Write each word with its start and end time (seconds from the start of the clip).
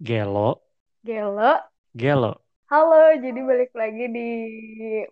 Gelo, 0.00 0.64
Gelo. 1.04 1.60
Gelo. 1.92 2.32
Halo, 2.72 3.20
jadi 3.20 3.36
balik 3.44 3.76
lagi 3.76 4.08
di 4.08 4.30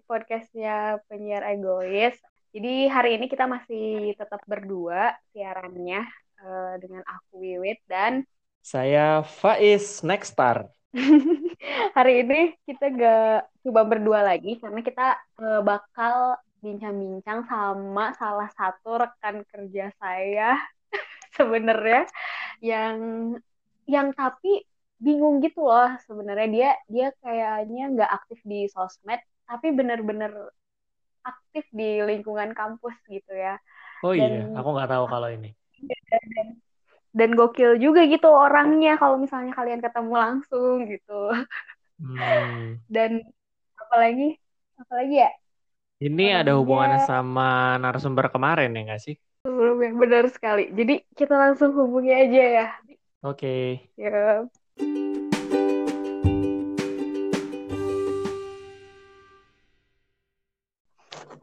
podcastnya 0.09 0.97
penyiar 1.13 1.45
egois. 1.45 2.17
Jadi 2.57 2.89
hari 2.89 3.21
ini 3.21 3.29
kita 3.29 3.45
masih 3.45 4.17
tetap 4.17 4.41
berdua 4.49 5.13
siarannya 5.37 6.09
eh, 6.41 6.75
dengan 6.81 7.05
aku 7.05 7.37
Wiwit 7.37 7.85
dan 7.85 8.25
Saya 8.65 9.21
Faiz 9.29 10.01
Nextar. 10.01 10.73
hari 11.97 12.25
ini 12.25 12.57
kita 12.65 12.89
gak 12.89 13.45
coba 13.69 13.85
berdua 13.85 14.25
lagi 14.25 14.57
karena 14.57 14.81
kita 14.81 15.21
eh, 15.21 15.61
bakal 15.69 16.41
bincang-bincang 16.65 17.45
sama 17.45 18.17
salah 18.17 18.49
satu 18.57 19.05
rekan 19.05 19.45
kerja 19.53 19.93
saya 20.01 20.57
sebenarnya 21.37 22.09
yang 22.65 22.97
yang 23.85 24.17
tapi 24.17 24.65
bingung 24.99 25.39
gitu 25.45 25.61
loh 25.67 25.89
sebenarnya. 26.07 26.47
Dia 26.55 26.71
dia 26.91 27.07
kayaknya 27.23 27.83
nggak 27.95 28.11
aktif 28.19 28.39
di 28.47 28.67
sosmed 28.75 29.21
tapi 29.49 29.73
bener-bener 29.73 30.33
aktif 31.25 31.65
di 31.73 32.01
lingkungan 32.05 32.53
kampus 32.57 32.97
gitu 33.09 33.33
ya. 33.33 33.57
Oh 34.05 34.13
iya, 34.15 34.47
Dan- 34.47 34.55
aku 34.59 34.69
nggak 34.75 34.91
tahu 34.93 35.05
kalau 35.11 35.29
ini. 35.33 35.51
dan 37.19 37.31
gokil 37.35 37.81
juga 37.81 38.05
gitu 38.07 38.29
orangnya 38.29 38.95
kalau 39.01 39.17
misalnya 39.19 39.51
kalian 39.57 39.81
ketemu 39.83 40.13
langsung 40.15 40.87
gitu. 40.87 41.33
Hmm, 41.99 42.79
dan 42.87 43.11
apalagi 43.75 44.39
apalagi 44.79 45.15
ya? 45.27 45.31
Ini 45.99 46.25
ada 46.31 46.55
Orangnya- 46.55 46.59
hubungannya 46.63 47.01
sama 47.11 47.75
narasumber 47.83 48.31
kemarin 48.31 48.71
ya 48.77 48.81
nggak 48.87 49.03
sih? 49.03 49.17
sebelumnya 49.43 49.91
benar 49.97 50.25
sekali. 50.31 50.71
Jadi 50.75 50.95
kita 51.17 51.35
langsung 51.35 51.73
hubungi 51.75 52.13
aja 52.13 52.43
ya. 52.59 52.67
Oke. 53.25 53.83
ya 53.99 54.47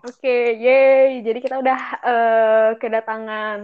Oke, 0.05 0.53
yeay. 0.61 1.25
Jadi 1.25 1.39
kita 1.41 1.57
udah 1.65 1.79
eh, 2.05 2.69
kedatangan 2.77 3.57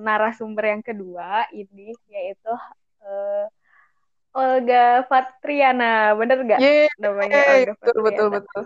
narasumber 0.00 0.64
yang 0.72 0.80
kedua 0.80 1.44
ini, 1.52 1.92
yaitu 2.08 2.52
eh, 3.04 3.44
Olga 4.32 5.04
Fatriana. 5.04 6.16
Bener 6.16 6.38
nggak 6.40 6.60
Yeay, 6.64 6.88
namanya 6.96 7.40
Olga 7.44 7.72
betul, 7.76 8.00
betul, 8.00 8.26
Fatriana? 8.32 8.36
betul. 8.40 8.62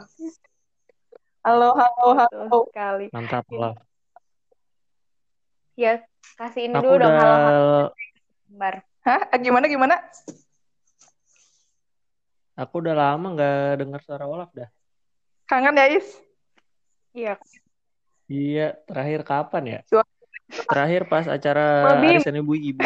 Halo, 1.47 1.69
halo, 1.79 2.07
Betul 2.15 2.47
halo. 2.47 2.59
sekali. 2.71 3.07
Mantap 3.11 3.47
lah. 3.51 3.75
Ya, 5.75 6.01
kasih 6.39 6.71
ini 6.71 6.75
Aku 6.79 6.87
dulu 6.89 7.03
dong 7.03 7.11
udah 7.13 7.21
halo 7.21 7.83
Bar. 8.55 8.75
Hah? 9.03 9.21
Eh, 9.35 9.39
Gimana, 9.43 9.67
gimana? 9.67 9.99
Aku 12.57 12.75
udah 12.81 12.95
lama 12.97 13.37
nggak 13.37 13.85
dengar 13.85 14.01
suara 14.01 14.25
Olaf 14.25 14.49
dah. 14.57 14.69
Kangen 15.47 15.77
ya, 15.77 15.87
Is? 15.93 16.09
Iya. 17.13 17.37
Iya, 18.27 18.75
terakhir 18.89 19.21
kapan 19.23 19.65
ya? 19.65 19.81
Terakhir 20.67 21.07
pas 21.07 21.29
acara 21.31 21.95
Mabim. 21.95 22.19
arisan 22.19 22.41
ibu-ibu. 22.43 22.83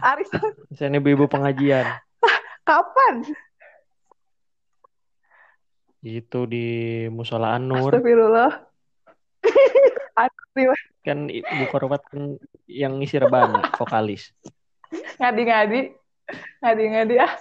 Aris, 0.00 0.30
Arisan 0.70 0.94
ibu-ibu 0.94 1.26
pengajian. 1.26 1.88
kapan? 2.68 3.26
Itu 6.00 6.46
di 6.48 6.64
Musola 7.12 7.58
An-Nur. 7.58 7.92
Astagfirullah. 7.96 8.52
Kan 11.00 11.32
Ibu 11.32 11.64
Korwat 11.72 12.04
kan 12.12 12.36
yang 12.68 13.00
ngisi 13.00 13.16
rebana, 13.16 13.72
vokalis. 13.72 14.36
ngadi-ngadi. 15.16 15.96
Ngadi-ngadi, 16.60 17.14
ah. 17.18 17.32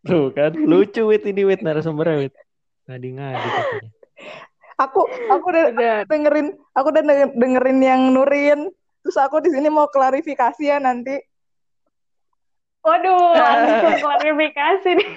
Tuh 0.00 0.32
kan, 0.32 0.56
lucu 0.56 1.04
wit 1.04 1.24
ini 1.24 1.44
wit 1.44 1.60
narasumbernya 1.60 2.16
wit. 2.20 2.34
Ngadi-ngadi 2.88 3.48
katanya. 3.48 3.90
Aku, 4.80 5.04
aku 5.28 5.44
udah 5.46 5.64
Udah. 5.70 5.96
dengerin, 6.08 6.46
aku 6.72 6.86
udah 6.88 7.02
denger- 7.04 7.36
dengerin 7.36 7.78
yang 7.80 8.00
Nurin. 8.10 8.60
Terus 9.04 9.16
aku 9.16 9.40
di 9.40 9.52
sini 9.52 9.68
mau 9.68 9.84
klarifikasi 9.86 10.60
ya 10.60 10.80
nanti. 10.80 11.20
Waduh, 12.80 13.36
langsung 13.44 13.96
klarifikasi 14.00 14.88
nih. 14.96 15.10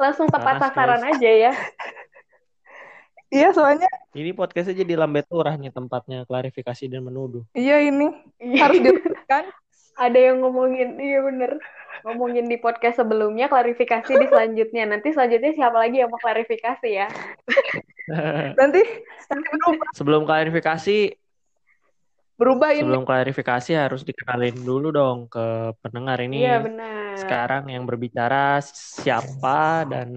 Langsung 0.00 0.26
tepat 0.26 0.56
sasaran 0.58 1.04
aja 1.04 1.30
ya. 1.30 1.52
Iya, 3.28 3.50
soalnya, 3.50 3.90
Ini 4.14 4.30
podcastnya 4.30 4.78
jadi 4.78 4.94
lambe 4.94 5.20
turah 5.20 5.58
nih 5.58 5.68
tempatnya 5.68 6.22
klarifikasi 6.24 6.86
dan 6.86 7.02
menuduh. 7.02 7.42
iya 7.52 7.82
ini. 7.82 8.08
Harus 8.56 8.78
dilakukan. 8.78 9.50
Ada 9.94 10.18
yang 10.18 10.42
ngomongin, 10.42 10.98
iya 10.98 11.22
bener. 11.22 11.58
Ngomongin 12.04 12.50
di 12.50 12.60
podcast 12.60 13.00
sebelumnya, 13.00 13.48
klarifikasi 13.48 14.12
di 14.12 14.26
selanjutnya. 14.28 14.84
Nanti 14.84 15.14
selanjutnya 15.14 15.52
siapa 15.56 15.78
lagi 15.80 16.02
yang 16.02 16.10
mau 16.12 16.20
klarifikasi 16.20 16.88
ya? 16.90 17.08
Nanti, 18.60 18.84
nanti 19.32 19.48
berubah, 19.48 19.88
sebelum 19.96 20.22
klarifikasi, 20.28 20.98
berubah 22.36 22.76
ini. 22.76 22.84
sebelum 22.84 23.08
klarifikasi 23.08 23.70
harus 23.72 24.04
dikenalin 24.04 24.60
dulu 24.60 24.92
dong 24.92 25.18
ke 25.32 25.72
pendengar 25.80 26.20
ini. 26.20 26.44
Iya 26.44 26.60
benar. 26.60 27.16
Sekarang 27.16 27.64
yang 27.72 27.88
berbicara 27.88 28.60
siapa 28.60 29.88
dan 29.88 30.12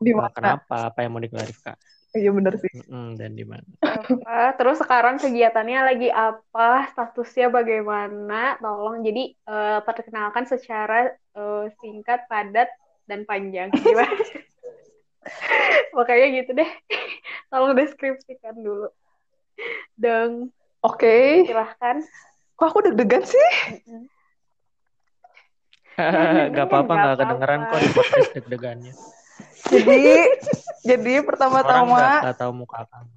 Di 0.00 0.16
uh, 0.16 0.24
mana? 0.24 0.32
kenapa, 0.32 0.88
apa 0.88 1.04
yang 1.04 1.12
mau 1.12 1.20
diklarifikasi 1.20 1.99
Iya, 2.10 2.34
bener 2.34 2.58
sih. 2.58 2.70
Mm-mm, 2.74 3.14
dan 3.14 3.38
di 3.38 3.46
mana. 3.46 3.62
Apa? 3.86 4.58
Terus 4.58 4.82
sekarang 4.82 5.22
kegiatannya 5.22 5.80
lagi 5.86 6.08
apa? 6.10 6.90
Statusnya 6.90 7.54
bagaimana? 7.54 8.58
Tolong 8.58 9.06
jadi 9.06 9.30
eh, 9.30 9.80
perkenalkan 9.86 10.42
secara 10.50 11.14
eh, 11.14 11.64
singkat, 11.78 12.26
padat, 12.26 12.66
dan 13.06 13.22
panjang. 13.22 13.70
Gimana? 13.78 14.10
Makanya 15.94 16.26
gitu 16.42 16.50
deh. 16.58 16.70
Tolong 17.46 17.78
deskripsikan 17.78 18.58
dulu. 18.58 18.90
Dan 19.94 20.50
Oke. 20.82 21.46
silahkan. 21.46 22.02
Kok 22.58 22.66
aku 22.66 22.78
deg-degan 22.90 23.22
sih? 23.22 23.48
Gak 26.56 26.66
apa-apa, 26.66 26.92
Nggak 26.96 27.12
gak 27.12 27.18
kedengeran 27.20 27.60
kok 27.68 27.78
di 27.78 27.88
podcast 27.92 28.30
deg-degannya. 28.34 28.94
Jadi, 29.68 30.02
jadi 30.80 31.14
pertama-tama 31.20 32.00
gak, 32.00 32.20
gak 32.32 32.38
tahu 32.40 32.52
muka 32.64 32.88
kamu. 32.88 33.12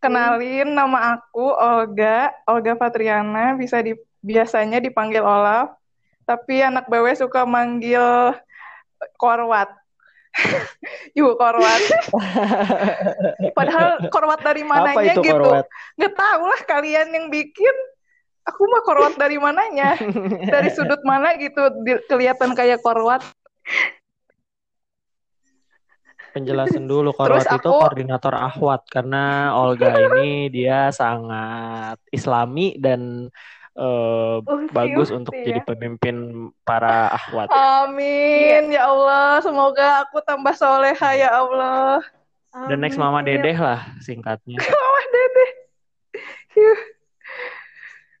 kenalin 0.00 0.72
nama 0.72 1.20
aku 1.20 1.52
Olga, 1.52 2.32
Olga 2.48 2.72
Fatriana, 2.80 3.52
bisa 3.60 3.76
di 3.84 3.92
biasanya 4.24 4.80
dipanggil 4.80 5.20
Olaf, 5.20 5.76
tapi 6.26 6.64
anak 6.64 6.90
BW 6.90 7.14
suka 7.14 7.46
manggil 7.46 8.34
Korwat. 9.14 9.70
Yuk 11.18 11.38
Korwat. 11.38 11.82
Padahal 13.56 14.10
Korwat 14.10 14.40
dari 14.42 14.66
Apa 14.66 14.70
mananya 14.90 15.14
itu 15.14 15.22
gitu. 15.22 15.38
korwat? 15.38 15.66
Nggak 15.96 16.14
tahu 16.18 16.42
lah 16.44 16.60
kalian 16.66 17.08
yang 17.14 17.26
bikin. 17.30 17.76
Aku 18.46 18.62
mah 18.70 18.82
Korwat 18.86 19.18
dari 19.18 19.42
mananya? 19.42 19.98
Dari 20.54 20.70
sudut 20.70 21.02
mana 21.02 21.34
gitu 21.34 21.66
kelihatan 22.06 22.54
kayak 22.54 22.78
Korwat. 22.78 23.26
Penjelasan 26.36 26.84
dulu 26.92 27.10
Korwat 27.10 27.48
Terus 27.48 27.56
itu 27.56 27.70
aku- 27.72 27.80
koordinator 27.80 28.36
Ahwat 28.36 28.84
karena 28.86 29.56
Olga 29.56 29.96
ini 29.96 30.52
dia 30.52 30.92
sangat 30.92 31.96
Islami 32.12 32.76
dan 32.76 33.32
Usi, 33.76 34.72
bagus 34.72 35.08
usi 35.08 35.16
untuk 35.16 35.36
ya. 35.36 35.48
jadi 35.48 35.60
pemimpin 35.62 36.16
para 36.60 37.08
Ahwat. 37.08 37.48
Amin. 37.48 38.68
Ya 38.68 38.88
Allah, 38.88 39.40
semoga 39.40 40.04
aku 40.04 40.20
tambah 40.20 40.52
soleha 40.52 41.10
ya 41.12 41.40
Allah. 41.40 42.00
Dan 42.68 42.80
next 42.80 42.96
Mama 42.96 43.20
Amin. 43.20 43.36
Dedeh 43.36 43.52
lah 43.52 43.84
singkatnya. 44.00 44.56
Mama 44.72 45.02
Dede. 45.12 45.46
Yuh. 46.56 46.80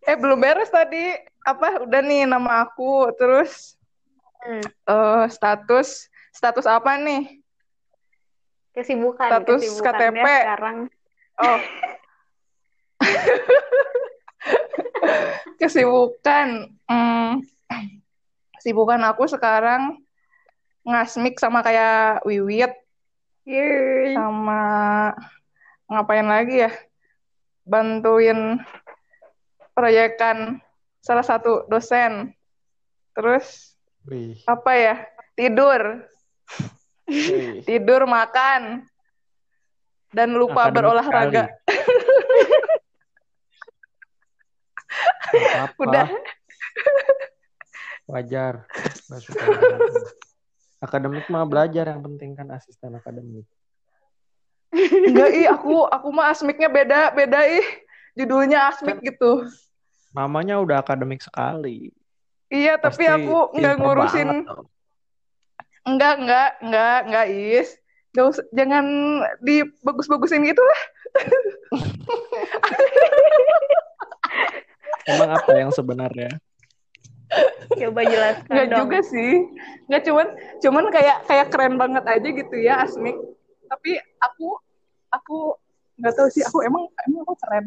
Eh 0.04 0.16
belum 0.16 0.36
beres 0.36 0.68
tadi. 0.68 1.16
Apa 1.40 1.80
udah 1.80 2.00
nih 2.00 2.24
nama 2.24 2.64
aku 2.64 3.12
terus 3.12 3.76
Hmm. 4.36 4.60
eh 4.62 5.26
status 5.26 6.06
status 6.30 6.68
apa 6.68 7.00
nih? 7.00 7.40
Kesibukan, 8.76 9.32
Status 9.32 9.80
KTP. 9.80 10.20
sekarang. 10.20 10.78
Oh. 11.40 11.58
Kesibukan. 15.60 16.76
Hmm. 16.84 17.40
Kesibukan 18.60 19.00
aku 19.08 19.24
sekarang 19.32 19.96
ngasmik 20.84 21.40
sama 21.40 21.64
kayak 21.64 22.20
Wiwit 22.28 22.76
Yeay. 23.48 24.12
sama 24.12 24.60
ngapain 25.88 26.28
lagi 26.28 26.68
ya? 26.68 26.72
Bantuin 27.64 28.60
proyekan 29.72 30.60
salah 31.00 31.24
satu 31.24 31.64
dosen. 31.72 32.36
Terus 33.16 33.72
Wih, 34.04 34.36
apa 34.44 34.72
ya? 34.76 34.96
Tidur. 35.32 36.04
tidur, 37.68 38.04
makan, 38.06 38.86
dan 40.10 40.28
lupa 40.34 40.66
Akademik 40.66 40.76
berolahraga. 40.82 41.44
Apa? 45.34 45.74
Udah. 45.84 46.06
Wajar. 48.06 48.64
Nggak 49.10 49.20
suka. 49.22 49.44
Akademik 50.86 51.26
mah 51.32 51.48
belajar 51.48 51.88
yang 51.88 52.04
penting 52.04 52.36
kan 52.36 52.52
asisten 52.52 52.92
akademik. 52.94 53.48
Enggak 54.76 55.30
ih, 55.32 55.48
aku 55.48 55.88
aku 55.88 56.08
mah 56.12 56.28
asmiknya 56.30 56.68
beda, 56.68 57.16
beda 57.16 57.48
ih. 57.48 57.64
Judulnya 58.12 58.68
asmik 58.72 59.00
gitu. 59.00 59.48
Namanya 60.12 60.60
udah 60.60 60.84
akademik 60.84 61.24
sekali. 61.24 61.96
Iya, 62.52 62.76
tapi 62.76 63.04
Pasti 63.04 63.04
aku 63.08 63.56
nggak 63.56 63.74
ngurusin 63.80 64.30
banget. 64.44 64.75
Enggak, 65.86 66.14
enggak, 66.20 66.50
enggak, 66.60 66.98
enggak 67.08 67.26
is. 67.30 67.68
Nggak 68.12 68.26
usah, 68.32 68.44
jangan 68.56 68.84
dibagus-bagusin 69.44 70.44
gitu 70.48 70.60
lah. 70.60 70.80
Emang 75.06 75.30
apa 75.38 75.50
yang 75.54 75.70
sebenarnya? 75.70 76.30
Coba 77.76 78.00
jelaskan 78.06 78.50
Enggak 78.50 78.66
dong. 78.70 78.78
juga 78.86 78.98
sih. 79.06 79.32
Enggak 79.86 80.02
cuman 80.08 80.26
cuman 80.62 80.84
kayak 80.90 81.16
kayak 81.26 81.46
keren 81.50 81.74
banget 81.78 82.04
aja 82.06 82.28
gitu 82.28 82.56
ya 82.58 82.82
asmik. 82.82 83.16
Tapi 83.66 83.98
aku 84.22 84.58
aku 85.12 85.36
nggak 85.96 86.14
tahu 86.14 86.28
sih 86.30 86.42
aku 86.42 86.62
emang 86.66 86.86
emang 87.06 87.22
aku 87.26 87.34
keren. 87.38 87.64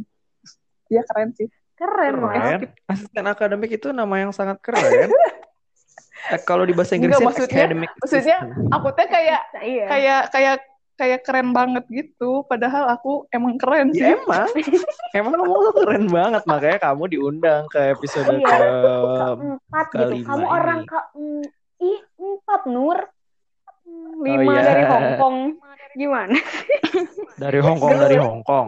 Iya 0.89 1.01
keren 1.07 1.29
sih. 1.35 1.47
Keren. 1.77 2.13
Keren. 2.19 2.59
Asisten 2.91 3.25
akademik 3.27 3.71
itu 3.71 3.91
nama 3.95 4.15
yang 4.19 4.31
sangat 4.35 4.59
keren. 4.59 5.11
Eh, 6.29 6.41
kalau 6.41 6.63
di 6.63 6.73
bahasa 6.73 6.93
Enggak, 6.93 7.15
Inggrisnya 7.15 7.27
maksudnya- 7.27 7.57
academic 7.63 7.89
maksudnya. 7.97 8.37
Aku 8.69 8.87
teh 8.91 9.07
kayak 9.07 9.41
Iya. 9.57 9.85
kayak 9.87 10.21
kayak 10.29 10.55
kayak 10.93 11.19
keren 11.23 11.49
banget 11.49 11.85
gitu. 11.87 12.43
Padahal 12.43 12.91
aku 12.91 13.23
emang 13.29 13.55
keren 13.55 13.89
sih. 13.89 14.03
Ya 14.03 14.19
emang, 14.19 14.45
emang 15.17 15.33
kamu 15.33 15.53
tuh 15.63 15.73
keren 15.79 16.05
banget 16.07 16.43
makanya 16.43 16.79
kamu 16.81 17.03
diundang 17.07 17.63
ke 17.67 17.79
episode 17.89 18.27
Iya. 18.29 18.43
ke 18.43 18.57
Keempat 18.59 19.85
gitu. 19.87 20.03
kelima 20.11 20.27
Kamu 20.27 20.43
ini. 20.43 20.51
orang 20.51 20.79
ke 20.83 20.99
mm, 21.15 21.43
ih 21.79 21.99
empat 22.15 22.61
Nur. 22.67 22.99
Hmm, 23.81 24.21
Lima 24.21 24.53
iya. 24.53 24.61
dari 24.61 24.83
Hong 24.85 25.07
Kong. 25.15 25.37
Gimana? 25.91 26.37
dari 27.39 27.59
Hong 27.59 27.79
Kong 27.79 27.95
dari 27.97 28.17
Hong 28.19 28.41
Kong. 28.43 28.67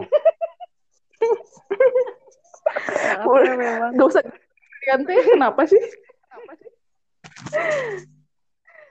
Udah. 3.22 3.54
memang. 3.54 3.90
Gak 3.94 4.06
usah 4.08 4.22
ganti. 4.82 5.14
Kenapa 5.28 5.62
sih? 5.64 5.78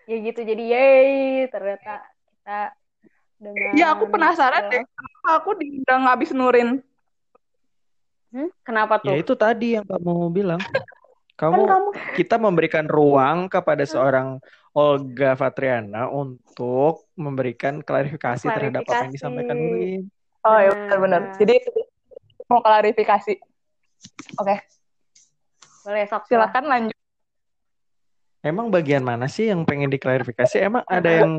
Ya 0.10 0.16
gitu 0.18 0.40
jadi 0.44 0.64
yay 0.66 1.10
ternyata 1.48 2.04
kita 2.28 2.60
dengan 3.42 3.74
Ya 3.78 3.94
aku 3.96 4.10
penasaran 4.10 4.70
deh. 4.70 4.84
Kenapa 4.84 5.30
aku 5.40 5.50
diundang 5.58 6.04
abis 6.10 6.30
nurin? 6.34 6.82
Hmm, 8.32 8.50
kenapa 8.64 9.02
tuh? 9.02 9.12
Ya 9.12 9.16
itu 9.20 9.34
tadi 9.36 9.78
yang 9.80 9.86
kamu 9.86 10.32
bilang. 10.32 10.62
kan 11.40 11.50
Kamu 11.50 11.62
kamu 11.66 11.90
kita 12.14 12.36
memberikan 12.38 12.86
ruang 12.86 13.50
kepada 13.50 13.82
seorang 13.82 14.38
Olga 14.78 15.34
Fatriana 15.34 16.06
untuk 16.06 17.10
memberikan 17.18 17.82
klarifikasi, 17.82 18.46
terhadap 18.46 18.86
apa 18.86 19.10
yang 19.10 19.10
Klarifikasi. 19.10 19.16
disampaikan 19.18 19.58
Nurin. 19.58 20.02
Oh 20.46 20.58
ya 20.62 20.70
Nah. 20.70 20.76
benar-benar. 20.78 21.22
Jadi 21.42 21.56
mau 22.46 22.62
klarifikasi. 22.62 23.34
Oke, 24.38 24.56
boleh 25.86 26.06
sok 26.06 26.30
silakan 26.30 26.66
lanjut. 26.70 27.01
Emang 28.42 28.74
bagian 28.74 29.06
mana 29.06 29.30
sih 29.30 29.54
yang 29.54 29.62
pengen 29.70 29.94
diklarifikasi? 29.94 30.58
Emang 30.58 30.82
ada 30.90 31.10
yang 31.14 31.30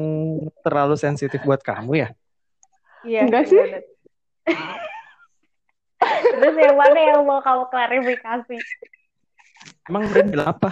terlalu 0.62 0.94
sensitif 0.94 1.42
buat 1.42 1.58
kamu 1.58 1.98
ya? 1.98 2.08
Iya. 3.02 3.26
Enggak 3.26 3.50
sih. 3.50 3.58
Terus 6.02 6.54
yang 6.62 6.78
mana 6.78 6.98
yang 7.02 7.26
mau 7.26 7.42
kamu 7.42 7.66
klarifikasi? 7.74 8.56
Emang 9.90 10.06
Nurin 10.06 10.30
bilang 10.30 10.54
apa? 10.54 10.70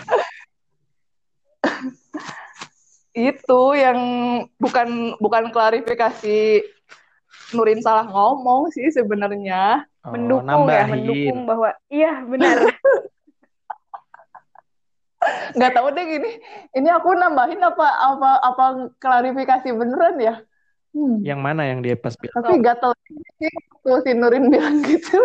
Itu 3.11 3.75
yang 3.75 3.99
bukan 4.55 5.19
bukan 5.19 5.51
klarifikasi 5.51 6.63
Nurin 7.51 7.83
salah 7.83 8.07
ngomong 8.07 8.71
sih 8.71 8.87
sebenarnya. 8.95 9.83
Oh, 10.07 10.15
mendukung 10.15 10.47
ya, 10.47 10.87
nambahin. 10.87 10.91
mendukung 10.95 11.39
bahwa 11.45 11.71
iya 11.91 12.23
benar. 12.23 12.57
Nggak 15.53 15.73
tahu 15.77 15.87
deh 15.93 16.05
gini. 16.09 16.31
Ini 16.73 16.89
aku 16.97 17.13
nambahin 17.13 17.61
apa 17.61 17.87
apa 17.87 18.31
apa 18.41 18.65
klarifikasi 18.97 19.69
beneran 19.77 20.17
ya? 20.17 20.35
Hmm. 20.91 21.21
Yang 21.23 21.41
mana 21.41 21.63
yang 21.69 21.81
dia 21.85 21.95
pas 21.95 22.17
bilang? 22.17 22.35
Tapi 22.41 22.55
gatel 22.65 22.93
sih 23.07 23.53
waktu 23.85 24.01
si 24.05 24.11
Nurin 24.17 24.45
bilang 24.49 24.81
gitu. 24.83 25.21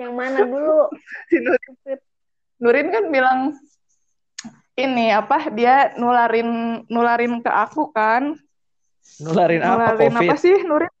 yang 0.00 0.16
mana 0.16 0.46
dulu? 0.46 0.88
Si 1.28 1.36
Nurin, 1.42 1.72
Nurin 2.62 2.88
kan 2.94 3.04
bilang 3.12 3.38
ini 4.78 5.12
apa 5.12 5.52
dia 5.52 5.92
nularin 6.00 6.80
nularin 6.88 7.44
ke 7.44 7.50
aku 7.50 7.92
kan? 7.92 8.38
Nularin 9.20 9.60
apa 9.60 9.92
Nularin 9.92 10.14
COVID? 10.16 10.28
apa 10.30 10.34
sih 10.38 10.56
Nurin? 10.64 10.92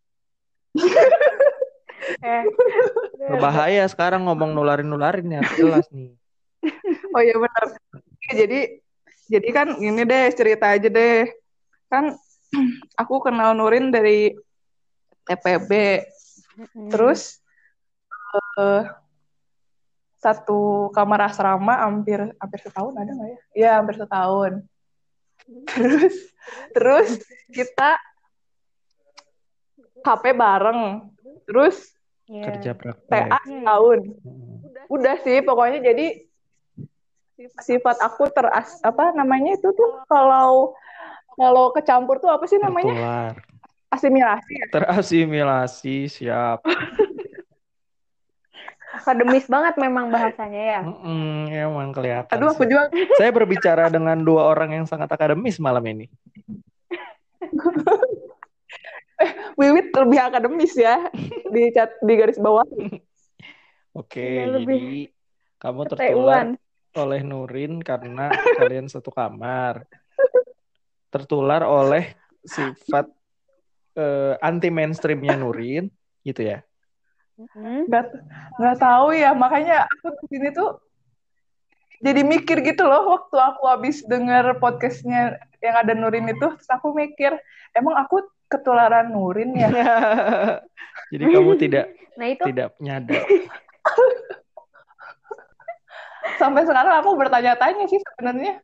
Eh, 2.02 2.42
Berbahaya 3.30 3.86
sekarang 3.86 4.26
ngomong 4.26 4.58
nularin-nularin 4.58 5.38
ya, 5.38 5.40
jelas 5.54 5.86
nih. 5.94 6.10
Oh 7.12 7.22
iya 7.22 7.36
benar. 7.36 7.64
Jadi 8.32 8.60
jadi 9.28 9.48
kan 9.52 9.68
ini 9.80 10.02
deh 10.04 10.26
cerita 10.32 10.72
aja 10.72 10.88
deh. 10.88 11.28
Kan 11.88 12.16
aku 13.00 13.14
kenal 13.24 13.56
Nurin 13.56 13.92
dari 13.92 14.32
TPB. 15.28 15.70
Terus 16.92 17.40
eh, 18.60 18.82
satu 20.22 20.88
kamar 20.94 21.32
asrama 21.32 21.82
hampir 21.82 22.22
hampir 22.38 22.60
setahun 22.62 22.94
ada 22.94 23.10
nggak 23.10 23.28
ya? 23.28 23.38
Iya 23.56 23.70
hampir 23.80 23.96
setahun. 23.98 24.52
Terus 25.72 26.14
terus 26.76 27.10
kita 27.50 27.98
KP 30.02 30.24
bareng. 30.34 31.08
Terus 31.46 31.92
Iya. 32.32 32.44
Kerja 32.48 32.72
TA 32.72 32.78
praktek. 32.78 33.28
setahun. 33.44 34.00
Hmm. 34.24 34.56
Udah 34.88 35.14
sih 35.20 35.44
pokoknya 35.44 35.84
jadi 35.84 36.06
sifat 37.64 37.96
aku 38.04 38.28
teras 38.30 38.78
apa 38.84 39.16
namanya 39.16 39.56
itu 39.56 39.72
tuh 39.72 40.04
kalau 40.06 40.76
kalau 41.36 41.72
kecampur 41.72 42.20
tuh 42.20 42.28
apa 42.28 42.44
sih 42.44 42.60
namanya? 42.60 42.92
Tertular. 42.92 43.34
Asimilasi 43.92 44.52
ya? 44.56 44.66
Terasimilasi, 44.72 45.96
siap. 46.08 46.64
Akademis 48.92 49.48
banget 49.48 49.74
memang 49.80 50.12
bahasanya 50.12 50.62
ya. 50.62 50.80
Mm-mm, 50.84 51.48
emang 51.48 51.96
kelihatan. 51.96 52.36
Aduh 52.36 52.52
aku 52.52 52.68
juga 52.68 52.92
Saya 53.20 53.32
berbicara 53.32 53.88
dengan 53.88 54.20
dua 54.20 54.52
orang 54.52 54.76
yang 54.76 54.84
sangat 54.84 55.08
akademis 55.08 55.56
malam 55.56 55.80
ini. 55.88 56.06
Wiwit 59.60 59.96
lebih 59.96 60.18
akademis 60.20 60.76
ya 60.76 61.08
di 61.48 61.72
cat 61.72 61.96
di 62.04 62.12
garis 62.16 62.36
bawah. 62.36 62.68
Oke, 63.92 64.24
Iya, 64.24 64.56
lebih 64.56 64.80
jadi 64.80 65.02
kamu 65.60 65.80
tertular 65.84 66.56
oleh 66.96 67.20
Nurin 67.24 67.80
karena 67.80 68.28
kalian 68.58 68.88
satu 68.88 69.08
kamar. 69.08 69.84
Tertular 71.12 71.64
oleh 71.64 72.16
sifat 72.44 73.08
eh, 73.96 74.34
anti 74.40 74.68
mainstreamnya 74.72 75.36
Nurin, 75.36 75.88
gitu 76.24 76.42
ya. 76.42 76.64
Hmm. 77.36 77.88
Nggak 77.88 78.12
nggak 78.60 78.76
tahu 78.80 79.16
ya 79.16 79.32
makanya 79.32 79.88
aku 79.88 80.12
di 80.24 80.26
sini 80.36 80.48
tuh 80.52 80.78
jadi 82.02 82.26
mikir 82.26 82.60
gitu 82.66 82.82
loh 82.84 83.14
waktu 83.14 83.36
aku 83.38 83.62
habis 83.70 84.02
denger 84.04 84.58
podcastnya 84.58 85.38
yang 85.62 85.74
ada 85.80 85.94
Nurin 85.94 86.28
itu 86.28 86.44
terus 86.44 86.68
aku 86.68 86.92
mikir 86.92 87.32
emang 87.72 87.94
aku 87.96 88.26
ketularan 88.50 89.14
Nurin 89.14 89.56
ya 89.56 89.70
Jadi 91.12 91.24
kamu 91.28 91.52
tidak 91.56 91.86
Nah 92.16 92.26
itu 92.28 92.44
tidak 92.52 92.76
nyadar. 92.76 93.24
sampai 96.38 96.62
sekarang 96.66 96.94
aku 97.02 97.10
bertanya-tanya 97.18 97.84
sih 97.90 97.98
sebenarnya 98.00 98.62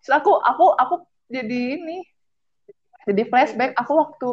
Terus 0.00 0.14
aku 0.16 0.32
aku 0.40 0.66
aku 0.80 0.94
jadi 1.28 1.76
ini 1.76 2.00
jadi 3.04 3.22
flashback 3.28 3.76
aku 3.76 3.92
waktu 4.00 4.28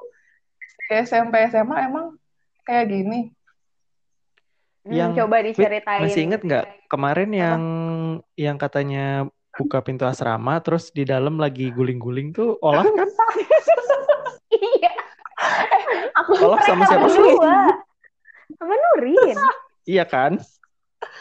SMP 0.88 1.36
SMA 1.52 1.78
emang 1.92 2.16
kayak 2.64 2.88
gini 2.92 3.32
hmm, 4.88 4.96
Yang 4.96 5.12
coba 5.24 5.36
Wait, 5.44 5.56
diceritain. 5.56 6.02
masih 6.08 6.22
inget 6.24 6.42
nggak 6.44 6.66
kemarin 6.88 7.30
yang 7.36 7.62
yang 8.40 8.56
katanya 8.56 9.28
buka 9.58 9.82
pintu 9.82 10.06
asrama 10.06 10.62
terus 10.62 10.94
di 10.94 11.04
dalam 11.04 11.42
lagi 11.42 11.74
guling-guling 11.74 12.32
tuh 12.32 12.56
Olaf 12.62 12.88
kan? 12.88 13.10
Iya. 14.48 14.94
aku 16.24 16.32
Olaf 16.40 16.64
sama 16.64 16.88
siapa 16.88 17.08
sih? 17.12 17.20
Sama 18.56 18.74
Nurin. 18.74 19.38
Iya 19.84 20.04
kan? 20.08 20.40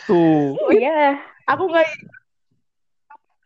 Tuh. 0.07 0.55
Iya. 0.71 1.19
Aku 1.47 1.65
nggak 1.71 1.87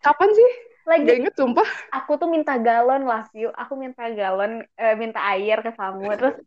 kapan 0.00 0.30
sih? 0.32 0.50
Lagi 0.88 1.04
Gak 1.06 1.18
inget 1.22 1.36
sumpah. 1.36 1.68
Aku 2.02 2.16
tuh 2.16 2.26
minta 2.26 2.56
galon 2.58 3.04
lah 3.04 3.28
view 3.30 3.52
aku 3.52 3.76
minta 3.76 4.08
galon 4.10 4.64
eh, 4.74 4.96
minta 4.96 5.20
air 5.36 5.60
ke 5.62 5.70
kamu. 5.76 6.08
Terus 6.16 6.40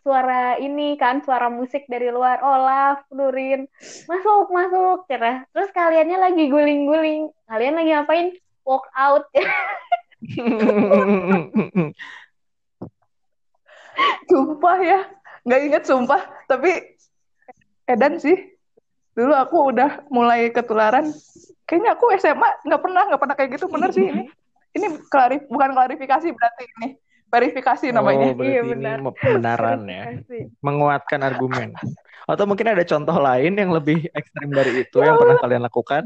suara 0.00 0.56
ini 0.56 0.96
kan 0.96 1.20
suara 1.20 1.50
musik 1.52 1.84
dari 1.90 2.08
luar. 2.08 2.40
Olaf 2.40 3.04
Nurin. 3.10 3.66
Masuk 4.06 4.48
masuk 4.48 5.04
cerah 5.10 5.44
terus 5.52 5.68
kaliannya 5.74 6.18
lagi 6.18 6.46
guling-guling. 6.48 7.28
Kalian 7.50 7.74
lagi 7.76 7.90
ngapain? 7.92 8.32
Walk 8.64 8.86
out. 8.94 9.26
Sumpah 14.30 14.78
ya. 14.80 15.04
Nggak 15.42 15.60
inget 15.66 15.82
sumpah. 15.84 16.22
Tapi 16.46 16.96
edan 17.90 18.22
sih 18.22 18.49
dulu 19.20 19.36
aku 19.36 19.56
udah 19.76 19.90
mulai 20.08 20.48
ketularan 20.48 21.12
kayaknya 21.68 21.92
aku 21.92 22.08
SMA 22.16 22.64
nggak 22.64 22.80
pernah 22.80 23.02
nggak 23.04 23.20
pernah 23.20 23.36
kayak 23.36 23.50
gitu 23.60 23.68
bener 23.68 23.92
sih 23.92 24.08
ini 24.08 24.32
ini 24.72 24.86
klarif 25.12 25.44
bukan 25.52 25.76
klarifikasi 25.76 26.32
berarti 26.32 26.64
ini 26.80 26.88
verifikasi 27.30 27.86
namanya 27.94 28.26
Oh, 28.32 28.34
berarti 28.34 28.50
Iya, 28.50 28.60
ini 28.66 28.70
benar. 28.74 28.98
pembenaran 29.14 29.80
ya. 29.86 30.02
Menguatkan 30.58 31.20
argumen. 31.22 31.68
Atau 32.26 32.44
mungkin 32.44 32.66
ada 32.74 32.82
contoh 32.82 33.16
lain 33.22 33.54
yang 33.54 33.70
lebih 33.70 34.10
ekstrim 34.10 34.50
dari 34.50 34.82
itu 34.82 34.98
yang 34.98 35.14
pernah 35.14 35.38
kalian 35.38 35.62
lakukan? 35.62 36.02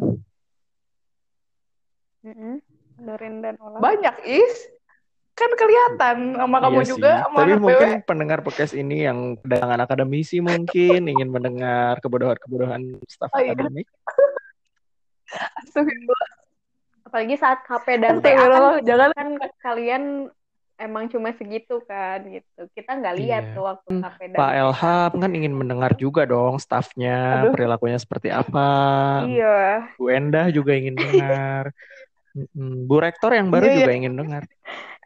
Mm-mm. 2.25 2.61
Nurin 3.01 3.41
dan 3.41 3.57
banyak 3.81 4.17
is 4.25 4.69
kan 5.35 5.51
kelihatan 5.53 6.17
sama 6.37 6.57
kamu 6.59 6.73
Iya 6.73 6.81
sih. 6.81 6.91
juga 6.93 7.11
sama 7.21 7.39
Tapi 7.41 7.53
mungkin 7.57 7.91
BW. 7.93 8.07
pendengar 8.07 8.39
podcast 8.41 8.73
ini 8.73 9.03
yang 9.03 9.19
kedatangan 9.37 9.81
akademisi 9.81 10.39
mungkin 10.39 11.01
ingin 11.13 11.29
mendengar 11.29 11.99
kebodohan-kebodohan 11.99 13.03
staf 13.05 13.29
Oh, 13.29 13.39
iya. 13.39 13.51
akademik. 13.51 13.91
Astagfirullah. 15.59 16.29
apalagi 17.05 17.37
saat 17.37 17.63
KP 17.63 17.87
dan 17.97 18.19
TA 18.19 18.31
kan, 18.33 18.39
Astagfirullah, 18.41 18.75
jangan 18.83 19.11
kan 19.13 19.29
kalian 19.61 20.03
emang 20.77 21.07
cuma 21.07 21.31
segitu 21.31 21.79
kan 21.81 22.19
gitu 22.25 22.67
kita 22.73 22.91
nggak 22.93 23.15
lihat 23.17 23.45
Iya. 23.45 23.55
tuh 23.55 23.63
waktu 23.65 23.91
KP 23.97 24.19
dan 24.29 24.37
Pak 24.37 24.53
Elham 24.53 25.13
kan 25.17 25.31
ingin 25.33 25.53
mendengar 25.53 25.93
juga 25.95 26.23
dong 26.25 26.59
stafnya 26.59 27.19
Aduh. 27.41 27.51
perilakunya 27.51 27.95
seperti 27.97 28.31
apa. 28.31 28.67
iya 29.25 29.87
Bu 29.95 30.07
Endah 30.09 30.47
juga 30.49 30.73
ingin 30.73 30.95
dengar. 31.03 31.71
Bu 32.59 32.97
Rektor 32.97 33.31
yang 33.33 33.47
baru 33.49 33.63
Iya, 33.65 33.71
iya. 33.73 33.79
juga 33.81 33.93
ingin 33.95 34.15
dengar. 34.17 34.43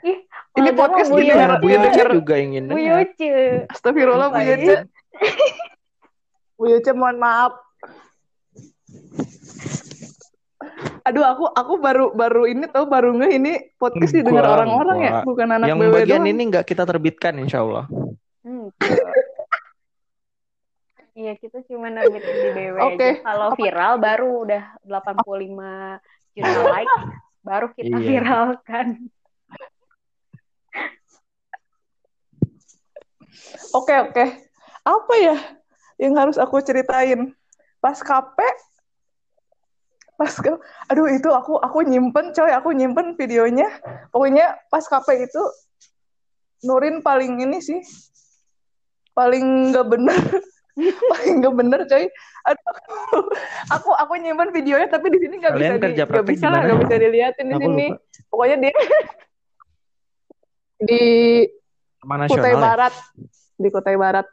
Ih 0.02 0.18
Ini 0.54 0.70
podcast 0.72 1.10
Yoce. 1.10 1.30
ya, 1.30 1.56
Bu 1.56 1.66
Iya. 1.66 1.78
Yoce 1.84 2.02
juga 2.12 2.34
ingin 2.36 2.66
Bu 2.66 2.74
dengar. 2.74 3.06
Yoce 3.06 3.30
Astagfirullah 3.68 4.28
Bu. 4.28 4.40
Yoce. 4.40 4.74
Bu 6.54 6.64
Yoce 6.68 6.90
mohon 6.92 7.16
maaf. 7.16 7.52
Aduh 11.02 11.24
aku 11.24 11.44
aku 11.48 11.74
baru 11.78 12.12
baru 12.12 12.44
ini 12.44 12.68
tahu 12.68 12.84
baru 12.84 13.16
nge 13.16 13.28
ini 13.32 13.52
podcast 13.74 14.12
didengar 14.12 14.44
orang-orang 14.44 14.98
ya, 15.00 15.12
bukan 15.24 15.48
anak 15.50 15.66
Yang 15.66 15.78
BW 15.80 15.92
bagian 15.96 16.20
doang. 16.20 16.30
ini 16.30 16.42
nggak 16.52 16.64
kita 16.64 16.82
terbitkan 16.84 17.34
insya 17.38 17.64
Allah. 17.64 17.86
Hmm, 18.44 18.68
Iya, 21.18 21.34
kita 21.34 21.66
cuma 21.66 21.90
nerbitin 21.90 22.30
di 22.30 22.48
BW 22.52 22.76
Oke. 22.78 23.08
aja. 23.10 23.26
Kalau 23.26 23.48
viral 23.58 23.94
baru 23.98 24.30
udah 24.46 24.62
85 24.86 25.98
juta 26.30 26.62
like, 26.70 26.94
baru 27.42 27.66
kita 27.74 27.96
Iya. 27.96 28.06
viralkan. 28.06 28.86
Oke 33.76 33.94
oke. 33.98 34.24
Apa 34.84 35.14
ya 35.20 35.36
yang 36.00 36.16
harus 36.16 36.40
aku 36.40 36.60
ceritain? 36.64 37.34
Pas 37.78 37.98
KP 37.98 38.38
pas 40.18 40.34
ke, 40.34 40.50
aduh 40.90 41.06
itu 41.14 41.30
aku 41.30 41.62
aku 41.62 41.86
nyimpen 41.86 42.34
coy 42.34 42.50
aku 42.50 42.74
nyimpen 42.74 43.14
videonya 43.14 43.70
pokoknya 44.10 44.58
pas 44.66 44.82
KP 44.82 45.30
itu 45.30 45.42
Nurin 46.66 47.06
paling 47.06 47.38
ini 47.38 47.62
sih 47.62 47.78
paling 49.14 49.70
nggak 49.70 49.86
bener 49.86 50.18
paling 51.14 51.34
nggak 51.38 51.54
bener 51.54 51.80
coy 51.86 52.10
aduh 52.50 53.30
aku 53.70 53.94
aku 53.94 54.12
nyimpen 54.18 54.50
videonya 54.50 54.90
tapi 54.90 55.06
di 55.14 55.22
sini 55.22 55.38
nggak 55.38 55.54
bisa 55.54 55.74
di, 55.78 55.82
kerja 55.86 56.02
nggak 56.02 56.10
praktek 56.10 56.30
bisa 56.34 56.46
lah 56.50 56.60
nggak 56.66 56.80
bisa 56.82 56.94
dilihatin 56.98 57.46
di 57.46 57.54
Aku 57.54 57.62
sini 57.62 57.86
lupa. 57.94 58.26
pokoknya 58.26 58.56
dia 58.58 58.74
di 60.90 61.02
Taman 61.98 62.26
Kutai 62.26 62.54
ya? 62.54 62.60
Barat 62.60 62.94
di 63.58 63.68
Kutai 63.68 63.96
Barat 63.98 64.26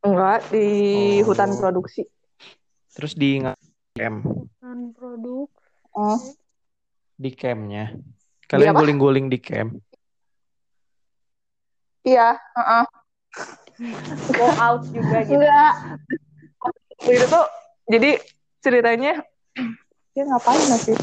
enggak 0.00 0.40
di 0.52 0.66
Oh. 1.22 1.26
hutan 1.26 1.50
produksi 1.56 2.06
Terus 2.96 3.12
di 3.12 3.42
camp, 3.92 4.24
Bukan 4.24 4.80
produk. 4.92 5.48
oh 5.92 6.18
di 7.16 7.32
campnya. 7.32 7.96
Kalian 8.46 8.76
guling-guling 8.76 9.26
di 9.26 9.36
camp. 9.36 9.76
iya 12.02 12.36
heeh. 12.54 12.84
Go 14.30 14.46
out 14.56 14.84
juga 14.88 15.20
gitu. 15.24 15.36
enggak 15.36 15.72
itu 17.02 17.24
tuh 17.26 17.44
jadi 17.86 18.10
ceritanya 18.60 19.12
dia 20.12 20.24
ngapain 20.24 20.64
sih 20.80 20.96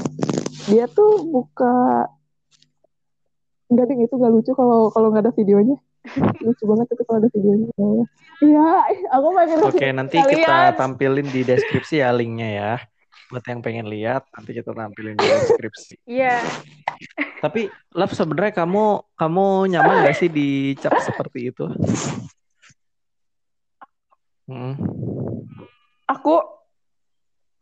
dia 0.66 0.90
tuh 0.90 1.22
buka 1.30 2.10
enggak 3.68 3.86
deh 3.88 3.98
itu 4.00 4.16
gak 4.16 4.32
lucu 4.32 4.52
kalau 4.54 4.90
kalau 4.90 5.08
nggak 5.12 5.24
ada 5.28 5.34
videonya 5.34 5.78
lucu 6.46 6.64
banget 6.64 6.88
itu 6.92 7.04
kalau 7.08 7.18
ada 7.24 7.30
videonya 7.32 7.68
iya 8.44 8.68
aku 9.10 9.28
pengen 9.34 9.58
Oke, 9.64 9.88
nanti 9.90 10.18
Kalian- 10.20 10.32
kita 10.36 10.58
tampilin 10.76 11.28
di 11.28 11.42
deskripsi 11.42 12.04
ya 12.04 12.12
linknya 12.12 12.50
ya. 12.52 12.72
Buat 13.32 13.50
yang 13.50 13.64
pengen 13.64 13.88
lihat, 13.88 14.28
nanti 14.30 14.52
kita 14.52 14.76
tampilin 14.76 15.16
di 15.16 15.26
deskripsi. 15.26 15.96
Iya. 16.06 16.44
Tapi, 17.40 17.66
Love 17.92 18.14
sebenarnya 18.14 18.54
kamu 18.54 18.86
kamu 19.16 19.46
nyaman 19.72 20.06
gak 20.06 20.16
sih 20.16 20.30
dicap 20.30 20.94
seperti 21.00 21.50
itu? 21.50 21.66
Mm. 24.44 24.76
aku 26.04 26.36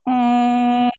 hmm, 0.04 0.90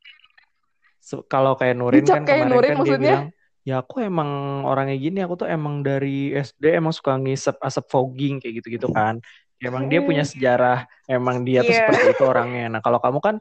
Se- 1.03 1.27
Kalau 1.27 1.59
kayak 1.59 1.75
Nurin 1.75 2.07
Dicap 2.07 2.23
kan 2.23 2.25
kayak 2.25 2.39
kemarin 2.39 2.55
Nurin 2.55 2.71
kan 2.71 2.77
dia 2.79 2.79
maksudnya? 2.81 3.11
bilang, 3.19 3.27
ya 3.63 3.83
aku 3.83 4.03
emang 4.03 4.63
orangnya 4.67 4.97
gini, 4.99 5.19
aku 5.23 5.35
tuh 5.47 5.49
emang 5.51 5.87
dari 5.87 6.35
SD 6.35 6.75
emang 6.75 6.91
suka 6.91 7.15
ngisep 7.19 7.57
asap 7.63 7.85
fogging 7.91 8.43
kayak 8.43 8.63
gitu-gitu 8.63 8.91
kan. 8.91 9.23
Emang 9.63 9.87
dia 9.87 10.03
punya 10.03 10.27
sejarah, 10.27 10.91
emang 11.07 11.47
dia 11.47 11.63
tuh 11.63 11.71
Iya. 11.71 11.79
seperti 11.87 12.05
itu 12.19 12.23
orangnya. 12.27 12.67
Nah 12.67 12.81
kalau 12.83 12.99
kamu 12.99 13.19
kan 13.23 13.37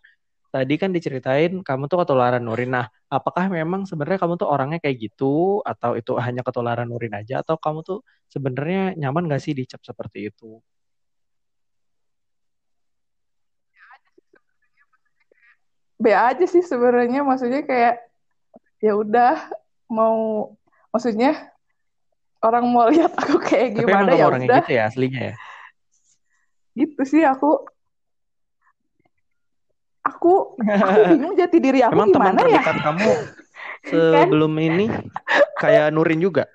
tadi 0.53 0.75
kan 0.77 0.93
diceritain 0.93 1.65
kamu 1.65 1.89
tuh 1.89 2.05
ketularan 2.05 2.43
Nurin. 2.45 2.69
Nah 2.77 2.85
apakah 3.09 3.49
memang 3.49 3.89
sebenarnya 3.89 4.21
kamu 4.21 4.37
tuh 4.37 4.45
orangnya 4.51 4.77
kayak 4.77 4.97
gitu, 5.09 5.65
atau 5.65 5.97
itu 5.97 6.13
hanya 6.21 6.45
ketularan 6.45 6.85
Nurin 6.85 7.17
aja, 7.17 7.41
atau 7.41 7.57
kamu 7.57 7.81
tuh 7.81 8.05
sebenarnya 8.29 8.93
nyaman 9.01 9.25
gak 9.33 9.41
sih 9.41 9.57
dicap 9.57 9.81
seperti 9.81 10.29
itu? 10.29 10.61
B 16.01 16.05
aja 16.13 16.45
sih 16.49 16.65
sebenarnya 16.65 17.21
maksudnya 17.21 17.61
kayak 17.61 18.01
ya 18.81 18.93
udah 18.97 19.37
mau 19.91 20.47
maksudnya 20.89 21.51
orang 22.39 22.63
mau 22.65 22.87
lihat 22.87 23.11
aku 23.13 23.35
kayak 23.37 23.75
Tapi 23.75 23.83
emang 23.83 24.07
gimana 24.07 24.11
ya 24.15 24.25
orangnya 24.25 24.47
udah. 24.47 24.61
gitu 24.63 24.71
ya 24.71 24.83
aslinya 24.87 25.21
ya? 25.21 25.33
gitu 26.71 27.01
sih 27.03 27.21
aku 27.21 27.67
aku 30.01 30.55
aku 30.57 30.99
bingung 31.11 31.35
jati 31.35 31.59
diri 31.59 31.83
aku 31.83 31.91
Emang 31.93 32.09
teman 32.09 32.33
gimana 32.33 32.41
ya. 32.47 32.63
terdekat 32.63 32.77
kamu 32.81 33.11
sebelum 33.91 34.53
ini 34.57 34.85
kayak 35.59 35.91
Nurin 35.91 36.17
juga? 36.17 36.47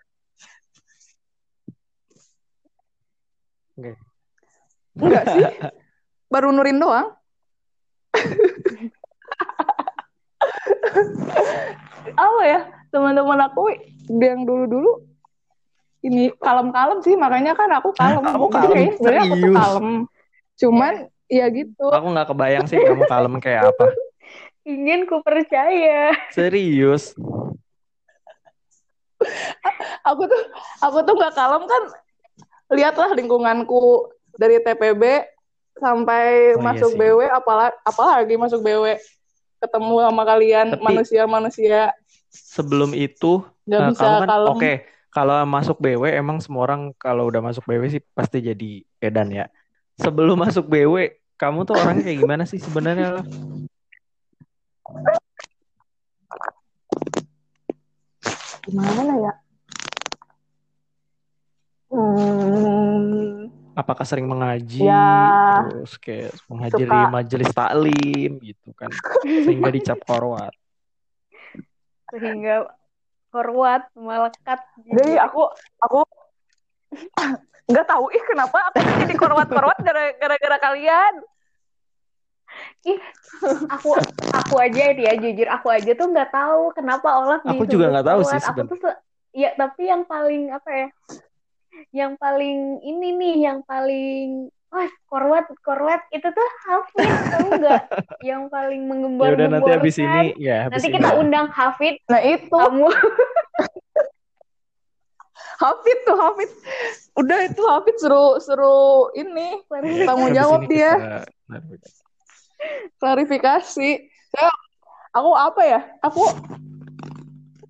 enggak 4.96 5.24
sih. 5.28 5.44
Baru 6.32 6.50
nurin 6.50 6.80
doang. 6.80 7.14
Apa 12.16 12.42
ya 12.42 12.60
teman-teman 12.96 13.36
aku 13.44 13.68
yang 14.08 14.48
dulu-dulu 14.48 15.04
ini 16.00 16.32
kalem-kalem 16.38 17.04
sih 17.04 17.12
makanya 17.12 17.52
kan 17.52 17.68
aku 17.74 17.92
kalem 17.92 18.24
Hah, 18.24 18.32
kamu 18.32 18.46
kalem? 18.48 18.72
kayaknya 18.72 18.92
sebenarnya 18.96 19.22
aku 19.22 19.34
tuh 19.36 19.52
kalem 19.52 19.86
cuman 20.56 20.94
ya 21.26 21.46
gitu 21.52 21.86
Aku 21.90 22.06
nggak 22.08 22.28
kebayang 22.30 22.64
sih 22.64 22.78
kamu 22.78 23.04
kalem 23.04 23.34
kayak 23.36 23.68
apa. 23.68 23.86
Ingin 24.66 25.04
ku 25.04 25.20
percaya. 25.20 26.14
Serius? 26.30 27.12
aku 30.02 30.22
tuh 30.24 30.42
aku 30.80 30.98
tuh 31.02 31.14
nggak 31.14 31.34
kalem 31.34 31.62
kan 31.64 31.82
lihatlah 32.70 33.10
lingkunganku 33.12 34.06
dari 34.36 34.60
TPB 34.60 35.02
sampai 35.76 36.56
Oh, 36.56 36.62
iya 36.62 36.64
masuk 36.64 36.90
sih. 36.94 36.98
BW 36.98 37.20
apalagi 37.26 37.74
apalagi 37.82 38.34
masuk 38.36 38.60
BW 38.60 38.96
ketemu 39.56 39.94
sama 40.02 40.22
kalian 40.24 40.68
manusia-manusia 40.78 41.90
Sebelum 42.36 42.92
itu, 42.92 43.40
nggak 43.64 43.80
nah, 43.80 43.88
bisa 43.90 44.04
kamu 44.04 44.16
kan 44.20 44.28
kalem 44.28 44.50
oke. 44.52 44.72
Kalau 45.08 45.36
masuk 45.48 45.76
BW 45.80 46.12
emang 46.12 46.44
semua 46.44 46.68
orang 46.68 46.92
kalau 47.00 47.24
udah 47.24 47.40
masuk 47.40 47.64
BW 47.64 47.88
sih 47.88 48.02
pasti 48.12 48.44
jadi 48.44 48.84
edan 49.00 49.32
ya. 49.32 49.48
Sebelum 49.96 50.36
masuk 50.36 50.68
BW, 50.68 51.16
kamu 51.40 51.64
tuh 51.64 51.72
orangnya 51.80 52.04
kayak 52.04 52.20
gimana 52.20 52.44
sih 52.44 52.60
sebenarnya? 52.60 53.24
Gimana 58.66 59.14
ya 59.24 59.32
hmm, 61.90 63.50
apakah 63.76 64.04
sering 64.04 64.26
mengaji 64.28 64.84
Ya. 64.84 65.62
terus 65.62 65.92
kayak 66.00 66.32
menghadiri 66.48 67.00
Suka. 67.06 67.12
majelis 67.12 67.50
taklim 67.52 68.32
gitu 68.40 68.70
kan 68.76 68.90
sehingga 69.44 69.70
dicap 69.72 69.98
korwat 70.04 70.52
Sehingga 72.14 72.70
korwat 73.34 73.90
melekat. 73.96 74.60
Jadi 74.86 75.18
aku 75.18 75.50
aku 75.82 76.00
nggak 77.70 77.86
tahu 77.86 78.06
ih 78.14 78.24
kenapa 78.24 78.70
aku 78.70 78.78
jadi 79.02 79.14
korwat-korwat 79.18 79.78
gara- 79.82 80.16
gara-gara 80.16 80.58
kalian. 80.62 81.14
Ih, 82.86 83.00
aku 83.68 83.98
aku 84.32 84.54
aja 84.62 84.94
ya 84.94 85.12
jujur 85.18 85.48
aku 85.50 85.68
aja 85.74 85.92
tuh 85.92 86.08
nggak 86.08 86.30
tahu 86.30 86.72
kenapa 86.72 87.08
Olaf 87.20 87.42
Aku 87.44 87.66
juga 87.66 87.90
nggak 87.90 88.06
tahu 88.06 88.20
sih. 88.24 88.38
Aku 88.38 88.46
sebenarnya. 88.64 88.80
tuh 88.80 88.94
ya 89.36 89.50
tapi 89.58 89.82
yang 89.90 90.02
paling 90.06 90.54
apa 90.54 90.70
ya? 90.70 90.88
Yang 91.92 92.12
paling 92.16 92.58
ini 92.80 93.08
nih, 93.12 93.36
yang 93.50 93.58
paling 93.66 94.48
wah 94.66 94.88
korwat 95.06 95.46
korwat 95.62 96.02
itu 96.10 96.26
tuh 96.26 96.48
Hafid 96.66 97.08
tahu 97.30 97.48
nggak? 97.60 97.82
Yang 98.28 98.42
paling 98.50 98.80
ya 98.82 98.88
mengembar 98.88 99.28
udah 99.34 99.48
nanti 99.48 99.70
habis 99.70 99.96
ini 99.96 100.24
ya 100.36 100.56
habis 100.66 100.82
Nanti 100.82 100.88
ini 100.90 100.96
kita 100.98 101.10
undang 101.16 101.46
Hafid 101.48 101.94
Nah 102.10 102.20
itu 102.20 102.46
kamu 102.50 102.86
Hafid 105.56 105.98
tuh 106.04 106.16
Hafid. 106.20 106.50
Udah 107.16 107.38
itu 107.48 107.62
Hafid 107.64 107.96
suruh 107.96 108.36
suruh 108.40 109.08
ini 109.16 109.64
Tanggung 110.04 110.32
habis 110.32 110.38
jawab 110.38 110.60
ini 110.64 110.68
dia. 110.68 110.92
kita- 110.92 111.24
klarifikasi. 113.00 113.90
Saya 114.32 114.50
aku 115.12 115.30
apa 115.32 115.62
ya? 115.64 115.80
Aku 116.04 116.24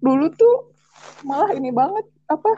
dulu 0.02 0.30
tuh 0.34 0.74
malah 1.22 1.54
ini 1.54 1.70
banget 1.70 2.06
apa? 2.26 2.52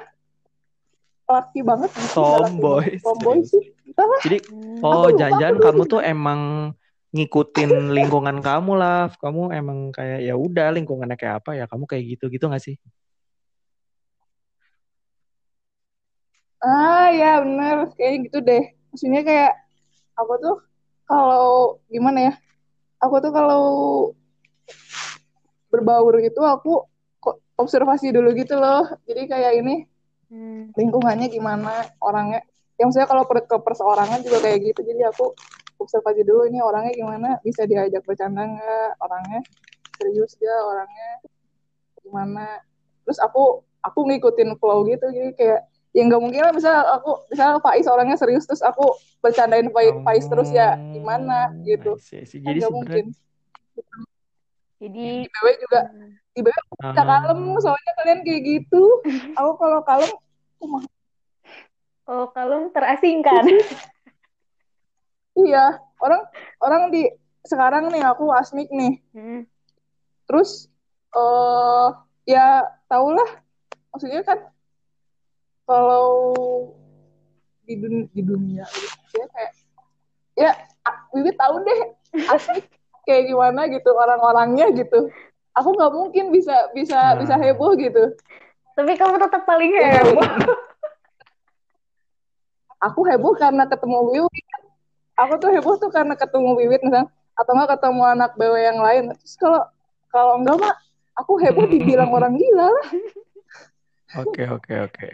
Laki 1.29 1.61
banget. 1.61 1.91
Tomboy. 2.17 2.97
Tomboy 3.05 3.45
sih. 3.45 3.77
Jadi 4.25 4.39
oh 4.81 5.13
jangan-jangan 5.13 5.57
kamu 5.61 5.83
tuh 5.85 6.01
emang 6.01 6.73
ngikutin 7.09 7.97
lingkungan 7.97 8.45
kamu 8.45 8.73
lah 8.77 9.09
kamu 9.17 9.49
emang 9.57 9.79
kayak 9.97 10.29
ya 10.29 10.37
udah 10.37 10.77
lingkungannya 10.77 11.17
kayak 11.17 11.41
apa 11.41 11.57
ya 11.57 11.65
kamu 11.65 11.89
kayak 11.89 12.05
gitu 12.05 12.29
gitu 12.29 12.53
nggak 12.53 12.61
sih 12.61 12.77
Ah 16.59 17.15
ya 17.15 17.39
bener 17.39 17.95
kayak 17.95 18.27
gitu 18.27 18.39
deh. 18.43 18.75
Maksudnya 18.91 19.23
kayak 19.23 19.53
aku 20.19 20.35
tuh 20.43 20.57
kalau 21.07 21.79
gimana 21.87 22.19
ya? 22.31 22.35
Aku 22.99 23.23
tuh 23.23 23.31
kalau 23.31 23.65
berbaur 25.71 26.19
gitu 26.19 26.43
aku 26.43 26.83
observasi 27.55 28.11
dulu 28.11 28.35
gitu 28.35 28.59
loh. 28.59 28.91
Jadi 29.07 29.31
kayak 29.31 29.53
ini 29.63 29.87
Hmm. 30.29 30.69
lingkungannya 30.77 31.33
gimana 31.33 31.89
orangnya. 32.05 32.45
Yang 32.77 32.87
maksudnya 32.93 33.09
kalau 33.09 33.25
per, 33.25 33.49
ke 33.49 33.57
perseorangan 33.59 34.21
juga 34.23 34.39
kayak 34.45 34.59
gitu. 34.73 34.81
Jadi 34.85 35.03
aku 35.09 35.33
observasi 35.81 36.23
dulu 36.23 36.47
ini 36.47 36.61
orangnya 36.61 36.93
gimana, 36.95 37.29
bisa 37.41 37.65
diajak 37.65 38.05
bercanda 38.05 38.45
nggak, 38.45 38.91
orangnya 39.01 39.41
serius 39.99 40.37
gak, 40.39 40.61
orangnya 40.63 41.11
gimana. 42.05 42.47
Terus 43.09 43.19
aku 43.25 43.65
aku 43.83 44.01
ngikutin 44.13 44.61
flow 44.61 44.85
gitu. 44.87 45.07
Jadi 45.11 45.33
kayak 45.35 45.61
ya 45.97 46.03
nggak 46.05 46.21
mungkin 46.21 46.41
lah 46.45 46.53
misal 46.53 46.77
aku 47.01 47.11
misal 47.33 47.59
Faiz 47.65 47.87
orangnya 47.89 48.17
serius 48.21 48.45
terus 48.45 48.61
aku 48.61 48.93
bercandain 49.25 49.73
Faiz, 49.73 49.97
Faiz 50.05 50.25
terus 50.29 50.53
ya 50.53 50.77
gimana 50.93 51.49
Oh, 51.51 51.65
gitu 51.65 51.93
I 51.97 52.05
see, 52.05 52.21
I 52.21 52.27
see. 52.29 52.39
jadi 52.45 52.61
nggak 52.61 52.75
mungkin 52.77 53.05
Jadi 54.79 54.95
di 54.95 55.27
BW 55.27 55.47
juga 55.59 55.81
BW 56.43 56.55
aku 56.55 56.75
bisa 56.81 57.03
kalem 57.05 57.41
ah, 57.55 57.61
soalnya 57.63 57.93
kalian 58.03 58.21
kayak 58.27 58.43
gitu 58.47 58.83
aku 59.39 59.51
kalau 59.59 59.81
kalem 59.85 60.11
aku 60.59 60.65
mah 60.67 60.83
oh 62.09 62.27
kalau 62.33 62.73
terasingkan. 62.73 63.45
iya 65.45 65.79
orang 66.03 66.23
orang 66.59 66.83
di 66.91 67.07
sekarang 67.47 67.95
nih 67.95 68.03
aku 68.03 68.27
asmik 68.35 68.69
nih 68.73 68.99
Hmm. 69.15 69.47
terus 70.29 70.67
eh 71.15 71.89
ya 72.29 72.67
tahulah 72.91 73.41
maksudnya 73.95 74.21
kan 74.27 74.39
kalau 75.65 76.09
di 77.69 77.77
dunia, 77.77 78.05
di 78.13 78.23
dunia 78.25 78.65
ya 79.13 79.27
kayak 79.33 79.53
ya 80.37 80.51
Wiwi 81.13 81.33
tahu 81.37 81.65
deh 81.65 81.81
asik 82.37 82.65
kayak 83.09 83.33
gimana 83.33 83.65
gitu 83.73 83.89
orang-orangnya 83.97 84.69
gitu 84.77 85.09
aku 85.53 85.69
nggak 85.73 85.93
mungkin 85.93 86.25
bisa 86.29 86.55
bisa 86.73 87.17
bisa 87.17 87.35
Ah. 87.35 87.41
heboh 87.41 87.73
gitu. 87.75 88.15
Tapi 88.73 88.93
kamu 88.95 89.19
tetap 89.19 89.43
paling 89.43 89.71
Ya, 89.71 89.99
heboh. 89.99 90.23
aku 92.79 93.01
heboh 93.05 93.35
karena 93.35 93.67
ketemu 93.67 93.99
Wiwi 94.07 94.41
aku 95.19 95.35
tuh 95.37 95.51
heboh 95.51 95.75
tuh 95.77 95.91
karena 95.91 96.15
ketemu 96.15 96.55
Wiwit 96.55 96.79
misalnya 96.81 97.11
atau 97.35 97.53
nggak 97.55 97.71
ketemu 97.75 98.03
anak 98.05 98.31
BW 98.35 98.55
yang 98.57 98.79
lain. 98.79 99.05
Terus 99.15 99.35
kalau 99.35 99.63
kalau 100.09 100.33
enggak 100.39 100.57
mah 100.59 100.75
aku 101.15 101.33
heboh 101.39 101.67
dibilang 101.67 102.11
orang 102.11 102.39
gila 102.39 102.71
lah. 102.71 102.87
Oke 104.23 104.47
oke 104.47 104.75
oke. 104.87 105.07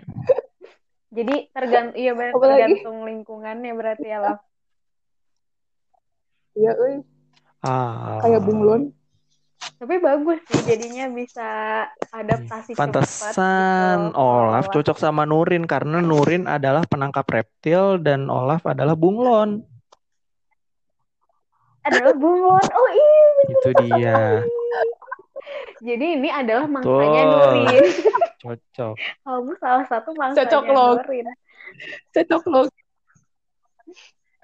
Jadi 1.09 1.49
tergantung 1.51 1.97
iya 1.97 2.13
benar 2.13 2.37
tergantung 2.37 2.97
lingkungannya 3.03 3.73
berarti 3.73 4.07
ya 4.07 4.19
Laf. 4.21 4.39
Iya, 6.55 6.71
euy. 6.77 7.03
ah. 7.63 8.23
Kayak 8.23 8.45
bunglon 8.45 8.95
Tapi 9.75 9.95
bagus 10.01 10.41
sih 10.49 10.61
jadinya 10.65 11.09
bisa 11.11 11.49
adaptasi 12.13 12.73
cepat 12.73 12.81
Pantesan 12.81 13.99
gitu. 14.13 14.21
Olaf 14.21 14.65
cocok 14.71 14.97
sama 15.01 15.25
Nurin 15.25 15.65
karena 15.65 15.99
Nurin 16.01 16.47
adalah 16.47 16.85
penangkap 16.87 17.27
reptil 17.29 18.01
dan 18.01 18.29
Olaf 18.29 18.65
adalah 18.69 18.95
bunglon. 18.97 19.65
adalah 21.85 22.17
bunglon. 22.17 22.65
Oh 22.73 22.89
iya. 22.97 23.25
Itu 23.45 23.71
dia. 23.85 24.21
Jadi 25.85 26.07
ini 26.17 26.29
adalah 26.33 26.65
Betul. 26.65 26.81
mangsanya 26.81 27.23
Nurin. 27.29 27.85
Cocok. 28.41 28.95
Kamu 29.25 29.53
salah 29.61 29.85
satu 29.89 30.11
mangsanya 30.17 30.41
Cocok 30.49 30.65
loh. 30.73 30.93
Nurin. 31.01 31.27
cocok 32.15 32.43
loh 32.49 32.65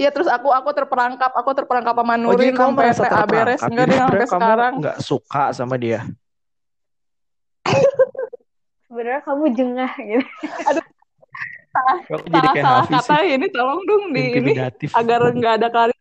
Iya 0.01 0.09
terus 0.09 0.25
aku 0.27 0.49
aku 0.49 0.73
terperangkap 0.73 1.29
aku 1.29 1.51
terperangkap 1.53 1.93
sama 1.93 2.17
Oh, 2.17 2.17
jadi 2.17 2.25
Nurin 2.25 2.55
kamu 2.57 2.69
sampai 2.73 2.81
merasa 2.81 3.03
terperangkap. 3.05 3.69
enggak 3.69 3.85
Jadi 3.85 3.93
deh 3.93 3.99
sampai 4.01 4.25
sekarang 4.25 4.73
nggak 4.81 4.99
suka 4.99 5.45
sama 5.53 5.75
dia. 5.77 6.01
Sebenarnya 8.83 9.21
kamu 9.23 9.45
jengah 9.53 9.93
gitu. 10.01 10.25
Jadi 10.25 10.81
salah 11.71 12.51
kayak 12.51 12.65
salah 12.65 12.83
Hafiz 12.83 12.97
kata 12.99 13.17
sih? 13.21 13.29
ini 13.31 13.47
tolong 13.53 13.81
dong 13.85 14.05
di 14.11 14.25
ini 14.35 14.53
agar 14.91 15.21
nggak 15.31 15.55
ada 15.61 15.69
kali 15.69 15.95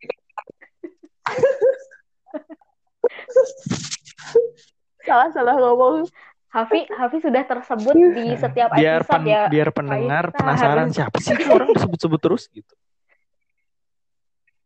salah 5.02 5.30
salah 5.30 5.56
ngomong 5.56 6.08
Hafi, 6.50 6.90
Hafi 6.90 7.22
sudah 7.22 7.46
tersebut 7.46 7.94
di 7.94 8.34
setiap 8.34 8.74
Biar 8.74 9.06
episode 9.06 9.22
pen- 9.22 9.30
ya. 9.30 9.44
biar 9.46 9.70
pendengar 9.70 10.34
penasaran 10.34 10.90
harus- 10.90 10.98
siapa 10.98 11.18
sih 11.22 11.38
orang 11.46 11.70
disebut-sebut 11.70 12.18
terus 12.18 12.50
gitu. 12.50 12.74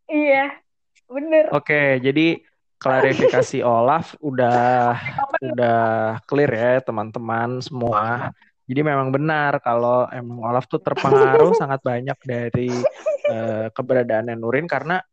Iya, 0.09 0.59
bener. 1.07 1.53
Oke, 1.55 1.99
jadi 2.03 2.41
klarifikasi 2.79 3.63
Olaf 3.79 4.17
udah 4.19 4.99
udah 5.39 5.81
clear 6.27 6.51
ya 6.51 6.73
teman-teman 6.83 7.63
semua. 7.63 8.31
Jadi 8.63 8.79
memang 8.79 9.11
benar 9.11 9.59
kalau 9.59 10.07
emang 10.11 10.39
Olaf 10.43 10.67
tuh 10.67 10.79
terpengaruh 10.79 11.51
sangat 11.61 11.83
banyak 11.83 12.15
dari 12.23 12.71
eh, 13.27 13.67
keberadaannya 13.71 14.35
Nurin 14.39 14.67
karena 14.67 15.03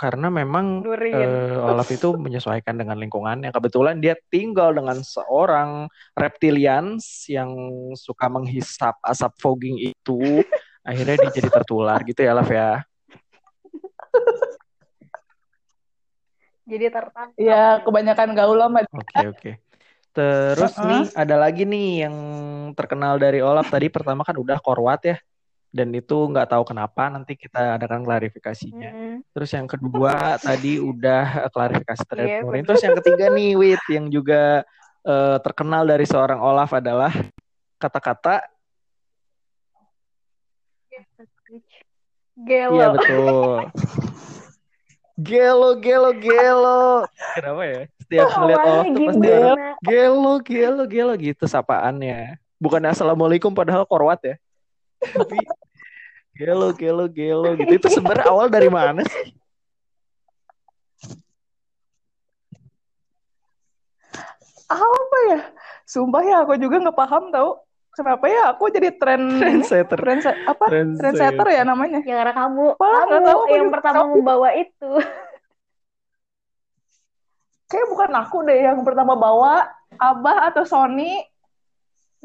karena 0.00 0.32
memang 0.32 0.80
Nurin. 0.80 1.12
eh, 1.12 1.60
Olaf 1.60 1.92
itu 1.92 2.16
menyesuaikan 2.16 2.72
dengan 2.80 2.96
lingkungannya. 2.96 3.52
Kebetulan 3.52 4.00
dia 4.00 4.16
tinggal 4.32 4.72
dengan 4.72 5.04
seorang 5.04 5.92
reptilians 6.16 7.28
yang 7.28 7.52
suka 7.92 8.32
menghisap 8.32 8.96
asap 9.04 9.32
fogging 9.36 9.76
itu. 9.76 10.40
Akhirnya 10.80 11.20
dia 11.20 11.44
jadi 11.44 11.48
tertular 11.52 12.00
gitu 12.08 12.24
ya, 12.24 12.32
Olaf 12.32 12.48
ya. 12.48 12.80
Jadi 16.70 16.86
tertangkap. 16.86 17.34
ya 17.34 17.82
kebanyakan 17.82 18.28
gaul 18.38 18.58
sama 18.62 18.80
Oke 18.86 19.26
oke. 19.26 19.52
Terus 20.10 20.74
Uh-uh. 20.78 20.86
nih 20.86 21.02
ada 21.18 21.36
lagi 21.38 21.62
nih 21.66 22.06
yang 22.06 22.16
terkenal 22.78 23.18
dari 23.18 23.42
Olaf 23.42 23.66
tadi 23.70 23.90
pertama 23.90 24.22
kan 24.22 24.38
udah 24.38 24.58
korwat 24.62 25.02
ya. 25.02 25.16
Dan 25.70 25.94
itu 25.94 26.14
nggak 26.14 26.50
tahu 26.50 26.66
kenapa 26.66 27.06
nanti 27.10 27.38
kita 27.38 27.78
adakan 27.78 28.02
klarifikasinya. 28.02 28.90
Mm-mm. 28.90 29.14
Terus 29.30 29.50
yang 29.54 29.70
kedua 29.70 30.34
tadi 30.42 30.82
udah 30.82 31.46
klarifikasi 31.54 32.02
terhadap 32.06 32.30
Iya, 32.30 32.42
Nurin. 32.42 32.66
Terus 32.66 32.82
yang 32.82 32.96
ketiga 32.98 33.26
nih 33.30 33.50
Wit 33.54 33.82
yang 33.86 34.06
juga 34.10 34.66
eh, 35.06 35.38
terkenal 35.42 35.86
dari 35.86 36.06
seorang 36.06 36.42
Olaf 36.42 36.74
adalah 36.74 37.14
kata-kata 37.78 38.42
Gelo. 42.40 42.76
iya 42.76 42.86
betul. 42.94 43.58
Gelo 45.20 45.76
gelo 45.76 46.10
gelo. 46.16 47.04
Kenapa 47.36 47.62
ya? 47.68 47.82
Setiap 48.00 48.28
melihat 48.40 48.60
Awalnya 48.64 48.88
tuh 48.88 49.02
pasti 49.04 49.28
orang 49.28 49.58
Gelo, 49.84 50.34
gelo, 50.40 50.82
gelo 50.88 51.12
gitu 51.20 51.44
sapaannya. 51.44 52.40
Bukan 52.56 52.80
assalamualaikum 52.88 53.52
padahal 53.52 53.84
korwat 53.84 54.20
ya. 54.24 54.36
Tapi 55.00 55.44
gelo 56.40 56.72
gelo 56.72 57.04
gelo 57.04 57.52
gitu 57.52 57.72
itu 57.76 57.88
sebenarnya 57.92 58.32
awal 58.32 58.48
dari 58.48 58.72
mana 58.72 59.04
sih 59.04 59.36
Apa 64.70 65.18
ya? 65.34 65.40
Sumpah 65.82 66.22
ya 66.22 66.36
aku 66.46 66.54
juga 66.54 66.78
nggak 66.78 66.94
paham 66.94 67.34
tau. 67.34 67.58
Kenapa 68.00 68.24
ya 68.32 68.56
aku 68.56 68.72
jadi 68.72 68.96
tren 68.96 69.36
trendsetter 69.36 70.00
tren 70.00 70.24
apa 70.48 70.64
trendsetter 70.72 71.48
ya 71.52 71.68
namanya? 71.68 72.00
Ya 72.00 72.24
karena 72.24 72.32
kamu, 72.32 72.80
kamu 72.80 73.28
tahu, 73.28 73.40
yang 73.52 73.68
pertama 73.68 74.00
tahu. 74.00 74.12
membawa 74.16 74.48
itu. 74.56 74.90
Kayak 77.68 77.86
bukan 77.92 78.10
aku 78.16 78.36
deh 78.48 78.56
yang 78.56 78.80
pertama 78.88 79.20
bawa 79.20 79.68
Abah 80.00 80.48
atau 80.48 80.64
Sony. 80.64 81.20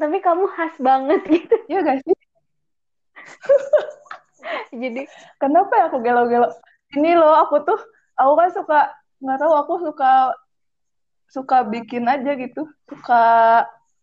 Tapi 0.00 0.16
kamu 0.24 0.48
khas 0.48 0.80
banget 0.80 1.20
gitu. 1.28 1.56
Ya 1.68 1.84
guys, 1.84 2.00
sih? 2.00 2.16
Jadi 4.80 5.04
kenapa 5.36 5.76
ya 5.76 5.92
aku 5.92 6.00
gelo-gelo? 6.00 6.48
Ini 6.96 7.20
loh 7.20 7.36
aku 7.36 7.60
tuh, 7.68 7.76
aku 8.16 8.32
kan 8.32 8.48
suka 8.48 8.80
nggak 9.20 9.38
tahu 9.44 9.52
aku 9.52 9.72
suka 9.92 10.32
suka 11.28 11.68
bikin 11.68 12.08
aja 12.08 12.32
gitu, 12.32 12.64
suka 12.88 13.24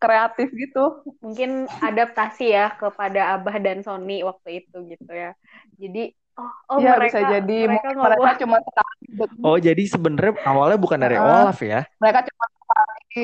kreatif 0.04 0.48
gitu. 0.52 0.84
mungkin 1.24 1.72
adaptasi 1.80 2.52
ya 2.52 2.76
kepada 2.76 3.40
Abah 3.40 3.56
dan 3.64 3.80
Sony 3.80 4.20
waktu 4.28 4.60
itu 4.60 4.78
gitu 4.92 5.12
ya. 5.16 5.32
Jadi 5.80 6.12
oh, 6.36 6.52
oh 6.76 6.78
ya 6.84 7.00
mereka 7.00 7.24
bisa 7.24 7.32
jadi 7.40 7.60
mereka 7.72 7.88
mereka 7.96 8.20
ngomong 8.20 8.36
cuma 8.44 8.58
sekali. 8.60 9.06
oh 9.48 9.58
jadi 9.58 9.84
sebenarnya 9.88 10.34
awalnya 10.44 10.76
bukan 10.76 11.00
dari 11.00 11.16
Heeh. 11.16 11.24
Olaf 11.24 11.58
ya 11.64 11.82
Mereka 12.04 12.20
cuma 12.28 12.46
sekali. 12.52 13.24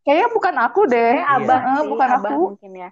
Kayaknya 0.00 0.28
bukan 0.32 0.54
aku 0.64 0.80
deh. 0.88 1.12
kayak 1.20 1.28
Abah 1.36 1.58
Heeh, 1.60 1.80
sih, 1.84 1.90
bukan 1.92 2.08
Abah 2.08 2.30
aku. 2.32 2.42
mungkin 2.56 2.72
ya. 2.72 2.90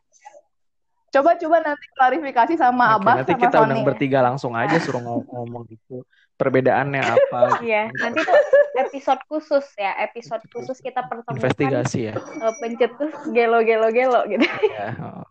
Coba-coba 1.09 1.57
nanti 1.64 1.87
klarifikasi 1.96 2.54
sama 2.61 2.85
Oke, 2.92 2.96
Abah 3.00 3.14
nanti 3.24 3.33
sama 3.33 3.42
kita 3.48 3.57
Sony. 3.57 3.64
undang 3.64 3.83
bertiga 3.88 4.18
langsung 4.20 4.52
aja 4.52 4.76
suruh 4.76 5.00
ngom- 5.00 5.24
ngomong 5.24 5.64
gitu 5.72 6.04
perbedaannya 6.38 7.03
apa 7.03 7.40
Iya, 7.66 7.90
nanti 7.98 8.22
tuh 8.22 8.38
episode 8.79 9.20
khusus 9.27 9.66
ya, 9.74 9.98
episode 9.98 10.40
khusus 10.55 10.79
kita 10.79 11.03
pertemukan 11.05 11.35
investigasi 11.42 12.09
ya 12.09 12.14
eh, 12.16 12.55
pencetus 12.62 13.12
gelo-gelo-gelo 13.35 14.22
gitu. 14.31 14.46
Ya, 14.70 14.94
oh. 15.05 15.27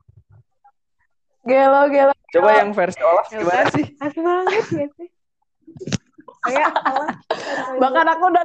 Gelo-gelo. 1.47 2.11
coba 2.27 2.59
yang 2.59 2.75
versi 2.75 2.99
Olaf 2.99 3.31
gimana 3.31 3.71
sih 3.71 3.87
Khas 3.95 4.13
banget 4.19 4.51
ya 4.51 4.87
sih. 4.91 5.09
Kayak. 6.47 6.75
Bahkan 7.79 8.05
aku 8.07 8.23
udah 8.31 8.43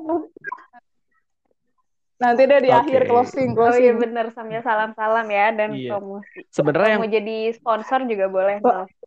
nanti 2.23 2.47
deh 2.47 2.61
di 2.63 2.71
Oke. 2.71 2.79
akhir 2.79 3.01
closing 3.05 3.51
Oh 3.53 3.75
iya 3.75 3.91
closing. 3.91 3.95
bener 3.99 4.27
sambil 4.31 4.63
salam-salam 4.63 5.27
ya 5.27 5.47
dan 5.51 5.75
Iya. 5.75 5.91
promosi. 5.91 6.39
sebenarnya 6.49 6.91
yang 6.95 7.03
mau 7.03 7.11
jadi 7.11 7.37
sponsor 7.53 8.01
juga 8.07 8.27
boleh. 8.29 8.57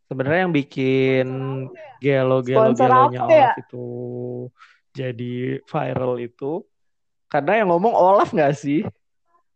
Sebenarnya 0.05 0.41
yang 0.43 0.53
bikin 0.53 1.27
gelo 1.97 2.43
gelo 2.43 2.75
Sponsor 2.75 2.89
gelonya 2.91 3.19
apa 3.23 3.31
ya? 3.31 3.49
Olaf 3.49 3.57
itu 3.57 3.85
jadi 4.91 5.35
viral 5.63 6.13
itu 6.19 6.51
karena 7.25 7.51
yang 7.63 7.67
ngomong 7.71 7.91
Olaf 7.91 8.29
nggak 8.29 8.53
sih 8.53 8.83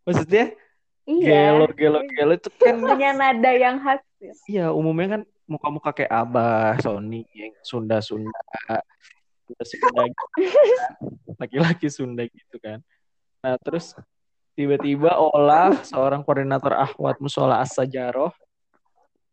maksudnya 0.04 0.56
Iya. 1.04 1.54
gelo 1.54 1.65
gelo 1.74 2.00
gelo 2.08 2.34
itu 2.34 2.50
kan 2.56 2.76
Punya 2.78 3.12
nada 3.12 3.52
yang 3.52 3.78
khas. 3.78 4.00
ya. 4.17 4.34
Iya, 4.45 4.65
umumnya 4.69 5.17
kan 5.17 5.22
muka-muka 5.43 5.89
kayak 5.91 6.13
Abah, 6.13 6.78
Sony, 6.78 7.26
yang 7.34 7.50
Sunda-Sunda, 7.65 8.30
Sunda-Sunda 9.50 10.06
kan. 10.06 10.26
Laki-laki 11.41 11.89
Sunda 11.89 12.24
gitu 12.26 12.58
kan. 12.62 12.78
Nah, 13.39 13.56
terus 13.63 13.95
tiba-tiba 14.60 15.15
Olaf, 15.15 15.88
seorang 15.88 16.19
koordinator 16.28 16.75
Ahwat 16.75 17.23
Musola 17.23 17.63
As-Sajaroh, 17.63 18.36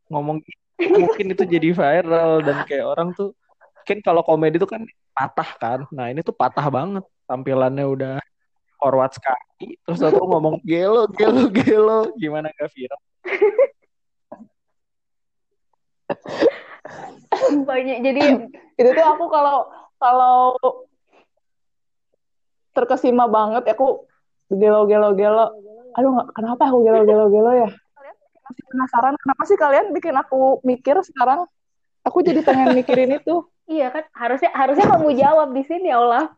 ngomong 0.06 0.38
mungkin 0.78 1.26
itu 1.34 1.42
jadi 1.42 1.74
viral 1.74 2.44
dan 2.46 2.62
kayak 2.68 2.86
orang 2.86 3.10
tuh 3.16 3.34
kan 3.82 3.98
kalau 4.02 4.22
komedi 4.22 4.62
itu 4.62 4.68
kan 4.68 4.86
patah 5.10 5.50
kan. 5.58 5.80
Nah, 5.90 6.10
ini 6.10 6.22
tuh 6.22 6.34
patah 6.34 6.66
banget. 6.70 7.02
Tampilannya 7.26 7.86
udah 7.86 8.14
forward 8.78 9.10
sekali. 9.10 9.74
Terus 9.82 9.98
satu 9.98 10.22
ngomong 10.22 10.62
gelo, 10.62 11.10
gelo, 11.10 11.50
gelo. 11.50 12.14
Gimana 12.14 12.52
gak 12.54 12.70
viral? 12.70 13.00
Banyak 17.66 17.98
jadi 18.06 18.22
Itu 18.78 18.90
tuh 18.94 19.06
aku 19.06 19.26
kalau 19.26 19.66
kalau 19.98 20.54
terkesima 22.76 23.24
banget 23.26 23.64
aku 23.72 24.04
gelo-gelo-gelo. 24.52 25.56
Aduh, 25.96 26.10
nggak- 26.12 26.30
kenapa 26.36 26.68
aku 26.68 26.84
gelo-gelo-gelo 26.84 27.50
ya? 27.56 27.70
Masih 28.46 28.62
penasaran 28.68 29.14
kenapa 29.18 29.42
sih 29.42 29.58
kalian 29.58 29.86
bikin 29.90 30.14
aku 30.14 30.60
mikir 30.62 31.00
sekarang? 31.02 31.48
Aku 32.04 32.22
jadi 32.22 32.38
pengen 32.44 32.76
mikirin 32.76 33.16
itu. 33.16 33.42
iya 33.66 33.90
kan 33.90 34.06
harusnya 34.14 34.54
harusnya 34.54 34.86
kamu 34.86 35.10
jawab 35.18 35.50
di 35.50 35.66
sini 35.66 35.90
ya 35.90 35.98
Olaf. 35.98 36.30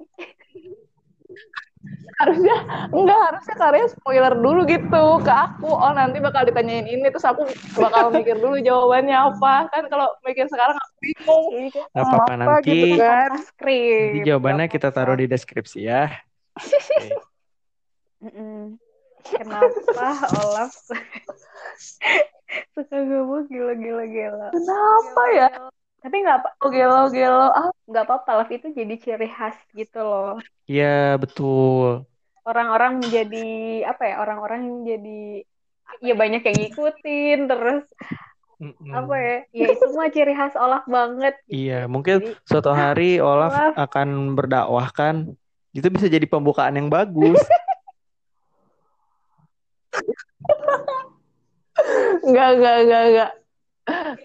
Harusnya 2.19 2.57
enggak, 2.91 3.21
harusnya 3.31 3.55
kalian 3.55 3.87
spoiler 3.93 4.35
dulu 4.35 4.65
gitu 4.65 5.05
ke 5.23 5.31
aku. 5.31 5.71
Oh, 5.71 5.93
nanti 5.93 6.19
bakal 6.19 6.43
ditanyain 6.43 6.89
ini 6.89 7.07
terus 7.07 7.23
aku 7.23 7.47
bakal 7.79 8.11
mikir 8.11 8.35
dulu 8.35 8.59
jawabannya 8.59 9.15
apa. 9.15 9.69
Kan 9.71 9.87
kalau 9.87 10.09
mikir 10.25 10.49
sekarang 10.51 10.75
aku 10.75 10.93
bingung. 10.99 11.45
Ini 11.55 11.69
kan 11.71 11.85
Gak 11.93 12.05
apa-apa 12.09 12.33
Apa 12.33 12.35
nanti. 12.59 12.71
gitu 12.73 12.87
kan. 12.99 13.31
Nanti 13.39 14.19
jawabannya 14.25 14.67
kita 14.67 14.89
taruh 14.91 15.15
di 15.15 15.27
deskripsi 15.29 15.79
ya. 15.85 16.11
Kenapa 19.29 20.07
Olaf 20.43 20.73
suka 22.75 22.97
ngomong 23.05 23.45
gila-gila-gila? 23.53 24.49
Kenapa 24.55 25.23
ya? 25.37 25.49
Tapi 25.99 26.15
nggak 26.25 26.37
apa 26.41 26.49
Gelo-gelo. 26.71 27.45
Ah, 27.53 27.69
nggak 27.85 28.05
apa-apa, 28.07 28.31
Olaf 28.41 28.51
itu 28.55 28.67
jadi 28.73 28.95
ciri 28.97 29.29
khas 29.29 29.57
gitu 29.75 30.01
loh. 30.01 30.39
Iya 30.69 31.17
betul. 31.21 32.07
Orang-orang 32.49 33.05
menjadi 33.05 33.45
apa 33.85 34.03
ya? 34.09 34.15
Orang-orang 34.25 34.63
jadi 34.89 35.45
ya 36.05 36.15
banyak 36.15 36.43
yang 36.45 36.57
ngikutin 36.65 37.39
terus 37.49 37.85
Mm-mm. 38.59 38.91
apa 38.95 39.15
ya? 39.21 39.37
Ya 39.53 39.67
itu 39.75 39.85
mah 39.93 40.09
ciri 40.11 40.33
khas 40.33 40.55
Olaf 40.57 40.85
banget. 40.89 41.35
Iya, 41.49 41.89
mungkin 41.89 42.17
Jadi 42.25 42.29
suatu 42.49 42.71
hari 42.73 43.21
Olaf 43.21 43.53
Olaf. 43.53 43.73
akan 43.77 44.09
berdakwah 44.37 44.89
kan. 44.93 45.17
Itu 45.77 45.89
bisa 45.93 46.09
jadi 46.09 46.25
pembukaan 46.25 46.77
yang 46.77 46.89
bagus. 46.89 47.37
enggak, 52.29 52.49
enggak, 52.57 52.77
enggak, 52.85 53.03
enggak. 53.09 53.31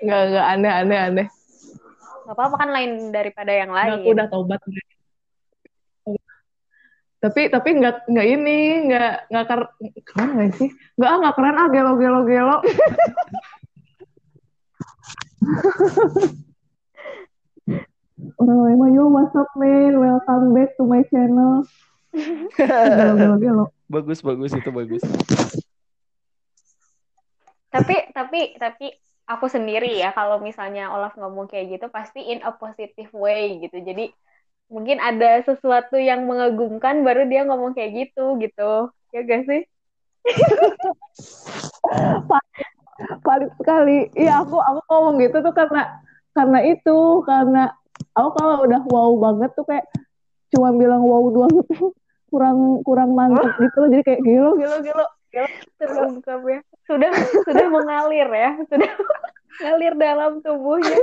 Enggak, 0.03 0.21
enggak, 0.27 0.45
aneh, 0.47 0.71
aneh, 0.71 0.99
aneh. 0.99 1.27
nggak 2.23 2.39
apa-apa 2.39 2.55
kan 2.55 2.71
lain 2.71 3.11
daripada 3.11 3.51
yang 3.51 3.75
Enggak, 3.75 3.99
lain. 3.99 3.99
aku 3.99 4.15
udah 4.15 4.27
taubat. 4.31 4.59
Tapi, 7.23 7.47
tapi 7.51 7.69
enggak, 7.79 8.07
enggak 8.07 8.27
ini, 8.27 8.59
enggak, 8.87 9.27
enggak 9.31 9.45
keren, 9.47 9.67
keren 10.07 10.29
nggak 10.39 10.51
sih? 10.59 10.69
Enggak, 10.99 11.09
ah, 11.11 11.17
enggak 11.19 11.35
keren 11.35 11.55
ah, 11.59 11.67
gelo, 11.71 11.91
gelo, 11.99 12.19
gelo. 12.27 12.57
Orang 18.23 18.59
lain 18.63 18.79
mah, 18.79 18.89
yo, 18.95 19.03
what's 19.11 19.35
up, 19.35 19.51
man? 19.59 19.99
Welcome 19.99 20.55
back 20.55 20.79
to 20.79 20.87
my 20.87 21.03
channel. 21.11 21.67
Bagus 23.91 24.23
bagus 24.23 24.55
itu 24.55 24.71
bagus. 24.71 25.03
Tapi 27.67 28.15
tapi 28.15 28.55
tapi 28.55 28.95
aku 29.27 29.51
sendiri 29.51 29.99
ya 29.99 30.15
kalau 30.15 30.39
misalnya 30.39 30.95
Olaf 30.95 31.19
ngomong 31.19 31.51
kayak 31.51 31.75
gitu 31.75 31.91
pasti 31.91 32.23
in 32.23 32.39
a 32.47 32.55
positive 32.55 33.11
way 33.11 33.59
gitu. 33.59 33.83
Jadi 33.83 34.15
mungkin 34.71 35.03
ada 35.03 35.43
sesuatu 35.43 35.99
yang 35.99 36.23
mengagumkan 36.23 37.03
baru 37.03 37.27
dia 37.27 37.43
ngomong 37.43 37.75
kayak 37.75 38.07
gitu 38.07 38.39
gitu. 38.39 38.87
Ya 39.11 39.19
gak 39.27 39.51
sih? 39.51 39.67
valid 43.27 43.51
sekali. 43.59 44.07
Iya 44.15 44.47
aku 44.47 44.63
aku 44.63 44.79
ngomong 44.87 45.19
gitu 45.19 45.43
tuh 45.43 45.51
karena 45.51 45.99
karena 46.31 46.59
itu 46.63 47.19
karena 47.27 47.75
aku 48.13 48.29
kalau 48.37 48.55
udah 48.65 48.81
wow 48.89 49.11
banget 49.17 49.49
tuh 49.57 49.65
kayak 49.65 49.85
cuma 50.53 50.69
bilang 50.73 51.01
wow 51.01 51.25
doang 51.33 51.53
gitu 51.61 51.93
kurang 52.29 52.81
kurang 52.81 53.13
mantep 53.13 53.53
gitu 53.61 53.77
loh 53.85 53.89
jadi 53.89 54.03
kayak 54.05 54.21
gelo 54.25 54.51
gelo 54.57 55.05
Terungkap 55.81 56.41
ya. 56.45 56.59
Sudah 56.85 57.09
sudah 57.41 57.67
mengalir 57.73 58.29
ya. 58.29 58.51
Sudah 58.69 58.85
mengalir 59.57 59.93
dalam 59.97 60.31
tubuhnya. 60.45 60.97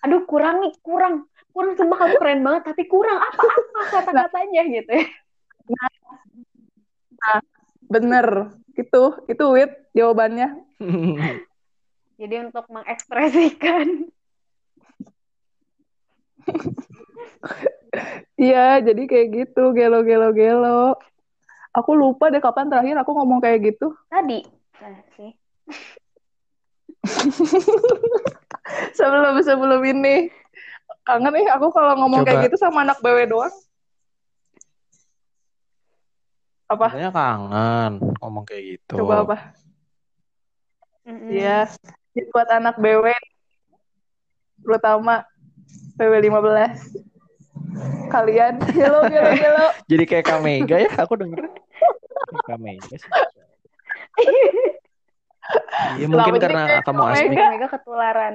Aduh 0.00 0.24
kurang 0.24 0.64
nih, 0.64 0.72
kurang. 0.80 1.28
Kurang 1.52 1.72
sumpah 1.76 1.96
kamu 1.96 2.14
keren 2.20 2.40
banget 2.44 2.62
tapi 2.68 2.84
kurang 2.84 3.16
apa-apa 3.16 3.80
kata-katanya 3.88 4.62
gitu 4.68 4.92
ya. 4.92 5.06
bener 7.86 8.52
itu 8.76 9.02
itu 9.24 9.44
wit 9.56 9.72
jawabannya 9.96 10.52
Jadi 12.20 12.34
untuk 12.48 12.66
mengekspresikan 12.68 14.08
iya 18.36 18.78
jadi 18.84 19.02
kayak 19.08 19.28
gitu 19.32 19.72
gelo 19.72 20.04
gelo 20.04 20.30
gelo 20.36 20.96
aku 21.76 21.90
lupa 21.92 22.32
deh 22.32 22.40
kapan 22.40 22.68
terakhir 22.72 22.96
aku 23.00 23.10
ngomong 23.12 23.40
kayak 23.44 23.72
gitu 23.72 23.92
tadi. 24.08 24.44
Nah, 24.76 25.00
sih. 25.16 25.32
sebelum 28.98 29.40
sebelum 29.40 29.82
ini 29.84 30.28
kangen 31.06 31.32
nih 31.32 31.46
aku 31.54 31.70
kalau 31.70 31.94
ngomong 32.02 32.26
Coba. 32.26 32.28
kayak 32.34 32.50
gitu 32.50 32.56
sama 32.58 32.82
anak 32.82 32.98
BW 33.00 33.30
doang. 33.30 33.54
Apa? 36.66 36.90
Katanya 36.90 37.12
kangen 37.14 37.92
ngomong 38.18 38.42
kayak 38.42 38.64
gitu. 38.76 39.06
Coba 39.06 39.22
apa? 39.22 39.36
Iya, 41.06 41.70
Jadi 42.10 42.26
buat 42.34 42.48
anak 42.50 42.82
BW 42.82 43.14
terutama 44.66 45.22
BW 45.96 46.14
15. 46.20 47.04
Kalian 48.06 48.54
gelo 48.70 49.00
gelo 49.08 49.30
gelo. 49.34 49.66
Jadi 49.88 50.04
kayak 50.04 50.26
Kamega 50.26 50.76
ya, 50.78 50.90
aku 50.94 51.14
denger. 51.16 51.48
Kamega 52.44 52.96
sih. 52.96 53.10
Iya 55.96 56.06
mungkin 56.06 56.34
karena 56.36 56.82
kamu 56.82 57.00
Kamega? 57.00 57.14
asmik. 57.16 57.38
Mega 57.38 57.68
ketularan. 57.70 58.34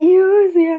Iya 0.00 0.26
sih 0.52 0.64
ya. 0.66 0.78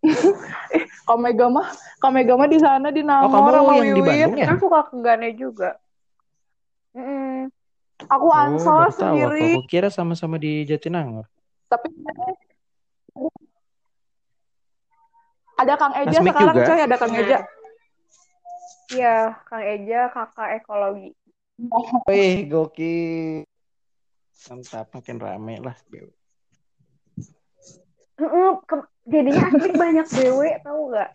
Komega 1.08 1.46
mah, 1.48 1.68
Komega 1.98 2.34
mah 2.34 2.48
di 2.48 2.58
sana 2.58 2.88
di 2.88 3.00
Oh 3.04 3.08
Nangor 3.08 3.32
kamu 3.32 3.48
sama 3.52 3.72
yang 3.76 3.84
di 3.86 3.92
Wiwin. 3.92 4.08
Bandung 4.08 4.36
ya? 4.36 4.46
Kan 4.48 4.58
suka 4.60 4.80
ke 4.88 4.96
Gane 5.00 5.28
juga. 5.34 5.70
Mm-mm. 6.92 7.48
Aku 8.08 8.26
Oh, 8.26 8.56
tahu 8.58 8.80
aku. 8.80 8.96
sendiri, 8.96 9.44
Aku 9.54 9.62
kira 9.64 9.88
sama-sama 9.88 10.36
di 10.36 10.64
Jatinangor. 10.64 11.28
tapi 11.68 11.86
ada 15.60 15.74
Kang 15.76 15.94
Eja 15.94 16.18
sekarang 16.24 16.56
juga? 16.56 16.66
coy, 16.66 16.80
ada 16.80 16.96
Kang. 16.96 17.12
Eja. 17.12 17.38
Iya, 18.90 19.16
Kang 19.46 19.62
Eja, 19.62 20.00
kakak 20.08 20.48
ekologi. 20.64 21.12
Wih, 22.08 22.48
gokil. 22.48 23.44
Mantap, 24.48 24.88
makin 24.96 25.16
rame 25.20 25.60
lah. 25.60 25.76
Jadinya 29.04 29.42
asik 29.52 29.74
banyak 29.76 30.06
BW 30.08 30.40
tahu 30.64 30.80
nggak? 30.92 31.10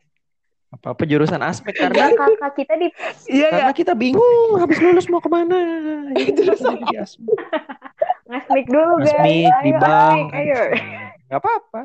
Apa-apa 0.75 1.07
jurusan 1.07 1.39
aspek 1.39 1.71
Karena 1.71 2.11
karena 2.11 2.35
kakak 2.35 2.51
kita 2.59 2.73
di 2.75 2.91
Iya 3.31 3.47
ya, 3.47 3.49
karena 3.53 3.73
kita 3.77 3.93
bingung 3.95 4.59
habis 4.59 4.77
lulus 4.83 5.07
mau 5.07 5.23
ke 5.23 5.29
mana. 5.31 5.57
Di 6.11 6.35
aspek. 6.99 7.25
ngasmik 8.25 8.65
dulu 8.67 8.93
guys. 9.05 9.13
Asmik 9.15 9.53
di 9.63 9.71
bank. 9.77 10.29
asmik, 10.29 10.29
ayo. 10.35 10.61
Gak 11.29 11.39
apa-apa. 11.39 11.81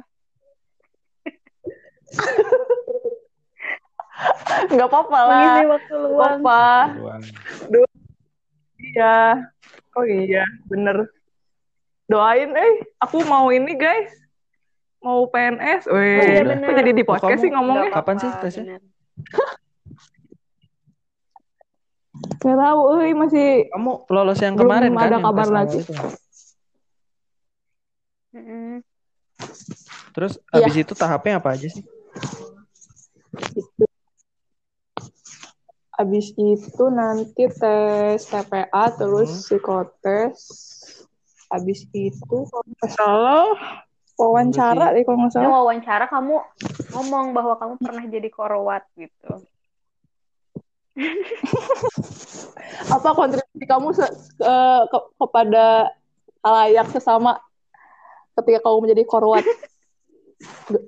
Nggak 4.70 4.86
apa-apa 4.86 5.18
lah. 5.18 5.32
Mengisi 5.32 5.64
waktu 5.66 5.94
Nggak 5.94 6.10
luang. 6.10 6.38
apa. 6.40 6.62
Iya. 8.80 9.16
Oh 9.92 10.04
iya, 10.04 10.44
bener. 10.66 10.96
Doain, 12.06 12.50
eh, 12.52 12.72
aku 12.96 13.22
mau 13.24 13.48
ini 13.48 13.72
guys. 13.72 14.10
Mau 15.00 15.24
PNS. 15.26 15.86
Weh, 15.86 16.18
Oh, 16.18 16.24
iya, 16.26 16.42
kok 16.60 16.74
jadi 16.76 16.92
di 16.92 17.02
Oh, 17.02 17.08
podcast 17.08 17.30
kamu- 17.32 17.40
sih 17.40 17.50
ngomongnya? 17.50 17.88
Nggak 17.88 17.96
Kapan 17.96 18.16
sih 18.16 18.28
tesnya? 18.36 18.76
Gak 22.36 22.52
tahu, 22.54 22.80
eh, 22.98 23.12
masih 23.12 23.48
Kamu 23.70 23.92
lolos 24.06 24.40
yang 24.40 24.52
Belum 24.54 24.68
kemarin 24.68 24.92
kan? 24.92 25.00
ada 25.02 25.14
yang 25.14 25.24
kabar 25.24 25.48
lagi. 25.48 25.80
Terus 30.10 30.32
Iya. 30.50 30.56
abis 30.60 30.74
itu 30.76 30.92
tahapnya 30.92 31.38
apa 31.38 31.54
aja 31.54 31.68
sih? 31.68 31.84
Habis 35.90 36.32
itu 36.32 36.84
nanti 36.88 37.44
tes 37.52 38.24
TPA 38.24 38.84
terus 38.96 39.30
Hmm. 39.30 39.42
psikotes. 39.44 40.38
Habis 41.50 41.84
itu 41.92 42.36
kalau 42.46 42.64
nggak 42.64 42.90
salah 42.90 43.52
wawancara 44.16 44.94
deh 44.94 45.02
kalau 45.04 45.18
nggak 45.26 45.32
Ini 45.34 45.44
salah. 45.44 45.52
wawancara 45.60 46.04
kamu 46.08 46.34
ngomong 46.94 47.26
bahwa 47.34 47.54
kamu 47.58 47.74
pernah 47.76 48.04
jadi 48.06 48.28
korwat 48.30 48.84
gitu. 48.96 49.44
Apa 52.94 53.08
kontribusi 53.12 53.64
kamu 53.64 53.88
se- 53.92 54.14
ke- 54.36 54.84
ke- 54.88 55.08
kepada 55.16 55.90
halayak 56.40 56.86
sesama 56.90 57.36
ketika 58.34 58.64
kamu 58.64 58.88
menjadi 58.88 59.04
korwat? 59.04 59.44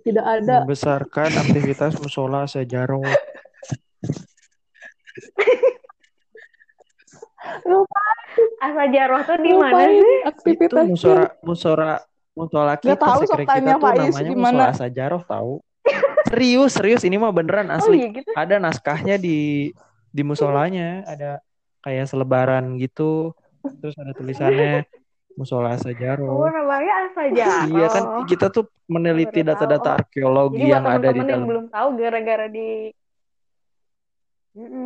Tidak 0.04 0.24
ada. 0.24 0.64
Membesarkan 0.64 1.30
aktivitas 1.36 2.00
musola 2.00 2.48
sejaroh. 2.48 3.04
Lupa, 7.68 8.04
Asa 8.62 8.84
Jaroh 8.88 9.20
tuh 9.26 9.38
di 9.42 9.52
mana 9.52 9.90
sih? 9.90 9.98
Itu 9.98 10.28
aktivitas 10.30 10.84
musora 10.88 11.26
musora 11.44 11.92
musola 12.32 12.72
kita 12.80 12.96
tahu 12.96 13.20
kita 13.28 13.44
tuh 13.76 13.76
Faiz 13.76 14.00
namanya 14.08 14.30
gimana. 14.32 14.38
musola 14.40 14.72
sejaroh 14.72 15.22
tahu. 15.26 15.52
Serius, 16.32 16.70
serius 16.72 17.02
ini 17.04 17.20
mah 17.20 17.28
beneran 17.34 17.68
Oh 17.68 17.76
asli. 17.76 18.00
iya 18.00 18.08
gitu. 18.08 18.30
Ada 18.32 18.56
naskahnya 18.56 19.20
di 19.20 19.68
di 20.08 20.22
musolanya, 20.24 21.04
ada 21.04 21.44
kayak 21.84 22.08
selebaran 22.08 22.80
gitu. 22.80 23.36
Terus 23.84 23.94
ada 24.00 24.16
tulisannya 24.16 24.88
musola 25.34 25.72
Oh 25.72 25.78
sejaroh. 25.78 26.44
namanya 26.46 26.92
Asa 27.06 27.22
Jaroh. 27.28 27.72
Iya 27.72 27.86
kan 27.88 28.02
kita 28.24 28.46
tuh 28.48 28.64
meneliti 28.86 29.40
data-data 29.40 29.96
arkeologi 29.96 30.58
Jadi 30.58 30.68
yang 30.68 30.84
ada 30.84 31.08
di 31.08 31.18
teman-teman 31.18 31.24
yang 31.24 31.38
dalam. 31.38 31.48
belum 31.48 31.66
tahu 31.68 31.88
gara-gara 31.96 32.46
di 32.46 32.68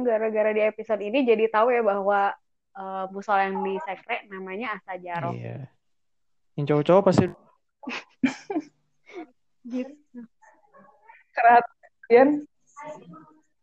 gara-gara 0.02 0.50
di 0.52 0.62
episode 0.62 1.02
ini 1.02 1.26
jadi 1.26 1.50
tahu 1.50 1.68
ya 1.68 1.82
bahwa 1.82 2.30
eh, 2.72 3.04
musola 3.10 3.42
yang 3.44 3.60
di 3.60 3.74
sekre 3.82 4.26
namanya 4.28 4.78
Asa 4.78 4.94
Jaroh. 4.96 5.34
Iya. 5.34 5.66
Yang 6.54 6.64
cowok-cowok 6.70 7.02
pasti 7.04 7.26
Gitu. 9.66 9.90
keren. 11.34 12.46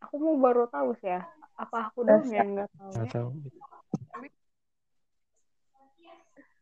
Aku 0.03 0.19
mau 0.19 0.35
baru 0.35 0.67
tahu 0.67 0.91
sih 0.99 1.07
ya. 1.09 1.23
Apa 1.55 1.87
aku 1.87 2.03
doang 2.03 2.27
yang 2.27 2.49
nggak 2.53 2.67
tahu? 2.75 2.91
nggak 2.91 3.07
ya? 3.07 3.13
tahu. 3.15 3.29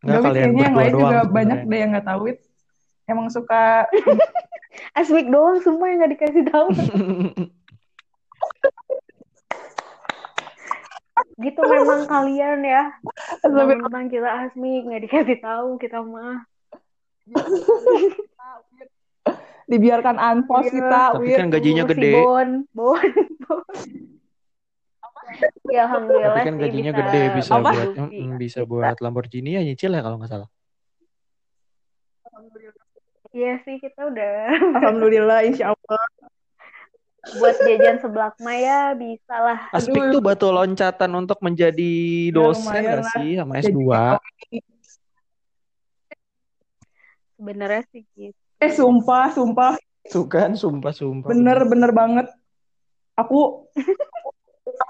Nggak 0.02 0.18
Tapi 0.18 0.26
kalian 0.26 0.42
kayaknya 0.42 0.62
yang 0.62 0.74
berdua 0.74 0.82
lain 0.82 0.92
doang 0.92 1.02
juga 1.04 1.22
banyak 1.30 1.58
sebenarnya. 1.58 1.70
deh 1.70 1.80
yang 1.80 1.90
nggak 1.94 2.08
tahu 2.10 2.22
it. 2.28 2.38
Emang 3.06 3.28
suka 3.30 3.64
Asmik 4.98 5.28
doang 5.28 5.58
semua 5.62 5.86
yang 5.88 5.98
nggak 6.02 6.14
dikasih 6.18 6.44
tahu. 6.48 6.68
gitu 11.42 11.62
memang 11.62 12.06
kalian 12.06 12.60
ya. 12.62 12.84
Tentang 13.42 14.06
kita 14.10 14.30
Asmik 14.48 14.84
nggak 14.86 15.02
dikasih 15.06 15.38
tahu 15.38 15.78
kita 15.78 16.02
mah. 16.02 16.46
dibiarkan 19.70 20.18
Iya. 20.68 20.72
kita. 20.74 21.02
Tapi 21.16 21.30
Wit. 21.30 21.38
kan 21.38 21.48
gajinya 21.48 21.84
Si 21.86 21.90
gede. 21.96 22.12
Bon, 22.18 22.50
Bon, 22.74 22.98
Bon. 23.46 23.64
Ya 25.72 25.88
alhamdulillah 25.88 26.36
Tapi 26.36 26.48
kan 26.48 26.56
sih 26.56 26.62
gajinya 26.67 26.91
bisa 26.91 27.02
gede 27.08 27.22
bisa 27.38 27.52
Apa? 27.56 27.70
buat 27.72 27.89
mm, 27.98 28.32
bisa 28.38 28.60
buat 28.67 28.96
Lamborghini 29.00 29.56
ya 29.56 29.62
nyicil 29.63 29.91
ya 29.96 30.02
kalau 30.04 30.17
nggak 30.20 30.32
salah. 30.32 30.50
Iya 33.32 33.54
sih 33.63 33.80
kita 33.80 34.12
udah 34.12 34.32
Alhamdulillah, 34.80 35.39
insya 35.48 35.72
Allah. 35.72 36.04
buat 37.38 37.54
jajan 37.54 38.02
seblak 38.02 38.34
Maya 38.41 38.98
bisa 38.98 39.36
lah. 39.38 39.60
Aduh. 39.78 40.10
tuh 40.10 40.22
batu 40.26 40.50
loncatan 40.50 41.12
untuk 41.15 41.38
menjadi 41.39 41.94
dosen 42.34 42.65
lumayan 42.65 42.82
nggak 42.82 43.06
lah. 43.06 43.13
sih 43.13 43.30
sama 43.38 43.54
Jadi 43.62 43.72
S2? 43.78 43.89
Sebenarnya 47.38 47.82
sih 47.94 48.04
gitu. 48.17 48.41
Eh, 48.62 48.72
sumpah, 48.74 49.34
sumpah. 49.34 49.74
Tuh 50.10 50.26
kan 50.26 50.58
sumpah 50.58 50.94
sumpah. 50.94 51.30
Bener, 51.30 51.62
bener 51.65 51.94
banget. 51.94 52.28
Aku, 53.17 53.70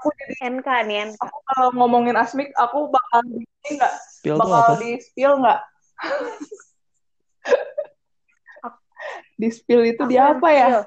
aku 0.02 0.10
jadi, 0.18 0.34
NK 0.58 0.68
nih 0.90 0.96
NK. 1.14 1.22
aku 1.22 1.38
kalau 1.46 1.70
ngomongin 1.78 2.18
Asmik, 2.18 2.50
aku 2.58 2.90
bakal 2.90 3.22
di 3.22 3.46
ini 3.46 3.70
nggak? 3.78 3.94
Bakal 4.34 4.74
di 4.82 4.98
spill 4.98 5.38
nggak? 5.38 5.60
di 9.38 9.48
spill 9.54 9.86
itu 9.86 10.02
di 10.10 10.18
apa 10.18 10.48
ya? 10.50 10.82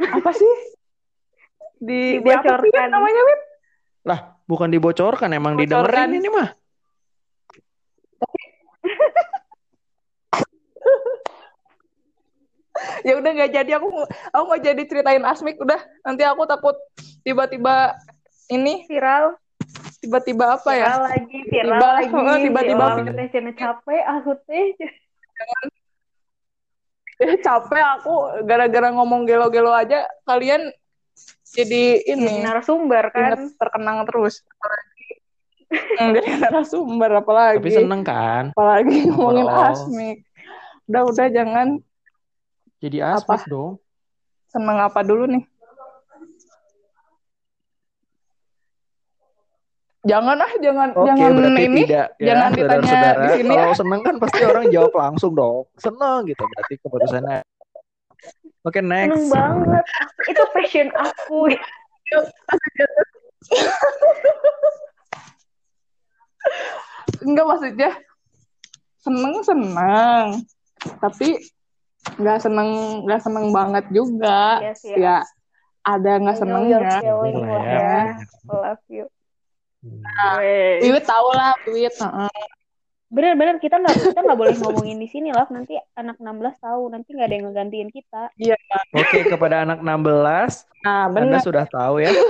Apa 0.00 0.32
sih? 0.32 0.48
Di, 1.84 2.16
di 2.24 2.32
apa 2.32 2.64
sih 2.64 2.72
Dibocorkan. 2.72 2.88
namanya, 2.96 3.20
Wit? 3.28 3.40
Lah, 4.08 4.40
bukan 4.48 4.72
dibocorkan 4.72 5.28
emang 5.36 5.52
Bocorkan. 5.52 5.68
didengerin 5.68 6.16
ini 6.16 6.28
mah. 6.32 6.48
Ya 13.04 13.20
udah 13.20 13.30
nggak 13.36 13.52
jadi, 13.54 13.70
aku 13.78 13.86
aku 14.34 14.44
nggak 14.50 14.64
jadi 14.64 14.82
ceritain 14.88 15.22
Asmik, 15.22 15.60
udah. 15.60 15.78
Nanti 16.02 16.24
aku 16.26 16.42
takut 16.48 16.74
tiba-tiba 17.22 17.94
ini, 18.46 18.84
viral, 18.84 19.36
tiba-tiba 19.98 20.54
apa 20.54 20.70
ya? 20.70 20.84
viral 20.86 21.00
lagi, 21.06 21.38
viral 21.46 21.72
Tiba- 21.72 21.92
lagi. 21.96 22.12
oh, 22.12 22.38
tiba-tiba 22.38 22.84
Ya 22.84 23.12
teh 23.14 23.28
capek 23.54 24.02
aku 24.02 24.30
teh. 24.44 24.66
Eh, 27.14 27.38
capek 27.38 27.84
aku 27.94 28.14
gara-gara 28.42 28.90
ngomong 28.90 29.22
gelo-gelo 29.22 29.70
aja 29.70 30.02
kalian 30.24 30.66
jadi 31.46 32.02
Jadi 32.02 32.10
ini 32.10 32.42
narasumber 32.42 33.06
kan. 33.08 33.38
inget 33.38 33.54
terkenang 33.54 34.02
terus 34.02 34.42
apalagi 34.42 35.08
jadi 36.18 36.30
narasumber 36.42 37.10
apalagi 37.14 37.62
Tapi 37.62 37.70
seneng 37.72 38.02
kan? 38.02 38.44
apalagi 38.50 39.06
ngomongin 39.06 39.46
Overall. 39.46 39.72
asmik 39.72 40.18
Udah, 40.84 41.02
udah 41.06 41.26
jangan 41.30 41.68
Jadi 42.82 42.98
Apa? 42.98 43.14
asmik 43.38 43.46
dong. 43.46 43.78
seneng 44.50 44.78
apa 44.78 45.00
dulu 45.00 45.24
nih. 45.24 45.42
Jangan 50.04 50.36
ah, 50.36 50.52
jangan 50.60 50.88
Oke, 50.92 51.08
jangan 51.16 51.56
ini. 51.56 51.88
tidak 51.88 52.06
ya, 52.20 52.26
jangan 52.28 52.50
ditanya 52.52 52.76
saudara-saudara. 52.84 53.24
di 53.24 53.28
sini, 53.40 53.54
Kalau 53.56 53.72
seneng 53.72 54.00
kan 54.04 54.14
pasti 54.20 54.40
orang 54.44 54.64
jawab 54.68 54.92
langsung 54.92 55.32
dong. 55.32 55.64
Seneng 55.80 56.18
gitu, 56.28 56.42
berarti 56.44 56.74
keputusannya. 56.76 57.38
Oke, 58.64 58.80
Seneng 58.80 59.08
next. 59.08 59.32
banget. 59.32 59.84
Aku- 59.84 60.28
Itu 60.28 60.42
passion 60.52 60.88
aku. 60.92 61.38
Enggak 67.24 67.46
maksudnya 67.48 67.90
seneng 69.00 69.34
seneng, 69.44 70.26
tapi 71.00 71.40
nggak 72.20 72.38
seneng 72.40 72.68
nggak 73.08 73.20
seneng 73.24 73.46
banget 73.52 73.84
juga. 73.88 74.60
Iya 74.60 74.72
sih. 74.76 74.92
Ya 74.96 75.24
ada 75.84 76.12
nggak 76.20 76.36
senengnya. 76.36 76.78
ya. 76.80 77.12
ya. 77.64 78.00
Love 78.48 78.84
you. 78.88 79.04
Weh. 79.84 80.80
Wiwit 80.80 81.04
tau 81.04 81.28
lah, 81.30 81.52
Wiwit. 81.64 81.92
heeh. 81.94 82.44
Bener-bener 83.08 83.62
kita 83.62 83.78
nggak 83.78 83.94
kita 84.02 84.20
nggak 84.20 84.34
boleh 84.34 84.54
ngomongin 84.58 84.98
di 84.98 85.06
sini 85.06 85.30
lah. 85.30 85.46
Nanti 85.46 85.76
anak 85.94 86.18
16 86.18 86.24
tahu. 86.58 86.88
Nanti 86.88 87.14
nggak 87.14 87.28
ada 87.28 87.36
yang 87.36 87.46
ngegantiin 87.46 87.90
kita. 87.90 88.22
Oke, 88.90 89.18
kepada 89.24 89.62
anak 89.62 89.78
16, 89.78 90.66
Nah, 90.82 91.06
Anda 91.06 91.14
bener. 91.14 91.40
sudah 91.40 91.64
tahu 91.64 92.02
ya. 92.02 92.10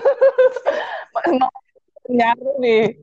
Nyari 2.06 2.50
nih. 2.60 2.84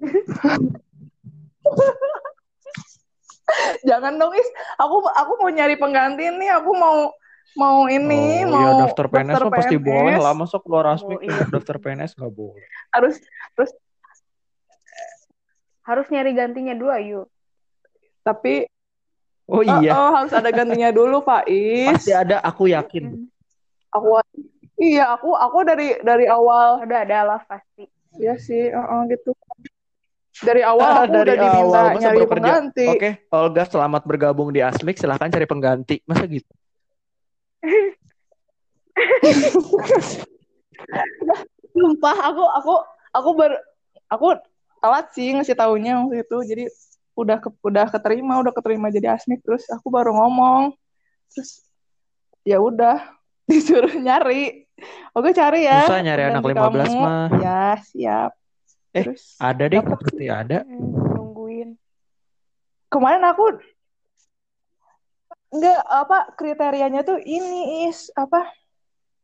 Jangan 3.83 4.15
dong, 4.15 4.31
Is. 4.31 4.47
Aku 4.77 5.01
aku 5.03 5.31
mau 5.37 5.49
nyari 5.49 5.75
pengganti 5.75 6.29
nih. 6.29 6.49
Aku 6.55 6.71
mau 6.71 7.11
mau 7.51 7.83
ini, 7.83 8.47
oh, 8.47 8.55
mau 8.55 8.63
ya 8.63 8.87
daftar 8.87 9.11
PNS 9.11 9.43
pasti 9.51 9.75
PNS. 9.75 9.83
boleh 9.83 10.15
lah. 10.15 10.31
Masa 10.31 10.55
keluar 10.61 10.85
asmik 10.87 11.19
Oh, 11.19 11.25
iya. 11.25 11.43
daftar 11.49 11.75
PNS 11.81 12.15
nggak 12.15 12.31
boleh. 12.31 12.63
Harus 12.93 13.19
terus 13.57 13.71
Harus 15.91 16.07
nyari 16.07 16.31
gantinya 16.31 16.71
dua 16.71 17.03
yuk. 17.03 17.27
tapi 18.23 18.63
Oh 19.51 19.59
oh, 19.59 19.63
iya, 19.67 19.91
oh, 19.91 20.15
harus 20.15 20.31
ada 20.31 20.47
gantinya 20.47 20.95
dulu, 20.95 21.27
Pak 21.27 21.43
Is. 21.51 21.91
pasti 21.91 22.15
ada. 22.15 22.39
Aku 22.39 22.71
yakin. 22.71 23.27
Aku 23.91 24.23
iya, 24.79 25.11
aku 25.11 25.35
aku 25.35 25.67
dari 25.67 25.99
dari 25.99 26.23
awal 26.23 26.79
Udah 26.79 27.03
ada 27.03 27.19
lah 27.27 27.43
pasti. 27.43 27.83
ya 28.15 28.39
sih, 28.39 28.71
heeh, 28.71 29.01
gitu. 29.11 29.35
Dari 30.39 30.63
awal 30.63 30.87
Ah, 30.87 31.03
aku 31.03 31.19
dari 31.19 31.35
udah 31.35 31.37
diminta 31.43 31.67
awal, 31.67 31.85
masa 31.91 32.03
nyari 32.07 32.27
pengganti. 32.31 32.87
Oke, 32.95 33.09
Olga 33.27 33.67
selamat 33.67 34.07
bergabung 34.07 34.55
di 34.55 34.63
Asmik. 34.63 34.95
Silahkan 34.95 35.27
cari 35.27 35.43
pengganti. 35.43 35.99
Masa 36.07 36.23
gitu? 36.31 36.47
Sumpah, 41.75 42.17
aku 42.31 42.43
aku 42.55 42.73
aku 43.11 43.29
ber 43.35 43.51
aku 44.07 44.39
telat 44.81 45.13
sih 45.13 45.31
ngasih 45.31 45.53
taunya 45.53 46.01
waktu 46.01 46.25
itu. 46.25 46.37
Jadi 46.43 46.63
udah 47.13 47.37
ke, 47.37 47.49
udah 47.61 47.85
keterima, 47.87 48.41
udah 48.41 48.49
keterima 48.49 48.89
jadi 48.89 49.13
asmik 49.13 49.45
terus 49.45 49.63
aku 49.69 49.87
baru 49.87 50.11
ngomong. 50.11 50.73
Terus 51.31 51.61
ya 52.41 52.57
udah 52.57 52.97
disuruh 53.49 53.93
nyari. 53.93 54.65
Oke 55.13 55.31
cari 55.31 55.69
ya. 55.69 55.85
Susah 55.85 56.01
nyari 56.01 56.21
anak 56.25 56.41
pengganti 56.41 56.77
15 56.81 56.89
kamu. 56.89 56.99
mah. 56.99 57.27
Ya, 57.37 57.65
siap. 57.85 58.31
Eh, 58.91 59.03
terus 59.07 59.37
Ada 59.37 59.63
deh, 59.69 59.79
pasti 59.79 60.25
ada. 60.27 60.57
Hmm, 60.65 61.15
nungguin. 61.15 61.69
kemarin 62.89 63.23
aku 63.23 63.55
nggak 65.51 65.79
apa 65.83 66.17
kriterianya 66.35 67.03
tuh 67.03 67.19
ini 67.19 67.87
is 67.87 68.07
apa 68.15 68.47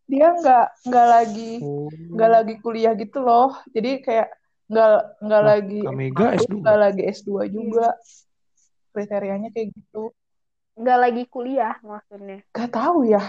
dia 0.04 0.32
nggak 0.32 0.88
nggak 0.88 1.08
lagi 1.08 1.52
Oh, 1.60 1.88
nggak 1.88 2.32
lagi 2.32 2.54
kuliah 2.60 2.96
gitu 2.96 3.20
loh 3.20 3.56
jadi 3.72 4.00
kayak 4.00 4.28
nggak 4.68 4.92
nggak 5.24 5.44
lagi 5.44 5.80
Kamega 5.82 6.26
S1, 6.36 6.44
S2. 6.44 6.56
nggak 6.60 6.78
lagi 6.78 7.02
S2 7.08 7.30
juga 7.48 7.88
kriterianya 8.92 9.50
kayak 9.50 9.72
gitu 9.72 10.12
Nggak 10.78 11.00
lagi 11.00 11.24
kuliah 11.26 11.74
maksudnya. 11.82 12.46
gak 12.52 12.70
tahu 12.70 13.02
ya 13.04 13.24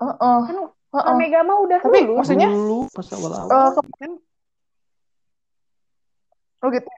Heeh, 0.00 0.38
Kan 0.44 0.56
heeh. 0.92 1.14
Mega 1.16 1.40
mah 1.40 1.60
udah 1.60 1.78
tapi 1.78 2.04
lulus. 2.04 2.18
maksudnya 2.24 2.48
Dulu 2.48 2.78
pas 2.90 3.06
awal-awal. 3.10 3.48
ke- 3.78 3.94
Kan 3.96 4.12
oh 6.60 6.68
gitu 6.68 6.90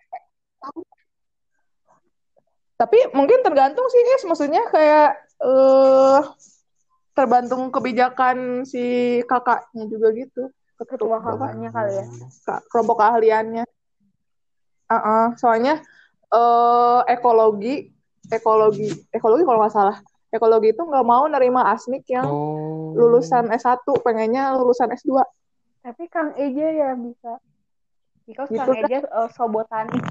tapi 2.74 2.98
mungkin 3.14 3.46
tergantung 3.46 3.86
sih 3.86 4.02
is 4.02 4.26
maksudnya 4.26 4.66
kayak 4.66 5.14
eh 5.38 6.20
tergantung 7.14 7.70
kebijakan 7.70 8.66
si 8.66 8.82
kakaknya 9.22 9.86
juga 9.86 10.08
gitu 10.10 10.42
ketua 10.84 11.18
kakaknya 11.22 11.68
kali 11.70 11.92
ya. 12.02 12.06
kelompok 12.70 12.96
keahliannya. 13.00 13.64
Uh-uh, 14.92 15.26
soalnya 15.40 15.80
eh 16.32 17.00
ekologi, 17.12 17.88
ekologi, 18.28 18.88
ekologi 19.12 19.42
kalau 19.44 19.58
nggak 19.64 19.74
salah, 19.74 19.96
ekologi 20.32 20.72
itu 20.72 20.82
nggak 20.84 21.04
mau 21.04 21.24
nerima 21.28 21.68
asmik 21.72 22.08
yang 22.08 22.28
Oh. 22.28 22.92
lulusan 22.92 23.48
S1, 23.52 23.84
pengennya 24.04 24.52
lulusan 24.56 24.92
S2. 24.92 25.24
Tapi 25.80 26.04
Kang 26.12 26.36
Eja 26.36 26.68
ya 26.72 26.90
bisa. 26.92 27.40
Because 28.28 28.52
Gitu 28.52 28.60
Kang 28.60 28.76
kan? 28.76 28.84
Eja 28.84 28.98
uh, 29.08 29.28
sobotanik. 29.32 30.02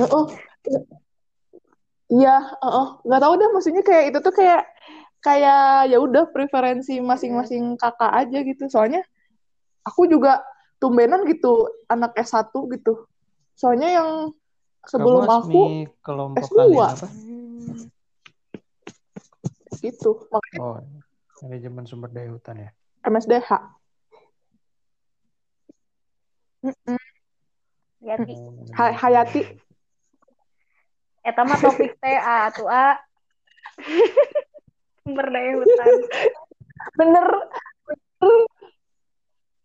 Heeh. 0.00 0.24
Iya, 2.12 2.36
heeh. 2.60 2.86
nggak 3.08 3.20
tahu 3.24 3.32
deh, 3.40 3.48
maksudnya 3.52 3.82
kayak 3.84 4.04
itu 4.12 4.18
tuh 4.20 4.34
kayak 4.36 4.68
kayak 5.22 5.88
ya 5.88 5.96
udah 6.02 6.28
preferensi 6.28 7.00
masing-masing 7.00 7.76
kakak 7.76 8.12
aja 8.12 8.38
gitu. 8.44 8.68
Soalnya 8.68 9.00
aku 9.82 10.06
juga 10.06 10.42
tumbenan 10.78 11.22
gitu 11.26 11.66
anak 11.86 12.14
S1 12.18 12.50
gitu. 12.74 13.06
Soalnya 13.54 13.88
yang 14.02 14.08
sebelum 14.86 15.26
Kamu 15.26 15.38
aku 15.46 15.62
kelompok 16.02 16.48
S2. 16.50 16.58
kalian 16.58 16.90
apa? 16.90 17.06
Gitu, 19.82 20.10
makanya 20.30 20.58
Oh, 20.62 20.78
manajemen 21.42 21.84
sumber 21.86 22.10
daya 22.10 22.30
hutan 22.30 22.54
ya. 22.58 22.70
MSDH. 23.02 23.50
Mm-mm. 26.62 26.98
Yati. 28.02 28.34
Oh, 28.38 28.54
Ha- 28.78 28.94
Hayati. 28.94 29.42
Eta 31.22 31.42
mah 31.46 31.58
topik 31.58 31.98
teh 32.02 32.18
A 32.18 32.34
atuh 32.50 32.66
A. 32.70 32.98
Sumber 35.02 35.26
daya 35.30 35.50
hutan. 35.58 35.94
Bener, 36.94 37.26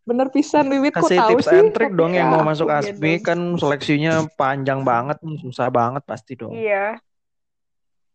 bener 0.08 0.28
pisan 0.30 0.66
Wiwit 0.66 0.96
kok 0.96 1.04
Kasih 1.04 1.20
tahu 1.20 1.30
tips 1.36 1.46
sih? 1.46 1.60
and 1.60 1.70
trick 1.70 1.92
dong 1.92 2.12
yang 2.12 2.26
Ya, 2.26 2.34
mau 2.34 2.42
masuk 2.48 2.66
ASMI 2.66 2.96
gitu. 3.14 3.28
kan 3.28 3.40
seleksinya 3.54 4.24
panjang 4.34 4.82
banget 4.82 5.20
nih, 5.20 5.36
susah 5.38 5.68
banget 5.70 6.00
pasti 6.02 6.34
dong. 6.34 6.52
Iya. 6.52 6.96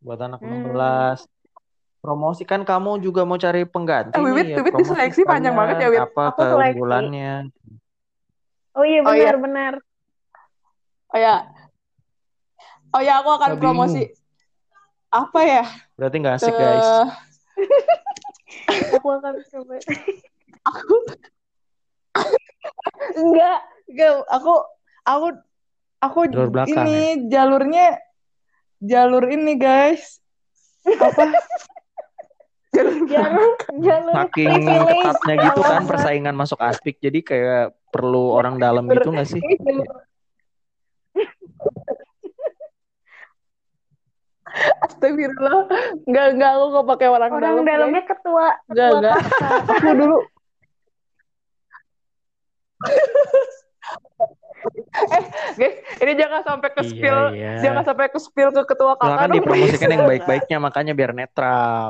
Buat 0.01 0.19
anak 0.23 0.41
Hmm. 0.41 0.73
16. 0.73 1.29
Promosi 1.99 2.43
kan 2.43 2.61
kamu 2.63 2.99
juga 2.99 3.23
mau 3.23 3.37
cari 3.37 3.63
pengganti 3.63 4.11
Eh, 4.11 4.21
Wiwit, 4.21 4.47
ya. 4.49 4.57
Wiwit 4.59 4.75
diseleksi 4.75 5.23
panjang 5.23 5.53
banget 5.53 5.77
ya, 5.77 5.87
sekalian. 5.87 6.01
Wit. 6.01 6.11
Apa 6.11 6.23
Aku 6.27 6.41
seleksi. 6.41 6.59
keunggulannya? 6.73 7.33
Oh 8.73 8.83
iya 8.83 8.99
Oh, 8.99 9.13
iya. 9.13 9.29
benar 9.29 9.37
benar. 9.39 9.73
Oh 11.07 11.19
ya, 11.19 11.35
oh 12.91 13.01
ya 13.01 13.21
aku 13.21 13.31
akan 13.31 13.61
promosi 13.61 14.09
apa 15.07 15.41
ya? 15.43 15.65
Berarti 15.95 16.17
nggak 16.17 16.37
asik 16.41 16.51
Ke 16.51 16.59
guys. 16.59 16.89
Aku 18.97 19.09
akan 19.11 19.35
coba. 19.45 19.75
aku 20.73 20.95
enggak, 23.15 23.59
enggak. 23.87 24.13
Aku 24.31 24.53
aku 25.03 25.27
aku 25.99 26.19
Jalur 26.29 26.51
belakang 26.51 26.87
ini 26.87 27.01
jalurnya 27.27 27.87
jalur 28.79 29.25
ini 29.27 29.53
guys. 29.55 30.19
Apa? 30.85 31.23
jalur 32.75 33.05
Jalur 33.05 33.51
jalur 33.79 34.13
Saking 34.17 34.49
privilege. 34.65 35.05
ketatnya 35.05 35.35
gitu 35.45 35.61
kan 35.61 35.83
persaingan 35.85 36.35
masuk 36.35 36.59
aspik 36.59 36.97
jadi 36.99 37.21
kayak 37.21 37.65
perlu 37.93 38.33
orang 38.33 38.57
dalam 38.57 38.89
gitu 38.89 39.13
nggak 39.13 39.29
sih? 39.29 39.43
Astagfirullah. 44.85 45.65
Enggak, 46.05 46.27
enggak 46.37 46.51
aku 46.53 46.65
nggak 46.69 46.87
pakai 46.93 47.09
orang, 47.09 47.31
Orang 47.33 47.43
dalam. 47.57 47.65
dalamnya 47.65 48.03
ketua 48.05 48.47
Enggak, 48.69 48.89
ketua 48.89 48.99
enggak. 49.01 49.17
Aku 49.73 49.91
dulu 49.97 50.17
eh, 55.03 55.25
guys, 55.53 55.75
ini 55.99 56.13
jangan 56.15 56.41
sampai 56.43 56.71
ke 56.71 56.83
spill, 56.85 57.21
Iya, 57.31 57.35
iya. 57.35 57.53
jangan 57.61 57.83
sampai 57.85 58.07
ke 58.09 58.19
spill 58.19 58.51
ke 58.51 58.63
ketua 58.65 58.95
kakak 58.95 59.07
Silakan 59.09 59.27
dong, 59.27 59.37
dipromosikan 59.37 59.79
please. 59.83 59.95
yang 59.95 60.05
baik-baiknya 60.07 60.59
makanya 60.59 60.93
biar 60.93 61.11
netral. 61.13 61.89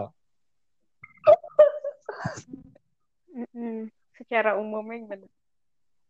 Secara 4.14 4.56
umumnya 4.56 5.04
benar. 5.08 5.30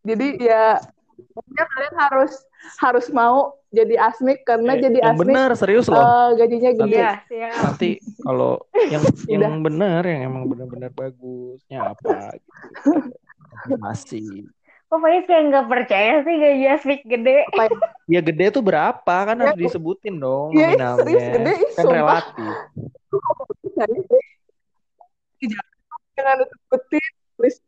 Jadi 0.02 0.26
ya 0.40 0.78
Pokoknya 1.12 1.64
kalian 1.68 1.96
harus 1.98 2.32
harus 2.82 3.06
mau 3.08 3.54
jadi 3.70 3.94
asmik 4.00 4.42
karena 4.42 4.74
Eh, 4.74 4.80
jadi 4.80 4.98
yang 4.98 5.14
asmik 5.14 5.28
bener 5.28 5.50
serius 5.54 5.86
loh. 5.86 6.00
eh, 6.00 6.28
gajinya 6.34 6.70
gede. 6.74 6.98
Iya, 6.98 7.10
siap. 7.30 7.52
Nanti 7.62 7.90
kalau 8.18 8.52
yang 8.74 9.02
yang 9.46 9.54
bener 9.62 10.02
yang 10.02 10.20
emang 10.26 10.44
bener-bener 10.48 10.90
bagusnya 10.90 11.94
apa 11.94 12.32
gitu. 12.42 13.76
Masih. 13.78 14.50
Kok 14.92 15.00
Faiz 15.00 15.24
kayak 15.24 15.42
nggak 15.48 15.66
percaya 15.72 16.20
sih 16.20 16.34
gaji 16.36 16.64
Asmik 16.68 17.00
gede? 17.08 17.48
Apa 17.48 17.64
ya? 17.64 17.76
Ya 18.04 18.20
gede 18.20 18.52
tuh 18.52 18.60
berapa 18.60 19.00
kan 19.24 19.32
Ya, 19.32 19.48
harus 19.48 19.56
disebutin 19.56 20.20
dong 20.20 20.52
Iya, 20.52 20.76
nominalnya. 20.76 21.00
serius 21.00 21.24
gede, 21.32 21.52
ih, 21.56 21.70
Kan 21.72 21.84
sumpah. 21.88 21.96
relatif. 21.96 22.52
Jangan 26.12 26.36
disebutin, 26.44 27.10
please. 27.40 27.58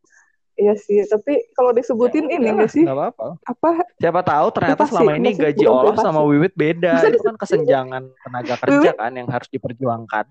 Iya 0.54 0.74
sih, 0.76 1.00
tapi 1.02 1.48
kalau 1.50 1.72
disebutin 1.72 2.28
Ya 2.28 2.36
ini 2.36 2.46
enggak 2.52 2.70
sih? 2.70 2.84
nggak 2.84 2.92
apa-apa. 2.92 3.26
Apa? 3.42 3.70
Siapa 3.96 4.20
tahu 4.20 4.46
ternyata 4.52 4.84
Privasi, 4.84 4.92
selama 4.92 5.10
ini 5.16 5.30
gaji 5.32 5.64
Olaf 5.64 5.96
sama 5.98 6.20
Wiwit 6.22 6.52
beda. 6.52 6.92
Bisa 6.94 7.08
Itu 7.08 7.24
kan 7.24 7.36
kesenjangan 7.40 8.02
tenaga 8.20 8.54
kerja 8.60 8.90
kan 8.92 9.12
yang 9.16 9.26
harus 9.26 9.48
diperjuangkan. 9.48 10.28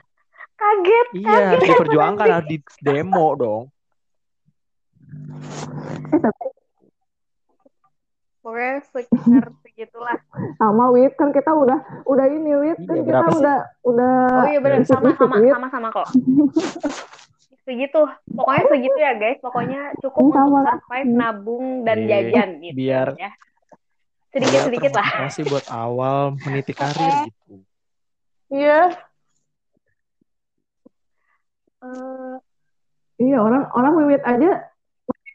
Kaget. 0.53 1.07
Iya, 1.17 1.57
harus 1.57 1.65
diperjuangkan, 1.67 2.27
harus 2.29 2.47
di 2.47 2.57
demo 2.79 3.33
dong. 3.33 3.63
Pokoknya 8.43 8.83
sekitar 8.83 9.47
segitulah. 9.63 10.17
Sama 10.59 10.91
Wit 10.91 11.15
kan 11.15 11.31
kita 11.31 11.49
udah 11.49 11.79
udah 12.03 12.25
ini 12.27 12.51
Wit 12.53 12.79
kan 12.83 12.93
Iya, 12.93 13.03
kita 13.05 13.19
sih? 13.25 13.39
udah 13.39 13.57
udah 13.81 14.13
Oh 14.35 14.45
iya 14.45 14.59
benar 14.59 14.83
sama 14.83 15.09
sama 15.15 15.35
sama 15.39 15.67
sama 15.71 15.87
kok. 15.89 16.07
Segitu. 17.65 18.01
Pokoknya 18.29 18.63
segitu 18.67 18.97
ya 18.99 19.11
guys. 19.15 19.39
Pokoknya 19.39 19.81
cukup 19.97 20.35
Sama 20.35 20.43
untuk 20.59 20.75
survive, 20.83 21.07
nabung 21.09 21.65
dan 21.81 21.97
Iya, 21.97 22.07
jajan 22.11 22.49
gitu 22.59 22.75
biar- 22.77 23.15
ya. 23.15 23.31
Sedikit-sedikit 24.29 24.91
lah. 24.91 25.07
Masih 25.23 25.43
buat 25.45 25.65
awal 25.69 26.17
meniti 26.37 26.73
karir 26.73 27.13
gitu. 27.23 27.63
Iya, 28.49 28.91
Eh, 31.79 32.35
iya 33.19 33.37
orang 33.37 33.67
orang 33.69 33.93
Wiwit 33.93 34.23
aja 34.23 34.71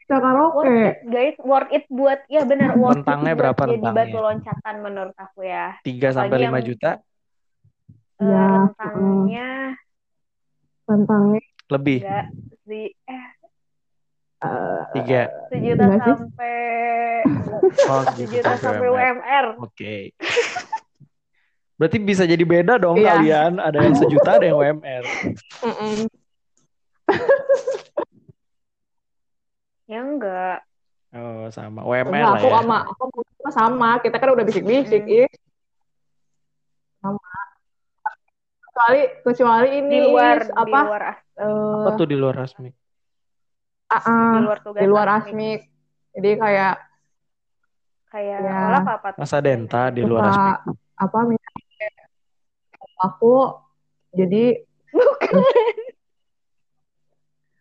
bisa 0.09 0.17
worth 0.17 0.25
karaoke. 0.25 0.81
it 0.81 0.97
guys, 1.05 1.37
worth 1.39 1.69
it 1.69 1.85
buat 1.87 2.19
ya 2.25 2.41
benar 2.41 2.73
worth 2.73 2.97
Rentangnya 2.97 3.27
it 3.27 3.29
buat 3.29 3.39
berapa 3.45 3.61
jadi 3.63 3.69
rentangnya? 3.75 3.97
batu 4.01 4.17
loncatan 4.19 4.75
menurut 4.81 5.15
aku 5.15 5.39
ya. 5.43 5.67
3 5.79 6.09
sampai 6.09 6.27
Apalagi 6.33 6.41
5 6.41 6.51
yang- 6.51 6.65
juta 6.65 6.91
Eh, 8.19 8.19
Iya, 8.19 8.43
rentangnya 8.67 9.49
Tentangnya 10.83 11.41
lebih. 11.69 11.97
enggak 12.01 12.25
sih 12.65 12.85
eh 13.05 13.25
eh, 14.41 14.81
3. 14.91 15.21
sejuta 15.47 15.85
sampai 15.95 16.57
Oh, 17.85 18.01
sejuta 18.09 18.51
sampai 18.57 18.87
UMR. 18.87 19.15
UMR. 19.15 19.45
Oke. 19.61 19.93
Berarti 21.75 21.97
bisa 21.97 22.23
jadi 22.23 22.41
beda 22.41 22.75
dong 22.75 22.97
Iya. 22.97 23.05
kalian. 23.13 23.51
Ada 23.57 23.77
yang 23.79 23.95
sejuta, 23.95 24.29
ada 24.33 24.43
yang 24.43 24.57
UMR. 24.57 25.03
Ya 29.89 29.99
enggak. 30.05 30.57
Oh, 31.09 31.49
sama. 31.49 31.81
UMR 31.81 32.13
Enggak, 32.13 32.29
lah 32.29 32.37
aku 32.37 32.47
ya. 32.47 32.53
sama 32.61 32.77
aku 32.85 33.03
sama 33.41 33.51
sama. 33.57 33.89
Kita 34.05 34.15
kan 34.21 34.29
udah 34.29 34.45
bisik-bisik, 34.45 35.03
Hmm. 35.03 35.17
ih. 35.25 35.29
Sama. 37.01 37.17
Kecuali 38.69 39.01
kecuali 39.25 39.69
ini 39.81 39.97
Di 39.97 39.99
luar 40.05 40.37
Is, 40.37 40.47
di 40.47 40.53
apa? 40.55 40.79
luar 40.85 41.01
as- 41.11 41.25
eh, 41.41 41.73
Apa 41.75 41.89
tuh 41.97 42.07
di 42.07 42.15
luar 42.15 42.35
resmi? 42.37 42.69
ah, 43.89 43.97
ah, 44.05 44.33
di 44.37 44.39
luar 44.45 44.57
tugas 44.61 44.79
di 44.79 44.85
luar 44.85 45.07
asmik. 45.09 45.33
asmik. 45.33 45.59
Jadi 46.13 46.29
kayak 46.37 46.73
kayak 48.13 48.39
Ya. 48.39 48.57
Olaf 48.69 48.85
apa 48.85 49.07
tuh? 49.17 49.19
Masa 49.25 49.37
denta 49.41 49.81
di 49.89 50.01
luar 50.05 50.21
resmi. 50.29 50.51
apa 50.99 51.17
misalnya 51.25 51.89
aku 53.01 53.33
jadi 54.13 54.61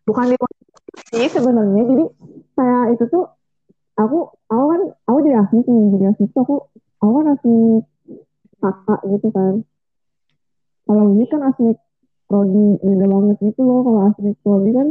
bukan 0.05 0.25
di 0.33 0.37
sih 1.07 1.29
sebenarnya. 1.31 1.83
Jadi 1.87 2.05
kayak 2.59 2.85
itu 2.99 3.05
tuh 3.11 3.25
aku 3.99 4.19
aku 4.51 4.65
kan 4.71 4.83
aku 5.11 5.19
jadi 5.27 5.37
asmik 5.43 5.67
nih 5.67 5.85
jadi 5.97 6.05
asmik 6.15 6.31
tuh 6.35 6.43
aku 6.47 6.57
aku 7.03 7.13
kan 7.19 7.27
kakak 8.59 9.01
gitu 9.07 9.29
kan. 9.31 9.55
Kalau 10.89 11.05
ini 11.13 11.25
kan 11.29 11.41
asmik 11.47 11.79
prodi 12.29 12.67
beda 12.81 13.07
banget 13.07 13.37
gitu 13.41 13.61
loh. 13.63 13.81
Kalau 13.87 14.01
asmik 14.11 14.37
prodi 14.43 14.71
kan 14.73 14.89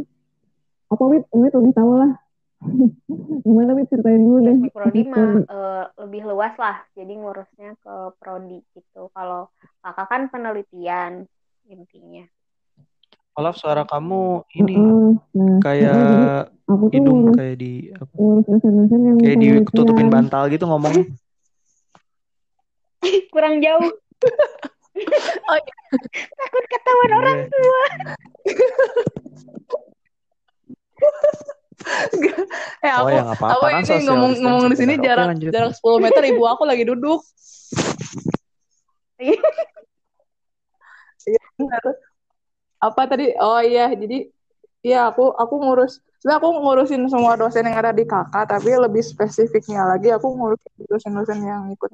apa 0.88 1.04
wit? 1.08 1.24
Wit 1.36 1.54
lebih 1.54 1.74
tahu 1.76 1.92
lah. 2.00 2.12
Gimana 3.46 3.72
wit 3.78 3.88
ceritain 3.92 4.22
dulu 4.24 4.38
deh? 4.46 4.56
Asmik 4.58 4.74
prodi 4.74 5.02
mah 5.06 5.30
eh, 5.44 5.86
lebih 6.06 6.22
luas 6.26 6.54
lah. 6.58 6.78
Jadi 6.96 7.14
ngurusnya 7.18 7.76
ke 7.82 7.96
prodi 8.18 8.62
gitu. 8.74 9.10
Kalau 9.12 9.52
kakak 9.84 10.08
kan 10.08 10.22
penelitian 10.32 11.28
intinya. 11.68 12.24
Olaf 13.38 13.54
suara 13.54 13.86
kamu 13.86 14.50
ini 14.52 14.74
Heeh, 14.74 15.14
nah 15.38 15.62
kayak 15.62 16.50
aku 16.66 16.90
tuh 16.90 16.92
hidung 16.98 17.18
ngurus 17.22 17.38
kayak 17.38 17.56
di 17.62 17.94
apa? 17.94 18.10
ngurus 18.18 18.46
dosen-dosen 18.50 18.98
yang 19.06 19.18
Kayak 19.22 19.38
ditutupin 19.38 20.10
penelitian. 20.10 20.12
bantal 20.26 20.50
gitu 20.50 20.66
ngomongnya. 20.66 21.06
Kurang 23.34 23.62
jauh. 23.62 23.94
Oh, 25.48 25.54
iya. 25.54 25.78
Takut 26.34 26.66
ketahuan 26.68 27.12
orang 27.14 27.38
Iya. 27.38 27.46
tua. 27.54 27.78
eh 32.82 32.90
Oh 32.90 33.06
aku 33.06 33.14
ya 33.14 33.22
nggak 33.22 33.38
apa-apa 33.38 33.54
aku 33.54 33.62
kan 33.70 33.86
ini 33.86 34.02
ngomong 34.10 34.32
ngomong 34.42 34.66
di 34.68 34.76
sini. 34.76 34.98
Oke, 34.98 35.06
jarak 35.06 35.30
lanjut. 35.30 35.54
jarak 35.54 35.72
10 35.78 36.02
meter 36.02 36.26
ibu 36.26 36.42
aku 36.44 36.66
lagi 36.66 36.82
duduk. 36.82 37.22
Iya 41.22 41.38
benar. 41.56 41.86
Apa 42.78 43.10
tadi? 43.10 43.34
Oh 43.42 43.62
iya, 43.62 43.90
jadi 43.94 44.30
iya 44.86 45.10
aku 45.10 45.34
aku 45.34 45.56
ngurus 45.58 46.00
sebenarnya 46.22 46.40
aku 46.42 46.50
ngurusin 46.62 47.04
semua 47.10 47.34
dosen 47.38 47.66
yang 47.66 47.78
ada 47.78 47.94
di 47.94 48.06
kakak, 48.06 48.46
tapi 48.50 48.74
lebih 48.74 49.02
spesifiknya 49.02 49.86
lagi 49.86 50.14
aku 50.14 50.28
ngurusin 50.34 50.74
dosen-dosen 50.90 51.40
yang 51.46 51.64
ikut 51.74 51.92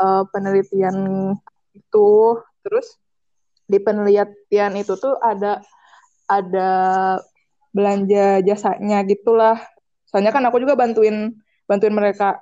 eh, 0.00 0.22
penelitian 0.32 0.96
itu. 1.76 2.40
Terus 2.64 2.96
di 3.64 3.78
penelitian 3.80 4.72
itu 4.76 4.94
tuh 4.96 5.16
ada 5.20 5.60
ada 6.28 6.70
belanja 7.72 8.44
jasanya 8.44 9.04
gitulah. 9.04 9.56
Soalnya 10.08 10.34
kan 10.34 10.42
aku 10.48 10.60
juga 10.60 10.74
bantuin 10.76 11.32
bantuin 11.68 11.94
mereka 11.94 12.40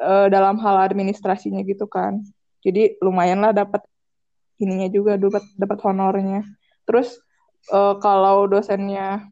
eh, 0.00 0.26
dalam 0.32 0.56
hal 0.60 0.84
administrasinya 0.88 1.60
gitu 1.64 1.84
kan. 1.88 2.24
Jadi 2.64 2.96
lumayan 3.04 3.44
lah 3.44 3.52
dapat 3.52 3.84
ininya 4.62 4.88
juga 4.90 5.16
dapat 5.18 5.44
dapat 5.58 5.78
honornya. 5.84 6.40
Terus 6.86 7.18
eh, 7.72 7.94
kalau 8.02 8.46
dosennya 8.50 9.28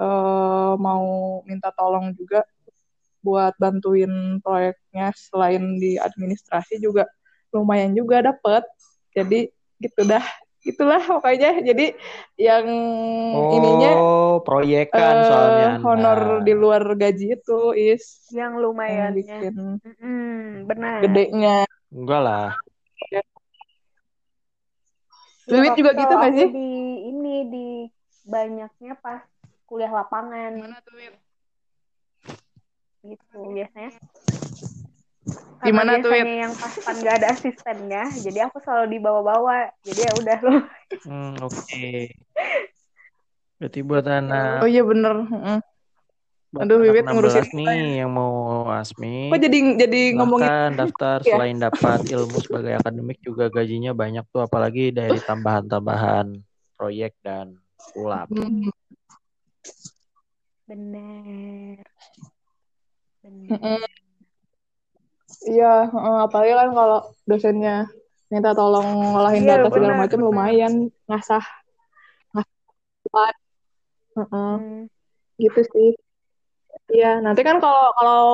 eh, 0.00 0.72
mau 0.78 1.04
minta 1.48 1.70
tolong 1.74 2.12
juga 2.16 2.44
buat 3.20 3.52
bantuin 3.60 4.40
proyeknya 4.40 5.12
selain 5.12 5.76
di 5.76 6.00
administrasi 6.00 6.80
juga 6.80 7.04
lumayan 7.52 7.92
juga 7.92 8.24
dapat. 8.24 8.64
Jadi 9.12 9.50
gitu 9.80 10.02
dah. 10.08 10.24
Itulah 10.60 11.00
pokoknya. 11.00 11.60
Jadi 11.64 11.96
yang 12.36 12.66
ininya 13.48 13.92
Oh, 13.96 14.40
proyekan 14.44 15.20
eh, 15.20 15.28
soalnya 15.28 15.68
honor 15.84 16.20
di 16.44 16.52
luar 16.56 16.82
gaji 16.96 17.36
itu 17.36 17.72
is 17.76 18.04
Yang 18.32 18.40
yang 18.40 18.60
lumayannya. 18.62 19.16
bikin 19.16 19.54
Mm-mm, 19.84 20.68
benar. 20.68 21.00
gedenya. 21.04 21.56
Enggak 21.90 22.20
lah. 22.22 22.46
Ya, 23.10 23.22
Wiwit 25.50 25.74
juga 25.74 25.90
waktu 25.92 26.00
gitu 26.02 26.14
aku 26.14 26.26
sih? 26.38 26.48
Di 26.54 26.70
ini 27.10 27.34
di 27.50 27.66
banyaknya 28.26 28.92
pas 29.02 29.22
kuliah 29.66 29.90
lapangan 29.90 30.50
tuh, 30.86 30.94
Wit? 30.98 31.14
gitu 33.06 33.38
biasanya. 33.50 33.90
Karena 35.60 35.66
Gimana 35.66 35.92
tuh, 36.00 36.10
biasanya 36.12 36.36
yang 36.48 36.54
pas 36.56 36.74
pan 36.80 36.96
gak 37.04 37.16
ada 37.20 37.28
asistennya, 37.36 38.02
jadi 38.24 38.38
aku 38.48 38.56
selalu 38.64 38.86
dibawa-bawa. 38.96 39.68
Jadi 39.84 40.00
ya 40.00 40.12
udah 40.16 40.38
loh. 40.46 40.62
Hmm, 41.04 41.32
oke. 41.44 41.90
Berarti 43.60 43.80
buat 43.84 44.04
anak 44.08 44.64
Oh 44.64 44.68
iya 44.68 44.82
bener. 44.84 45.14
Heeh. 45.28 45.58
Aduh, 46.50 46.82
Wiwit 46.82 47.06
16 47.06 47.14
ngurusin 47.14 47.46
nih 47.54 48.02
yang 48.02 48.10
mau 48.10 48.66
asmi. 48.74 49.30
Kok 49.30 49.38
jadi 49.38 49.58
jadi 49.86 50.00
ngomongin 50.18 50.50
Silahkan 50.50 50.70
daftar 50.74 51.18
ya? 51.30 51.30
selain 51.38 51.58
dapat 51.62 51.98
ilmu 52.10 52.36
sebagai 52.42 52.72
akademik 52.74 53.18
juga 53.22 53.44
gajinya 53.46 53.94
banyak 53.94 54.26
tuh 54.34 54.42
apalagi 54.42 54.90
dari 54.90 55.22
tambahan-tambahan 55.22 56.42
proyek 56.74 57.14
dan 57.22 57.54
ulap. 57.94 58.26
Hmm, 58.34 58.66
Bener. 60.66 61.86
Iya, 65.46 65.86
heeh, 65.86 66.16
apalagi 66.26 66.52
kan 66.58 66.68
kalau 66.74 66.98
dosennya 67.30 67.86
minta 68.26 68.50
tolong 68.58 69.14
ngolahin 69.14 69.46
Iya, 69.46 69.50
data 69.62 69.68
segala 69.70 69.94
benar, 69.94 70.02
macam 70.02 70.18
lumayan 70.18 70.72
ngasah 71.06 71.44
ngasah 72.34 73.30
Heeh, 74.18 74.54
Hmm. 74.58 74.90
gitu 75.38 75.60
sih. 75.62 75.88
Iya, 76.90 77.22
nanti 77.22 77.40
kan 77.46 77.62
kalau 77.62 77.86
kalau 77.94 78.24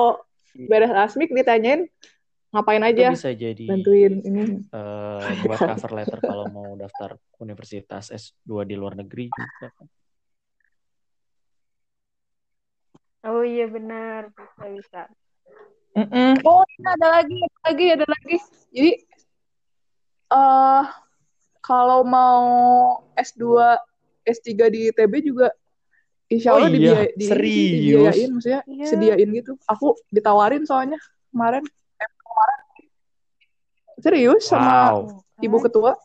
beres 0.57 0.89
asmik 0.89 1.29
ditanyain 1.29 1.85
ngapain 2.49 2.81
Itu 2.81 2.89
aja 2.97 3.07
bisa 3.13 3.31
jadi 3.35 3.67
bantuin 3.69 4.13
ini 4.25 4.43
eh, 4.73 5.29
buat 5.45 5.59
cover 5.61 5.91
letter 5.93 6.19
kalau 6.23 6.45
mau 6.49 6.73
daftar 6.79 7.19
universitas 7.37 8.09
S2 8.09 8.65
di 8.65 8.73
luar 8.73 8.97
negeri 8.97 9.29
juga. 9.29 9.69
Oh 13.27 13.43
iya 13.43 13.67
benar, 13.67 14.31
bisa 14.31 14.65
bisa. 14.71 15.01
Mm-mm. 15.97 16.39
Oh, 16.45 16.63
ini 16.63 16.87
ada 16.87 17.07
lagi, 17.19 17.37
ada 17.43 17.59
lagi, 17.67 17.85
ada 17.91 18.05
lagi. 18.07 18.37
Jadi, 18.71 18.91
eh 20.31 20.83
kalau 21.59 22.07
mau 22.07 22.45
S2, 23.19 23.75
S3 24.23 24.71
di 24.71 24.87
ITB 24.93 25.13
juga, 25.19 25.51
insya 26.27 26.49
Oh 26.51 26.55
Allah 26.57 26.69
iya, 26.69 26.75
dibiaya- 26.75 27.13
di, 27.13 27.25
serius? 27.25 27.71
dibiayain, 27.73 28.29
maksudnya 28.29 28.61
Iya. 28.65 28.85
sediain 28.85 29.29
gitu. 29.33 29.51
Aku 29.65 29.87
ditawarin 30.09 30.63
soalnya 30.63 30.99
kemarin, 31.29 31.63
eh, 31.95 32.09
kemarin. 32.17 32.59
Serius 33.97 34.43
sama 34.45 34.73
Wow. 34.93 35.23
ibu 35.39 35.57
ketua 35.59 35.97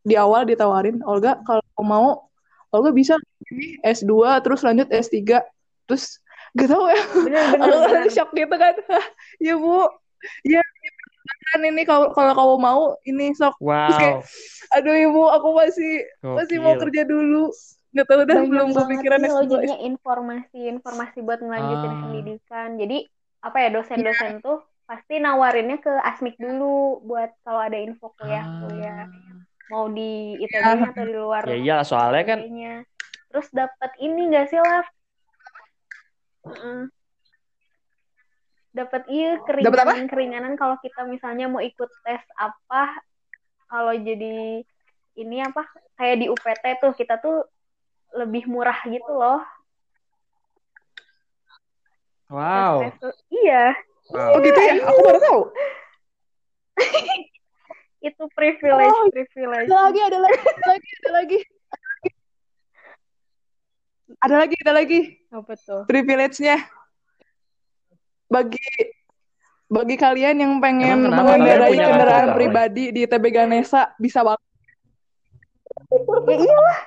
di 0.00 0.14
awal 0.14 0.42
ditawarin, 0.44 1.02
Olga 1.02 1.38
kalau 1.40 1.62
mau, 1.78 2.26
Olga 2.68 2.90
bisa 2.90 3.14
ini 3.48 3.78
S2 3.80 4.10
terus 4.40 4.60
lanjut 4.60 4.86
S3 4.88 5.42
terus 5.84 6.18
gak 6.52 6.68
tau 6.68 6.86
ya 6.86 6.98
benar. 7.14 8.06
shock 8.08 8.32
gitu 8.32 8.50
kan 8.50 8.74
ya 9.38 9.54
bu 9.54 9.86
ya 10.42 10.58
kan 11.46 11.60
ini 11.60 11.82
kalau 11.82 12.10
kalau 12.10 12.32
kamu 12.32 12.54
mau 12.56 12.82
ini 13.02 13.30
sok 13.32 13.54
Wow. 13.58 13.86
Terus 13.86 13.96
kayak, 13.96 14.16
aduh 14.72 14.96
ibu 14.96 15.22
aku 15.28 15.48
masih 15.54 15.92
masih 16.20 16.56
mau 16.58 16.74
Gokil. 16.74 16.82
kerja 16.82 17.02
dulu 17.04 17.44
nggak 17.96 18.06
tahu 18.06 18.20
dah 18.20 18.36
Banyak 18.36 18.46
belum 18.46 18.68
kepikiran 18.70 19.18
nih 19.18 19.30
loh 19.30 19.40
S2 19.40 19.50
jadinya 19.50 19.78
informasi-informasi 19.82 21.18
buat 21.18 21.40
ngelanjutin 21.40 21.88
Ah. 21.88 21.98
pendidikan. 22.02 22.68
Jadi 22.76 22.98
apa 23.40 23.56
ya 23.58 23.68
dosen-dosen 23.72 24.32
tuh 24.38 24.58
pasti 24.84 25.16
nawarinnya 25.16 25.78
ke 25.78 25.92
Asmik 25.98 26.36
dulu 26.36 27.00
buat 27.02 27.32
kalau 27.40 27.58
ada 27.58 27.74
info 27.74 28.12
kuliah-kuliah 28.14 29.08
mau 29.66 29.88
di 29.88 30.36
ITB-nya 30.38 30.90
atau 30.90 31.02
di 31.02 31.14
luar 31.14 31.42
Ah. 31.42 31.50
Ya 31.50 31.56
iyalah 31.56 31.82
soalnya 31.82 32.24
kan. 32.26 32.38
Terus 33.26 33.48
dapat 33.50 33.90
ini 33.98 34.28
gak 34.28 34.46
sih? 34.46 34.60
Heeh. 36.44 36.80
Dapat 38.70 39.02
iya 39.08 39.40
Dapat 39.40 39.48
apa? 39.48 39.64
keringanan-keringanan 39.96 40.52
kalau 40.54 40.76
kita 40.78 41.02
misalnya 41.04 41.48
mau 41.48 41.58
ikut 41.58 41.88
tes 42.02 42.20
apa 42.36 43.00
kalau 43.66 43.90
jadi 43.90 44.60
ini 45.16 45.36
apa 45.40 45.64
kayak 45.96 46.16
di 46.18 46.26
UPT 46.28 46.64
tuh 46.78 46.92
kita 46.92 47.16
tuh 47.16 47.40
lebih 48.12 48.46
murah 48.46 48.78
gitu 48.84 49.10
loh. 49.10 49.40
wow. 52.28 52.82
Iya, 53.28 53.74
oh 54.10 54.38
gitu 54.38 54.58
ya 54.58 54.74
aku 54.84 54.98
baru 55.00 55.18
tahu 55.20 55.40
itu 58.06 58.24
privilege, 58.32 58.92
Oh, 58.92 59.06
privilege. 59.10 59.66
ada 59.66 59.78
lagi 59.80 60.00
ada 60.00 60.18
lagi 60.20 60.38
ada 60.38 60.66
lagi 60.68 60.88
ada 60.92 61.10
lagi 61.12 61.38
ada 64.16 64.34
lagi 64.36 64.56
ada 64.56 64.72
lagi 64.72 65.00
Apa 65.28 65.52
tuh? 65.56 65.82
privilege-nya 65.84 66.56
bagi 68.26 68.62
bagi 69.66 69.94
kalian 69.94 70.36
yang 70.38 70.52
pengen 70.58 71.10
mengendarai 71.10 71.70
punya 71.70 71.86
kendaraan 71.90 72.28
pribadi 72.32 72.84
di 72.90 73.02
ITB 73.02 73.24
Ganesa 73.28 73.90
bisa 73.98 74.22
banget. 74.22 74.42
Ya 76.26 76.36
iyalah 76.36 76.78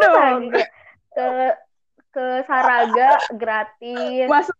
Dong. 0.00 0.50
juga 0.50 0.64
ke 1.12 1.28
ke 2.16 2.26
Saraga 2.48 3.10
gratis, 3.36 4.26
Masuk. 4.28 4.56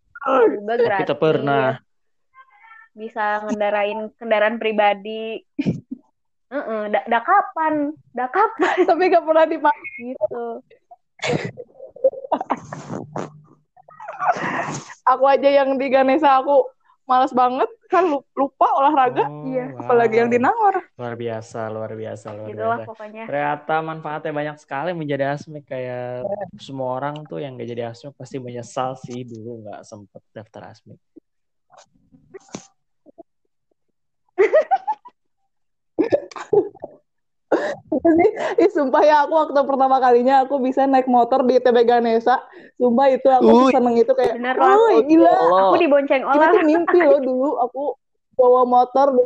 juga 0.60 0.74
gratis. 0.76 1.02
Kita 1.08 1.16
pernah. 1.16 1.80
bisa 2.96 3.44
ngendarain 3.44 4.08
kendaraan 4.16 4.56
pribadi. 4.56 5.44
Heeh, 6.48 6.82
da, 6.88 7.00
da 7.04 7.20
kapan? 7.20 7.92
Da 8.16 8.24
kapan 8.32 8.88
Tapi 8.88 9.12
gak 9.12 9.20
pernah 9.20 9.44
dipakai. 9.44 10.16
gitu. 10.16 10.64
Aku 15.04 15.24
aja 15.28 15.48
yang 15.52 15.76
di 15.76 15.92
Ganesa 15.92 16.40
aku 16.40 16.64
malas 17.06 17.30
banget 17.30 17.70
kan 17.86 18.02
lu- 18.02 18.26
lupa 18.34 18.66
olahraga. 18.74 19.30
Oh, 19.30 19.46
Iya. 19.46 19.78
Apalagi 19.78 20.18
yang 20.18 20.26
di 20.26 20.36
wow. 20.36 20.50
Nangor. 20.50 20.76
Luar 20.98 21.14
biasa, 21.14 21.60
luar 21.70 21.92
biasa, 21.94 22.26
luar 22.34 22.48
Gitulah 22.50 22.78
biasa. 22.82 22.88
pokoknya. 22.90 23.24
Ternyata 23.30 23.74
manfaatnya 23.80 24.32
banyak 24.34 24.56
sekali 24.58 24.90
menjadi 24.90 25.24
asmik 25.32 25.64
kayak 25.64 26.26
semua 26.58 26.98
orang 26.98 27.22
tuh 27.24 27.38
yang 27.38 27.54
gak 27.54 27.70
jadi 27.70 27.94
asmik 27.94 28.18
pasti 28.18 28.36
menyesal 28.36 28.98
sih 28.98 29.22
dulu 29.22 29.62
nggak 29.62 29.80
sempet 29.86 30.22
daftar 30.34 30.74
asmik. 30.74 30.98
Ih, 37.56 38.32
ih, 38.62 38.70
sumpah 38.70 39.02
ya 39.02 39.24
aku 39.24 39.32
waktu 39.34 39.60
pertama 39.64 39.96
kalinya 39.98 40.44
aku 40.44 40.60
bisa 40.60 40.84
naik 40.84 41.08
motor 41.08 41.42
di 41.42 41.56
ITB 41.56 41.82
Ganesa. 41.84 42.44
Sumpah 42.76 43.06
itu 43.08 43.28
aku 43.28 43.48
Uy. 43.48 43.72
seneng 43.72 43.96
itu 43.96 44.12
kayak, 44.12 44.36
Bener 44.36 44.56
oh 44.60 45.00
gila. 45.02 45.30
Allah. 45.32 45.62
Aku 45.72 45.76
dibonceng 45.80 46.22
olah. 46.24 46.50
tuh 46.52 46.62
mimpi 46.64 46.98
loh 47.00 47.20
dulu 47.20 47.50
aku 47.60 47.82
bawa 48.36 48.62
motor 48.68 49.16
di 49.16 49.22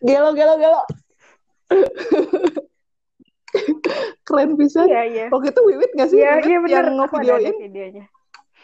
Gelo, 0.00 0.32
gelo, 0.32 0.54
gelo. 0.56 0.80
Keren 4.24 4.56
bisa. 4.56 4.84
Iya, 4.88 5.02
iya. 5.04 5.26
Waktu 5.28 5.52
itu 5.52 5.60
Wiwit 5.64 5.90
gak 5.96 6.08
sih? 6.08 6.20
Iya, 6.20 6.40
Wiwit 6.40 6.48
iya 6.48 6.58
bener. 6.64 6.72
yang 6.72 6.88
Aku 6.88 6.96
ngevideoin. 7.20 7.54
videonya. 7.60 8.04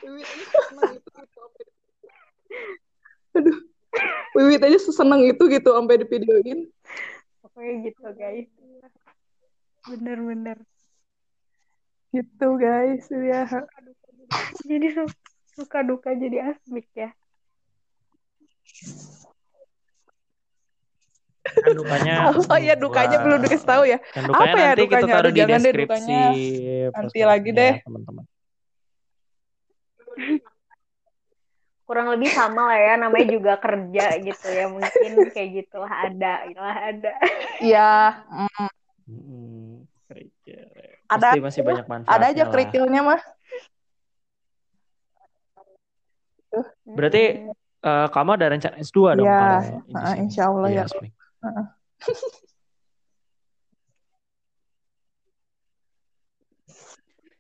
Wiwit 0.05 0.29
itu, 0.29 0.59
gitu. 0.97 1.09
Aduh. 3.35 3.59
Wiwit 4.35 4.63
aja 4.67 4.79
seneng 4.79 5.23
itu 5.31 5.43
gitu 5.47 5.71
sampai 5.71 6.03
di 6.03 6.07
videoin. 6.11 6.67
Pokoknya 7.43 7.73
gitu, 7.87 8.03
guys. 8.15 8.51
Bener-bener. 9.85 10.59
Gitu 12.15 12.49
guys, 12.59 13.05
ya. 13.11 13.43
Jadi 14.67 14.87
su- 14.95 15.19
suka 15.55 15.83
duka 15.83 16.15
jadi 16.15 16.55
asmik 16.55 16.87
ya. 16.95 17.11
Kan 21.45 21.77
dukanya 21.77 22.15
Oh 22.51 22.59
iya 22.59 22.75
dukanya 22.75 23.19
belum 23.21 23.45
dikasih 23.45 23.69
tahu 23.69 23.85
ya. 23.87 23.99
Dukanya 24.01 24.51
Apa 24.51 24.57
ya 24.59 24.71
nanti 24.73 24.83
kita 24.89 25.07
dukanya? 25.07 25.13
taruh 25.15 25.31
Aduh, 25.31 25.35
di 25.35 25.39
jangan 25.39 25.51
deh 25.53 25.63
deskripsi 25.71 26.19
dukanya. 26.19 26.91
Nanti 26.95 27.19
lagi 27.23 27.51
deh. 27.53 27.75
ya, 27.79 27.85
teman-teman. 27.85 28.25
Kurang 31.85 32.09
lebih 32.17 32.33
sama 32.33 32.73
lah 32.73 32.79
ya, 32.81 32.93
namanya 32.97 33.29
juga 33.29 33.53
kerja 33.61 34.17
gitu 34.17 34.47
ya. 34.49 34.65
Mungkin 34.73 35.13
kayak 35.37 35.51
gitulah 35.53 35.93
ada, 35.93 36.35
lah 36.57 36.77
ada. 36.81 37.13
Iya, 37.61 37.93
mm, 39.05 39.85
kerikil. 40.09 40.65
Ada- 41.13 41.37
Pasti 41.37 41.39
masih 41.45 41.61
banyak 41.61 41.85
manfaatnya 41.85 42.17
ada 42.17 42.29
aja 42.33 42.45
kerikilnya 42.49 43.01
mah. 43.05 43.21
Berarti 46.89 47.25
eh, 47.85 48.07
kamu 48.09 48.31
ada 48.41 48.47
rencana 48.49 48.77
S2 48.81 49.13
dong 49.13 49.29
Iya, 49.29 49.45
heeh, 49.45 50.13
sini, 50.17 50.21
insya 50.25 50.43
Allah 50.49 50.69
di 50.73 50.77
ya. 50.81 50.85
Asmik. 50.89 51.13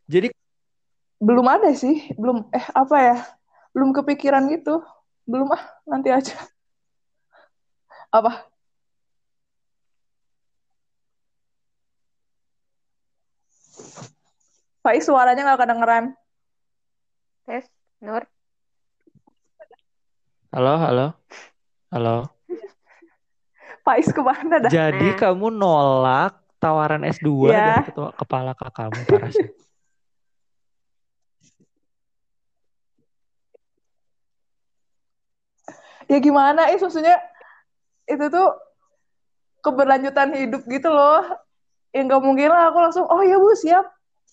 Jadi 0.04 0.28
Belum 1.24 1.46
ada 1.48 1.72
sih, 1.72 2.12
belum 2.20 2.52
eh 2.52 2.66
apa 2.76 2.96
ya? 3.00 3.16
Belum 3.74 3.90
kepikiran 3.90 4.46
gitu. 4.48 4.80
Belum 5.26 5.50
ah, 5.50 5.62
nanti 5.84 6.08
aja. 6.14 6.38
Apa? 8.14 8.46
Faiz 14.84 15.02
suaranya 15.08 15.42
nggak 15.48 15.60
kedengeran. 15.64 16.04
Tes, 17.48 17.64
Nur. 18.00 18.24
halo, 20.54 20.74
halo. 20.78 21.06
Halo. 21.90 22.16
Faiz 23.84 24.08
ke 24.08 24.20
mana 24.22 24.62
dah? 24.62 24.70
Jadi 24.70 25.12
Nah. 25.12 25.18
kamu 25.18 25.46
nolak 25.50 26.38
tawaran 26.62 27.02
S2 27.04 27.50
Iya. 27.50 27.58
dari 27.58 27.82
ketua 27.90 28.08
kepala 28.14 28.52
kakakmu 28.54 29.02
parah 29.04 29.28
sih. 29.28 29.50
Ya 36.14 36.22
gimana? 36.22 36.70
Eh 36.70 36.78
maksudnya 36.78 37.18
itu 38.06 38.22
tuh 38.30 38.54
keberlanjutan 39.66 40.30
hidup 40.38 40.62
gitu 40.70 40.86
loh. 40.94 41.26
Ya 41.90 42.06
nggak 42.06 42.22
mungkin 42.22 42.54
lah 42.54 42.70
aku 42.70 42.78
langsung, 42.78 43.04
oh 43.10 43.18
ya 43.26 43.34
bu 43.34 43.50
siap, 43.58 43.86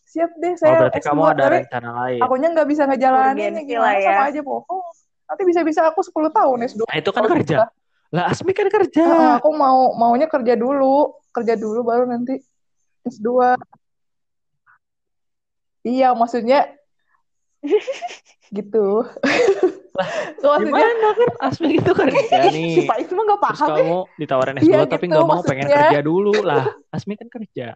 siap 0.06 0.30
deh 0.38 0.54
Oh, 0.54 0.58
saya 0.62 0.78
berarti 0.78 1.02
S2. 1.02 1.10
kamu 1.10 1.22
ada 1.26 1.46
rencana 1.50 1.90
lain. 2.06 2.22
akunya 2.22 2.48
nggak 2.54 2.68
bisa 2.70 2.84
ngejalanin 2.86 3.54
ya 3.58 3.64
gimana 3.66 3.98
ya. 3.98 4.06
sama 4.14 4.24
aja 4.30 4.42
bohong. 4.46 4.86
Nanti 5.26 5.42
bisa-bisa 5.50 5.82
aku 5.90 6.06
10 6.06 6.30
tahun 6.30 6.58
S2. 6.70 6.86
Nah, 6.86 6.98
itu 7.02 7.10
kan 7.10 7.24
kerja. 7.26 7.42
gitu. 7.42 7.66
Lah, 8.12 8.24
Asmi 8.30 8.52
kan 8.54 8.68
kerja. 8.70 9.02
Heeh, 9.02 9.30
aku 9.42 9.50
mau 9.58 9.98
maunya 9.98 10.30
kerja 10.30 10.54
dulu, 10.54 11.18
kerja 11.34 11.58
dulu 11.58 11.82
baru 11.82 12.06
nanti 12.06 12.38
S2. 13.10 13.58
Iya, 15.82 16.14
maksudnya 16.14 16.70
gitu. 18.58 19.02
maksudnya 19.94 20.60
Gimana 20.64 21.10
kan 21.12 21.30
Asmik 21.42 21.74
itu 21.78 21.92
kerja 21.92 22.40
nih. 22.50 22.74
si 22.74 22.82
itu 23.02 23.12
mah 23.14 23.24
gak 23.28 23.42
Terus 23.44 23.60
paham 23.60 23.68
ya. 23.68 23.76
kamu 23.76 23.98
ditawarin 24.16 24.58
S2 24.58 24.66
Iya, 24.66 24.80
tapi 24.88 25.06
gitu, 25.06 25.12
nggak 25.12 25.28
mau 25.28 25.42
pengen 25.44 25.68
kerja 25.68 26.00
dulu 26.02 26.36
lah. 26.42 26.66
Asmi 26.90 27.14
kan 27.16 27.28
kerja. 27.28 27.68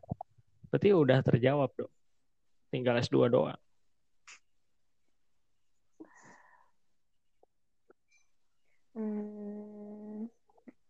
Berarti 0.67 0.87
udah 0.91 1.19
terjawab 1.21 1.69
dong. 1.73 1.91
Tinggal 2.69 2.95
S2 2.99 3.27
doang. 3.27 3.59
Hmm, 8.93 10.31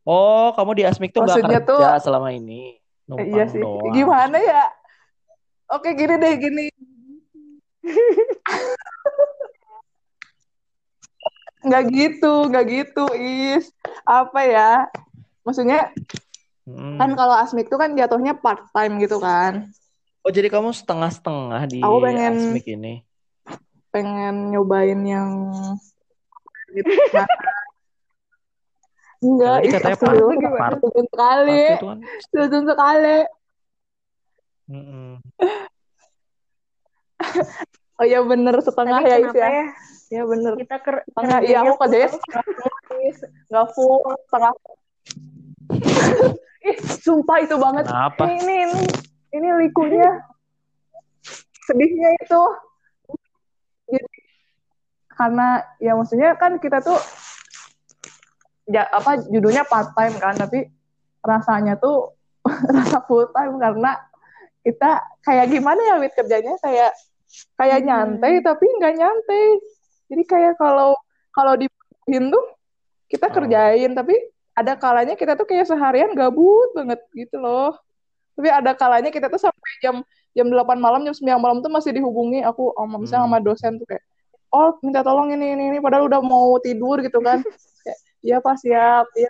Oh, 0.06 0.54
kamu 0.54 0.72
di 0.78 0.84
Asmik 0.86 1.10
tuh 1.10 1.26
nggak 1.26 1.42
Maksudnya 1.42 1.60
kerja 1.66 1.88
tuh- 1.98 2.02
selama 2.06 2.30
ini. 2.30 2.78
Numpang 3.06 3.26
Iya 3.26 3.44
sih. 3.50 3.62
doang. 3.62 3.90
Gimana 3.92 4.38
ya? 4.38 4.64
Oke, 5.68 5.98
gini 5.98 6.14
deh, 6.16 6.34
gini. 6.38 6.66
Nggak 11.66 11.84
gitu, 11.90 12.34
nggak 12.48 12.66
gitu, 12.70 13.06
Is. 13.18 13.74
Apa 14.06 14.40
ya? 14.46 14.72
Maksudnya, 15.42 15.90
Hmm. 16.66 16.98
kan 16.98 17.14
kalau 17.14 17.34
Asmik 17.34 17.70
tuh 17.70 17.78
kan 17.78 17.94
jatuhnya 17.94 18.34
part 18.34 18.70
time 18.70 18.98
gitu 18.98 19.18
kan. 19.18 19.70
Oh, 20.22 20.34
jadi 20.34 20.50
kamu 20.50 20.74
setengah-setengah 20.74 21.62
di 21.70 21.82
Aku 21.82 22.02
pengen- 22.02 22.38
Asmik 22.38 22.66
ini. 22.66 23.06
Pengen 23.90 24.50
nyobain 24.50 24.98
yang 25.02 25.30
gitu. 26.70 26.90
Nah. 27.14 27.30
Enggak, 29.22 29.58
Tadi 29.58 29.66
Is, 29.66 29.74
katanya 29.74 29.98
part- 29.98 30.22
part- 30.60 30.74
setujun 30.78 31.06
sekali. 31.10 31.62
Part 31.66 31.78
itu 31.78 31.88
kan. 31.88 32.00
Sekali. 32.70 33.18
Mm-mm. 34.70 35.10
Oh 37.96 38.04
iya 38.04 38.20
bener, 38.20 38.60
setengah 38.60 39.00
tapi 39.00 39.08
ya, 39.08 39.18
Is 39.24 39.32
ya. 39.32 39.48
ya 39.48 39.64
Ya 40.14 40.22
bener. 40.22 40.54
kita 40.60 40.78
ker 40.86 41.02
Setengah, 41.10 41.40
iya 41.42 41.58
aku 41.66 41.74
kerjanya 41.82 42.10
nggak 43.50 43.68
full, 43.74 44.02
setengah 44.30 44.54
Ih, 46.66 46.78
sumpah 46.82 47.38
itu 47.46 47.56
banget. 47.62 47.86
Kenapa? 47.86 48.26
Ini, 48.26 48.42
ini, 48.42 48.56
ini, 48.66 48.82
ini 49.38 49.48
likunya. 49.66 50.10
Sedihnya 51.70 52.10
itu. 52.18 52.44
Jadi, 53.86 54.18
karena 55.14 55.62
ya 55.78 55.94
maksudnya 55.94 56.34
kan 56.42 56.58
kita 56.58 56.82
tuh 56.82 56.98
ya 58.66 58.82
apa 58.90 59.22
judulnya 59.30 59.62
part 59.70 59.94
time 59.94 60.18
kan, 60.18 60.34
tapi 60.34 60.66
rasanya 61.22 61.78
tuh 61.78 62.18
rasa 62.76 63.02
full 63.06 63.30
time 63.30 63.62
karena 63.62 64.02
kita 64.66 65.06
kayak 65.22 65.54
gimana 65.54 65.82
ya 65.86 65.96
Wit 66.02 66.18
kerjanya 66.18 66.58
kayak 66.62 66.98
kayak 67.58 67.80
Hmm. 67.82 67.88
nyantai 67.90 68.42
tapi 68.42 68.66
nggak 68.82 68.94
nyantai. 68.98 69.44
Jadi 70.06 70.24
kayak 70.24 70.54
kalau 70.56 70.94
kalau 71.30 71.54
dibutuhin 71.54 72.30
tuh 72.30 72.44
kita 73.08 73.30
Oh. 73.30 73.34
kerjain 73.34 73.92
tapi 73.92 74.16
ada 74.52 74.74
kalanya 74.74 75.14
kita 75.14 75.36
tuh 75.36 75.44
kayak 75.44 75.68
seharian 75.68 76.14
gabut 76.14 76.72
banget 76.74 77.02
gitu 77.12 77.38
loh. 77.38 77.76
Tapi 78.36 78.48
ada 78.48 78.72
kalanya 78.72 79.10
kita 79.10 79.28
tuh 79.28 79.40
sampai 79.40 79.72
jam 79.80 80.00
jam 80.32 80.48
8 80.48 80.76
malam, 80.76 81.04
jam 81.04 81.16
9 81.16 81.40
malam 81.40 81.58
tuh 81.60 81.72
masih 81.72 81.92
dihubungi 81.92 82.44
aku 82.44 82.72
sama 82.72 82.96
misalnya 82.98 83.24
Hmm. 83.24 83.32
sama 83.32 83.40
dosen 83.40 83.72
tuh 83.80 83.88
kayak, 83.88 84.04
"Oh, 84.50 84.76
minta 84.84 85.00
tolong 85.00 85.32
ini 85.32 85.56
ini 85.56 85.64
ini 85.72 85.78
padahal 85.80 86.08
udah 86.08 86.20
mau 86.20 86.60
tidur 86.60 87.00
gitu 87.00 87.20
kan." 87.20 87.40
kayak, 87.88 88.00
"Iya, 88.22 88.38
Pak, 88.40 88.56
siap." 88.60 89.06
Iya. 89.16 89.30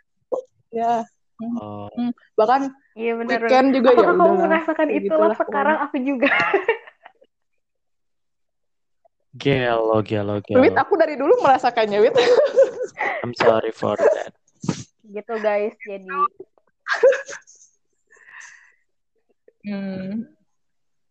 Ya. 0.74 0.94
Oh, 1.60 1.92
Bahkan 2.34 2.72
iya 2.96 3.12
benar 3.14 3.44
weekend 3.44 3.76
juga 3.76 3.92
ya 3.92 4.08
kamu 4.08 4.24
udah. 4.24 4.36
merasakan 4.48 4.88
itulah 4.90 5.36
sekarang 5.36 5.78
aku 5.84 5.96
juga 6.00 6.32
gelo, 9.36 10.00
gelo, 10.02 10.40
Wit, 10.40 10.72
gelo. 10.72 10.80
aku 10.80 10.94
dari 10.96 11.16
dulu 11.16 11.34
merasakannya, 11.40 12.00
Wit. 12.02 12.16
I'm 13.24 13.36
sorry 13.36 13.72
for 13.72 13.96
that. 13.96 14.32
gitu 15.06 15.38
guys 15.38 15.76
jadi 15.82 16.10
Hmm. 19.66 20.30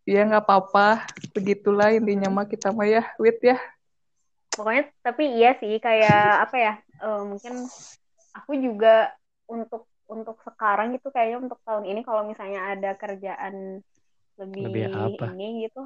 Ya 0.04 0.22
nggak 0.22 0.46
apa-apa, 0.46 1.08
begitulah 1.32 1.90
intinya 1.90 2.30
mah 2.30 2.46
kita 2.46 2.70
mah 2.70 2.86
ya, 2.86 3.02
Wit 3.18 3.42
ya. 3.42 3.58
pokoknya 4.54 4.86
tapi 5.02 5.26
iya 5.34 5.58
sih 5.58 5.82
kayak 5.82 6.14
apa 6.46 6.56
ya 6.56 6.72
eh, 6.78 7.22
mungkin 7.26 7.66
aku 8.30 8.54
juga 8.54 9.10
untuk 9.50 9.90
untuk 10.06 10.38
sekarang 10.46 10.94
gitu 10.94 11.10
kayaknya 11.10 11.42
untuk 11.42 11.58
tahun 11.66 11.90
ini 11.90 12.06
kalau 12.06 12.22
misalnya 12.22 12.70
ada 12.70 12.94
kerjaan 12.94 13.82
lebih, 14.38 14.62
Lebih 14.70 14.84
apa? 14.94 15.24
ini 15.34 15.66
gitu 15.66 15.82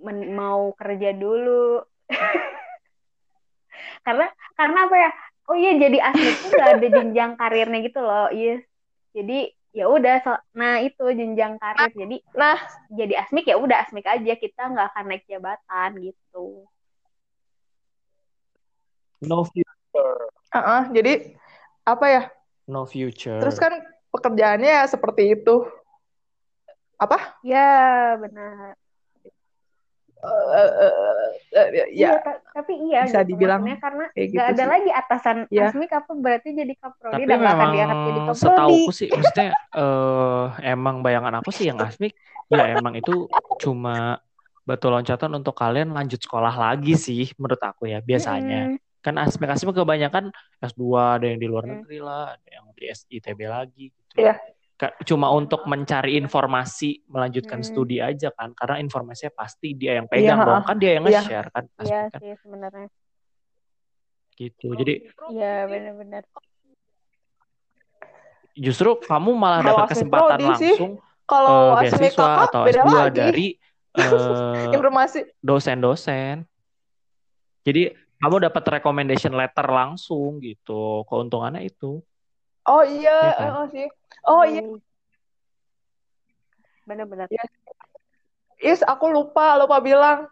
men- 0.00 0.32
mau 0.32 0.72
kerja 0.76 1.12
dulu 1.12 1.84
karena 4.04 4.26
karena 4.56 4.78
apa 4.88 4.96
ya 4.96 5.10
oh 5.50 5.56
iya 5.56 5.72
jadi 5.76 5.98
asli 6.00 6.30
tuh 6.40 6.48
gak 6.56 6.70
ada 6.80 6.88
jenjang 6.88 7.32
karirnya 7.36 7.78
gitu 7.84 8.00
loh 8.00 8.28
iya 8.32 8.64
jadi 9.12 9.38
ya 9.70 9.86
udah 9.86 10.16
so- 10.24 10.44
nah 10.56 10.82
itu 10.82 11.04
jenjang 11.14 11.54
karir 11.62 11.90
jadi 11.94 12.16
Nah, 12.34 12.58
jadi 12.90 13.22
asmik 13.22 13.46
ya 13.46 13.54
udah 13.54 13.86
asmik 13.86 14.06
aja 14.08 14.34
kita 14.34 14.62
nggak 14.66 14.86
akan 14.94 15.04
naik 15.06 15.24
jabatan 15.30 15.90
gitu 16.00 16.66
No 19.20 19.44
future. 19.44 20.32
uh-uh, 20.48 20.88
jadi 20.96 21.36
apa 21.84 22.06
ya? 22.08 22.22
No 22.64 22.88
future. 22.88 23.36
Terus 23.36 23.60
kan 23.60 23.76
pekerjaannya 24.08 24.80
ya 24.80 24.84
seperti 24.88 25.36
itu. 25.36 25.68
Apa? 26.96 27.36
ya 27.44 28.16
benar 28.16 28.79
Eh, 30.20 30.70
eh, 30.84 30.92
eh, 31.56 31.68
Iya, 31.96 32.08
ya, 32.12 32.20
ta- 32.20 32.40
tapi 32.52 32.72
iya 32.76 32.98
bisa 33.08 33.20
gitu. 33.24 33.30
dibilang 33.32 33.62
karena 33.80 34.04
kayak 34.12 34.28
nggak 34.30 34.46
gitu 34.46 34.52
ada 34.52 34.64
sih. 34.64 34.70
lagi 34.72 34.90
atasan 34.92 35.36
Iya. 35.48 35.62
Asmik 35.72 35.90
apa 35.96 36.12
berarti 36.12 36.48
jadi 36.60 36.74
kaprodi 36.76 37.12
Tapi 37.16 37.24
dan 37.24 37.38
nggak 37.40 37.54
akan 37.56 37.56
memang 37.56 37.72
diangkat 37.74 37.98
jadi 38.04 38.20
kaprodi. 38.20 38.36
setauku 38.36 38.90
sih, 38.92 39.08
maksudnya 39.10 39.46
eh 39.80 40.44
emang 40.72 40.96
bayangan 41.04 41.34
aku 41.40 41.50
sih 41.56 41.64
yang 41.72 41.78
Asmik, 41.80 42.12
ya 42.52 42.62
emang 42.76 42.94
itu 43.00 43.12
cuma 43.62 44.20
batu 44.68 44.86
loncatan 44.92 45.30
untuk 45.40 45.54
kalian 45.56 45.88
lanjut 45.96 46.20
sekolah 46.20 46.54
lagi 46.54 46.94
sih, 46.94 47.32
menurut 47.40 47.60
aku 47.64 47.82
ya 47.90 47.98
biasanya. 48.04 48.76
Mm-mm. 48.76 48.78
Kan 49.00 49.16
Asmik-Asmik 49.16 49.72
kebanyakan 49.72 50.28
S2, 50.60 51.16
ada 51.16 51.24
yang 51.24 51.40
di 51.40 51.48
luar 51.48 51.64
Hmm. 51.64 51.80
negeri 51.80 51.98
lah, 52.04 52.36
ada 52.36 52.48
yang 52.52 52.66
di 52.76 52.82
ITB 53.16 53.40
lagi 53.48 53.84
gitu. 53.88 54.14
Iya. 54.20 54.34
Cuma 55.04 55.28
untuk 55.28 55.68
mencari 55.68 56.16
informasi, 56.16 57.04
melanjutkan 57.04 57.60
Hmm. 57.60 57.68
studi 57.68 58.00
aja 58.00 58.32
kan, 58.32 58.56
karena 58.56 58.80
informasinya 58.80 59.28
pasti 59.36 59.76
dia 59.76 60.00
yang 60.00 60.08
Iya, 60.08 60.32
pegang 60.32 60.40
dong, 60.40 60.56
ha-ha. 60.56 60.68
kan 60.72 60.76
dia 60.80 60.90
yang 60.96 61.04
Iya. 61.04 61.20
nge-share 61.20 61.48
kan, 61.52 61.64
Iya 61.84 62.00
kan 62.08 62.20
sih 62.24 62.32
sebenarnya. 62.40 62.88
gitu. 64.40 64.72
Jadi 64.72 64.94
Iya 65.36 65.68
benar-benar. 65.68 66.24
justru 68.56 68.96
kamu 69.04 69.30
malah 69.36 69.60
dapat 69.62 69.92
kesempatan 69.92 70.40
langsung 70.42 70.92
Kalau 71.24 71.78
Asmik 71.78 72.12
beasiswa 72.16 72.26
kakak 72.26 72.44
atau 72.50 72.62
beda 72.66 72.80
S2 72.82 72.90
lagi. 72.90 73.14
dari 73.14 73.46
eh, 74.00 74.72
Informasi. 74.72 75.20
dosen-dosen. 75.44 76.42
Jadi 77.62 77.82
kamu 78.18 78.48
dapat 78.48 78.64
recommendation 78.80 79.36
letter 79.36 79.66
langsung 79.68 80.40
gitu. 80.40 81.04
Keuntungannya 81.06 81.68
itu. 81.68 82.00
Oh 82.64 82.82
iya, 82.82 83.12
Iya 83.28 83.32
kan? 83.36 83.50
oh 83.60 83.66
sih. 83.68 83.86
Oh 84.22 84.42
iya, 84.42 84.60
Hmm. 84.60 84.78
Benar-benar. 86.82 87.26
Is 88.58 88.82
aku 88.82 89.08
lupa, 89.08 89.56
lupa 89.56 89.78
bilang. 89.78 90.28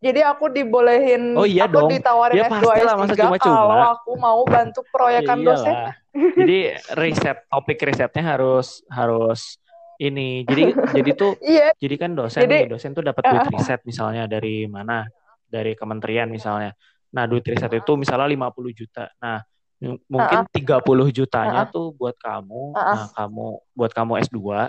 Jadi 0.00 0.20
aku 0.20 0.48
dibolehin, 0.48 1.36
Oh 1.36 1.44
iya 1.44 1.68
aku 1.68 1.76
dong. 1.76 1.90
ditawarin 1.90 2.32
Ya 2.34 2.48
S2 2.48 2.56
pastilah, 2.64 2.94
masa 2.96 3.12
S3 3.12 3.20
cuma-cuma. 3.20 3.60
kalau 3.60 3.88
aku 3.92 4.10
mau 4.16 4.40
bantu 4.42 4.80
proyekan 4.88 5.38
Ya 5.38 5.44
dosen. 5.44 5.74
iyalah. 5.74 5.94
Jadi 6.32 6.58
riset 6.96 7.38
topik 7.46 7.78
risetnya 7.78 8.24
harus 8.26 8.80
harus 8.88 9.60
ini. 9.96 10.40
Jadi 10.42 10.72
jadi 10.90 11.10
tuh 11.12 11.36
Iya, 11.46 11.76
jadi 11.76 11.94
kan 11.96 12.16
dosen 12.16 12.40
Jadi- 12.40 12.64
nih, 12.64 12.68
dosen 12.72 12.90
tuh 12.90 13.04
dapat 13.04 13.22
duit 13.22 13.44
riset 13.54 13.84
misalnya 13.84 14.24
dari 14.24 14.64
mana? 14.66 15.04
Dari 15.44 15.76
kementerian 15.76 16.32
misalnya. 16.32 16.72
Nah, 17.12 17.28
duit 17.28 17.44
riset 17.44 17.68
itu 17.70 17.92
misalnya 17.94 18.24
50 18.26 18.72
juta. 18.72 19.04
Nah, 19.20 19.36
mungkin 19.80 20.44
30 20.52 21.08
jutanya 21.08 21.64
tuh 21.72 21.96
buat 21.96 22.12
kamu. 22.20 22.76
Uh-uh. 22.76 22.94
Nah, 22.94 23.06
kamu 23.16 23.46
buat 23.72 23.92
kamu 23.96 24.12
S2 24.28 24.68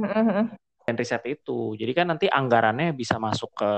Mm-mm. 0.00 0.44
dan 0.88 0.94
riset 0.96 1.22
itu. 1.28 1.76
Jadi 1.76 1.92
kan 1.92 2.08
nanti 2.08 2.26
anggarannya 2.32 2.96
bisa 2.96 3.20
masuk 3.20 3.52
ke 3.52 3.72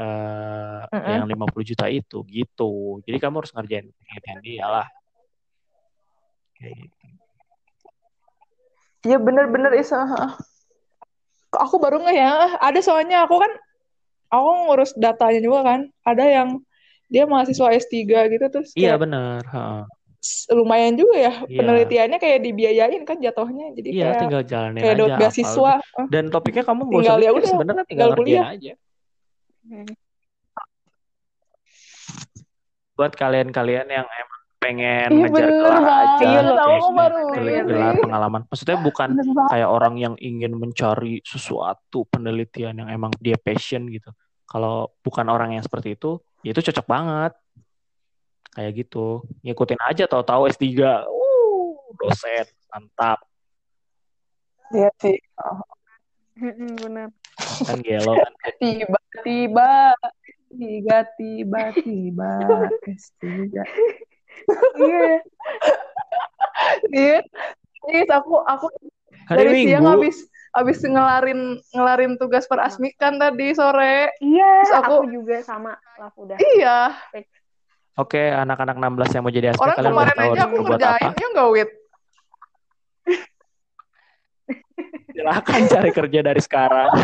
eh, 0.00 0.80
Mm-mm. 0.96 1.12
yang 1.12 1.26
50 1.28 1.68
juta 1.68 1.86
itu 1.92 2.24
gitu. 2.24 3.04
Jadi 3.04 3.16
kamu 3.20 3.44
harus 3.44 3.52
ngerjain 3.52 3.86
penelitian 3.92 4.40
dia 4.40 4.66
lah. 4.66 4.88
Kayak 6.56 6.88
gitu. 6.88 7.06
Iya 9.00 9.16
bener-bener 9.16 9.72
Is. 9.76 9.92
ah, 9.92 10.04
ah. 10.04 10.32
Aku 11.50 11.82
baru 11.82 11.98
nggak 12.04 12.14
ya, 12.16 12.56
ada 12.62 12.78
soalnya 12.78 13.26
aku 13.26 13.42
kan, 13.42 13.50
aku 14.30 14.48
ngurus 14.68 14.94
datanya 14.94 15.40
juga 15.42 15.66
kan. 15.66 15.80
Ada 16.06 16.24
yang 16.24 16.48
dia 17.10 17.26
mahasiswa 17.26 17.66
S3 17.74 17.92
gitu 18.30 18.46
terus 18.46 18.70
Iya 18.78 18.94
benar. 18.94 19.42
lumayan 20.52 20.94
juga 21.00 21.16
ya 21.16 21.32
Iya. 21.48 21.58
penelitiannya 21.58 22.18
kayak 22.20 22.38
dibiayain 22.44 23.02
kan 23.08 23.16
jatuhnya 23.18 23.72
jadi 23.74 23.88
Iya, 23.88 24.04
kayak 24.04 24.20
tinggal 24.20 24.42
jalanin 24.46 24.80
kayak 24.84 24.96
aja. 25.00 25.16
beasiswa 25.18 25.72
Eh, 25.80 26.06
Dan 26.12 26.24
topiknya 26.30 26.62
kamu 26.62 26.80
nggak 26.86 26.92
tinggal 26.92 27.16
usah 27.18 27.24
ya 27.24 27.30
udah 27.34 27.48
sebenarnya 27.50 27.84
tinggal 27.88 28.08
tinggal 28.14 28.20
kuliah 28.20 28.46
aja. 28.46 28.72
Hmm. 29.66 29.90
Buat 32.94 33.12
kalian-kalian 33.16 33.88
yang 33.88 34.06
emang 34.06 34.40
pengen 34.60 35.08
Iya 35.08 35.26
ngejar 35.32 35.48
gelar 35.56 35.84
aja, 35.88 36.20
Iya, 36.20 36.40
tahu 36.52 36.86
baru 36.92 37.18
gelar 37.64 37.94
pengalaman. 37.96 38.40
Maksudnya 38.44 38.76
bukan 38.76 39.08
kayak 39.48 39.68
orang 39.72 39.94
yang 39.96 40.14
ingin 40.20 40.52
mencari 40.52 41.24
sesuatu 41.24 42.04
penelitian 42.12 42.84
yang 42.84 42.88
emang 42.92 43.08
dia 43.16 43.40
passion 43.40 43.88
gitu. 43.88 44.12
Kalau 44.44 44.92
bukan 45.00 45.32
orang 45.32 45.56
yang 45.56 45.64
seperti 45.64 45.96
itu, 45.96 46.20
itu 46.44 46.60
cocok 46.60 46.86
banget. 46.88 47.32
Kayak 48.56 48.72
gitu. 48.86 49.22
Ngikutin 49.46 49.80
aja 49.84 50.04
tahu-tahu 50.10 50.50
S3. 50.50 50.64
Uh, 51.06 51.76
dosen. 52.00 52.46
Mantap. 52.70 53.22
Iya 54.70 54.90
sih. 55.02 55.18
Benar. 56.80 57.10
Kan 57.66 57.78
gelo 57.84 58.14
kan. 58.16 58.32
Tiba-tiba, 58.62 59.94
tiga 60.50 60.98
tiba-tiba, 61.18 62.32
ketiga. 62.82 63.62
Iya. 66.90 67.18
Iya, 67.90 68.04
aku 68.12 68.34
aku 68.44 68.66
Hari 69.30 69.38
dari 69.40 69.52
siang 69.64 69.84
Minggu. 69.86 69.94
habis 70.04 70.18
habis 70.50 70.82
ngelarin 70.82 71.62
ngelarin 71.70 72.18
tugas 72.18 72.44
perasmikan 72.44 73.16
tadi 73.16 73.54
sore. 73.54 74.10
Iya, 74.18 74.52
Terus 74.66 74.74
aku- 74.82 75.02
aku 75.02 75.06
juga 75.10 75.36
sama 75.42 75.72
lah 75.96 76.10
udah. 76.14 76.36
Iya, 76.38 76.78
Oke, 77.98 78.32
anak-anak 78.32 78.80
16 78.80 79.12
yang 79.12 79.22
mau 79.22 79.28
jadi 79.28 79.52
aspek 79.52 79.60
orang 79.60 79.76
kalian 79.76 79.92
udah 79.92 79.92
kemarin 79.92 80.16
tahu 80.16 80.24
aja 80.24 80.40
aku 80.40 80.56
berbuat 80.56 80.70
ngerjain 80.72 81.04
apa? 81.04 81.20
ya 81.20 81.26
nggak 81.28 81.48
wit. 81.52 81.70
Silahkan 85.14 85.60
cari 85.68 85.90
kerja 85.92 86.20
dari 86.24 86.40
sekarang. 86.40 86.90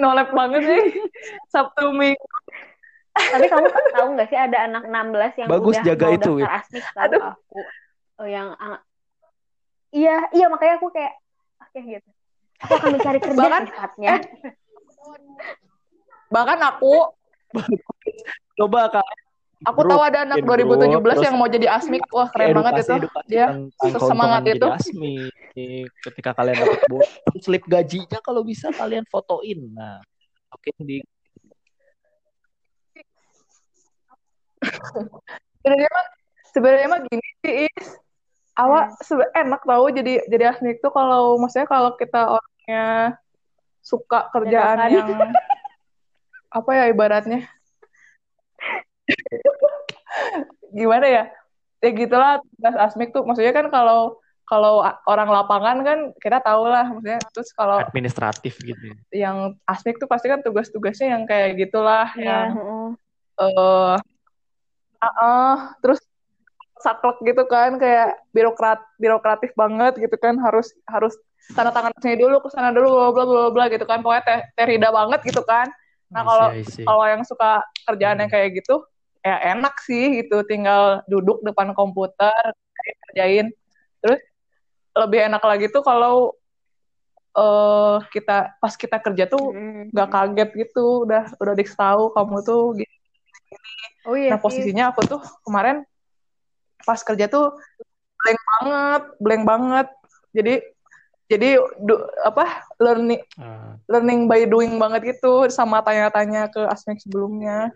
Nolep 0.00 0.28
banget 0.32 0.62
sih. 0.64 0.82
Sabtu 1.50 1.92
minggu. 1.92 2.26
Tapi 3.16 3.48
kamu 3.48 3.66
tahu 3.92 4.06
nggak 4.16 4.28
sih 4.28 4.38
ada 4.38 4.58
anak 4.64 4.82
16 4.88 5.32
yang 5.40 5.48
Bagus 5.48 5.76
udah 5.76 5.84
jaga 5.84 6.06
itu, 6.12 6.32
asmik 6.40 6.84
Aduh. 6.96 7.20
aku. 7.32 7.60
Oh, 8.16 8.28
yang 8.28 8.56
Iya, 9.96 10.16
iya 10.36 10.46
makanya 10.52 10.76
aku 10.76 10.92
kayak 10.92 11.12
oke 11.56 11.78
gitu. 11.80 12.10
Aku 12.60 12.72
akan 12.76 12.88
mencari 13.00 13.18
kerja 13.20 13.36
Bahkan- 13.40 13.64
cepatnya. 13.68 14.12
Bahkan 16.28 16.58
aku 16.60 16.94
Coba 18.56 18.92
kalian 18.92 19.20
aku 19.64 19.80
Bro, 19.80 19.90
tahu 19.96 20.02
ada 20.04 20.18
anak 20.28 20.36
grup, 20.44 20.68
2017 20.68 21.00
terus 21.00 21.24
yang 21.24 21.36
mau 21.40 21.48
jadi 21.48 21.66
asmik. 21.72 22.04
Wah, 22.12 22.28
keren 22.28 22.52
banget 22.52 22.84
itu. 22.84 22.94
Dia 23.24 23.46
sesemangat 23.80 24.40
keuntungan 24.44 24.52
itu. 24.52 24.66
asmi. 24.68 25.14
Ketika 26.04 26.30
kalian 26.36 26.56
dapat 26.60 26.80
bo- 26.92 27.10
slip 27.40 27.64
gajinya 27.64 28.20
kalau 28.20 28.44
bisa 28.44 28.68
kalian 28.76 29.08
fotoin. 29.08 29.72
Nah, 29.72 30.04
oke 30.52 30.68
di 30.84 31.00
sebenarnya 35.56 35.88
mah 35.88 36.06
sebenarnya 36.52 36.86
mah 36.88 37.00
gini 37.08 37.28
sih 37.40 37.54
Is. 37.70 37.88
Awak 38.56 38.96
sebe- 39.04 39.32
enak 39.36 39.62
tahu 39.62 39.84
jadi 39.92 40.24
jadi 40.26 40.44
asmik 40.56 40.80
tuh 40.80 40.92
kalau 40.92 41.36
maksudnya 41.36 41.68
kalau 41.68 41.92
kita 41.94 42.40
orangnya 42.40 43.20
suka 43.84 44.32
kerjaan 44.32 44.76
Dadakan. 44.80 44.90
yang 44.96 45.30
apa 46.58 46.70
ya 46.72 46.84
ibaratnya 46.88 47.40
gimana 50.72 51.06
ya 51.06 51.24
ya 51.84 51.90
gitulah 51.92 52.40
tugas 52.40 52.76
asmik 52.80 53.12
tuh 53.12 53.22
maksudnya 53.28 53.52
kan 53.52 53.68
kalau 53.68 54.18
kalau 54.46 54.78
orang 55.10 55.28
lapangan 55.28 55.76
kan 55.82 55.98
kita 56.22 56.38
tahu 56.38 56.70
lah 56.70 56.86
maksudnya 56.86 57.20
terus 57.34 57.50
kalau 57.52 57.82
administratif 57.82 58.56
gitu. 58.62 58.94
yang 59.10 59.58
asmik 59.66 59.98
tuh 59.98 60.06
pasti 60.06 60.30
kan 60.30 60.40
tugas-tugasnya 60.40 61.18
yang 61.18 61.22
kayak 61.26 61.58
gitulah 61.58 62.08
Iya, 62.14 62.24
yang 62.24 62.48
heeh. 62.56 62.88
eh 63.36 63.96
ah, 65.02 65.12
ah, 65.20 65.56
terus 65.82 66.00
saklek 66.76 67.16
gitu 67.24 67.42
kan 67.46 67.76
kayak 67.76 68.20
birokrat 68.30 68.80
birokratif 68.96 69.50
banget 69.56 69.96
gitu 69.96 70.16
kan 70.16 70.36
harus 70.36 70.70
harus 70.84 71.16
tanda 71.52 71.72
tangan 71.72 71.94
sini 71.98 72.20
dulu 72.20 72.42
ke 72.42 72.48
sana 72.50 72.68
dulu 72.70 72.90
bla 73.12 73.24
bla 73.24 73.24
bla 73.24 73.48
bla 73.50 73.64
gitu 73.68 73.84
kan 73.84 74.00
pokoknya 74.00 74.22
teh 74.24 74.40
terida 74.54 74.88
banget 74.90 75.20
gitu 75.24 75.40
kan 75.42 75.68
Nah, 76.06 76.22
kalau- 76.22 76.54
kalau 76.86 77.04
yang 77.10 77.22
suka 77.26 77.50
kerjaan 77.82 78.22
yang 78.22 78.30
kayak 78.30 78.62
gitu 78.62 78.78
ya 79.20 79.58
enak 79.58 79.74
sih 79.82 80.22
gitu 80.22 80.46
tinggal 80.46 81.02
duduk 81.10 81.42
depan 81.42 81.74
komputer 81.74 82.30
kerjain 83.10 83.50
terus 83.98 84.22
lebih 84.94 85.26
enak 85.26 85.42
lagi 85.42 85.66
tuh 85.66 85.82
kalau 85.82 86.30
eh 87.34 87.96
kita 88.14 88.56
pas 88.56 88.72
kita 88.72 88.96
kerja 88.96 89.24
tuh 89.26 89.52
Mm-mm. 89.52 89.92
nggak 89.92 90.08
kaget 90.08 90.50
gitu 90.56 91.04
udah 91.04 91.26
udah 91.36 91.52
dikasih 91.52 91.76
tahu 91.76 92.04
kamu 92.14 92.36
tuh 92.40 92.62
gini. 92.78 92.96
Oh 94.06 94.14
iya 94.16 94.30
Nah 94.32 94.38
sih. 94.38 94.42
posisinya 94.46 94.84
aku 94.94 95.00
tuh 95.04 95.20
kemarin 95.44 95.82
pas 96.86 96.96
kerja 96.98 97.26
tuh 97.26 97.50
blank 98.16 98.40
banget, 98.48 99.02
blank 99.18 99.42
banget. 99.44 99.86
Jadi 100.30 100.54
jadi 101.26 101.48
du- 101.76 102.06
apa 102.22 102.46
learning 102.78 103.18
Ah, 103.34 103.74
learning 103.86 104.24
by 104.24 104.46
doing 104.46 104.78
banget 104.78 105.12
gitu 105.12 105.50
sama 105.50 105.82
tanya-tanya 105.82 106.46
ke 106.46 106.62
asmik 106.64 106.96
sebelumnya. 106.96 107.74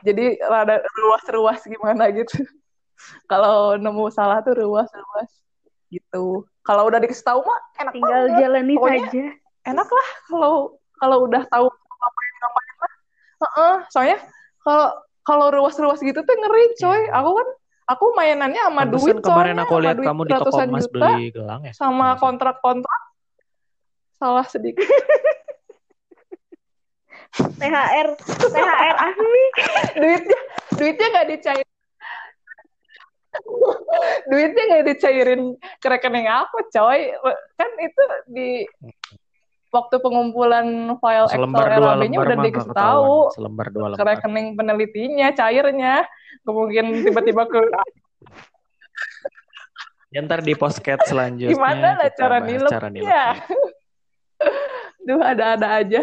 Jadi 0.00 0.36
rada 0.38 0.84
ruas-ruas 0.94 1.64
gimana 1.64 2.12
gitu. 2.12 2.44
Kalau 3.30 3.74
nemu 3.74 4.04
salah 4.08 4.40
tuh 4.40 4.52
ruas-ruas 4.54 5.30
gitu. 5.88 6.44
Kalau 6.60 6.84
udah 6.84 6.96
dikasih 6.98 7.24
tahu 7.24 7.40
mah 7.40 7.60
enak 7.78 7.92
Tinggal 7.92 8.22
banget. 8.26 8.38
jalani 8.38 8.74
Pokoknya- 8.74 9.04
saja. 9.08 9.24
Enak 9.64 9.88
lah 9.88 10.08
kalau 10.28 10.54
kalau 10.94 11.16
udah 11.24 11.42
tahu 11.46 11.66
ngapain 11.66 12.32
ngapain 12.36 12.74
mah. 12.76 12.92
Heeh, 13.40 13.74
soalnya 13.88 14.18
kalau 14.60 14.88
kalau 15.24 15.46
ruas-ruas 15.50 15.96
gitu 15.98 16.20
tuh 16.20 16.34
ngeri 16.34 16.64
coy. 16.76 17.00
Iya. 17.00 17.16
Aku 17.16 17.30
kan 17.32 17.48
aku 17.84 18.04
mainannya 18.16 18.62
sama 18.64 18.82
pantesan 18.88 18.96
duit 18.96 19.16
kemarin 19.20 19.54
soalnya 19.54 19.64
aku 19.68 19.74
lihat 19.80 19.98
kamu 20.00 20.22
di 20.24 20.32
toko 20.32 20.40
ratusan 20.40 20.66
emas 20.68 20.84
juta 20.84 20.92
beli 20.94 21.24
gelang 21.32 21.60
ya. 21.64 21.72
sama 21.76 22.08
kontrak-kontrak. 22.16 23.02
Salah 24.16 24.46
sedikit. 24.48 24.88
THR, 27.34 28.08
THR 28.14 28.94
asmi. 28.94 29.44
duitnya 29.98 30.38
duitnya 30.78 31.06
nggak 31.10 31.26
dicair 31.34 31.66
duitnya 34.30 34.62
nggak 34.70 34.84
dicairin 34.86 35.42
ke 35.82 35.86
rekening 35.90 36.30
aku 36.30 36.62
coy. 36.70 37.10
Kan 37.58 37.70
itu 37.82 38.02
di 38.30 38.50
waktu 39.74 39.98
pengumpulan 39.98 40.66
file 40.96 41.26
Excel 41.26 41.50
RAB-nya 41.50 42.18
udah 42.20 42.36
dikasih 42.38 42.70
tahu 42.72 43.34
Selembar 43.34 43.66
dua 43.68 43.86
ke 43.88 43.98
lembar. 43.98 44.06
rekening 44.14 44.46
penelitinya 44.54 45.28
cairnya 45.30 46.06
kemungkinan 46.42 47.02
tiba-tiba 47.02 47.42
ke 47.44 47.58
Ya, 50.08 50.22
ntar 50.22 50.40
di 50.40 50.54
postcat 50.54 51.02
selanjutnya 51.02 51.50
Gimana 51.50 51.98
lah 51.98 52.08
cara 52.08 52.38
nilep? 52.38 52.70
cara 52.70 52.86
Ya. 52.86 52.92
nilepnya. 52.92 53.24
duh 55.02 55.20
ada-ada 55.20 55.68
aja 55.74 56.02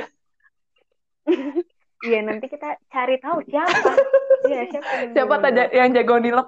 Iya 2.02 2.20
nanti 2.20 2.50
kita 2.50 2.82
cari 2.88 3.16
tahu 3.18 3.46
siapa. 3.46 3.94
Iya 4.44 4.62
siapa. 4.68 4.90
yang 4.98 5.12
siapa 5.14 5.36
taja 5.38 5.64
yang 5.70 5.90
jago 5.92 6.18
nilep 6.18 6.48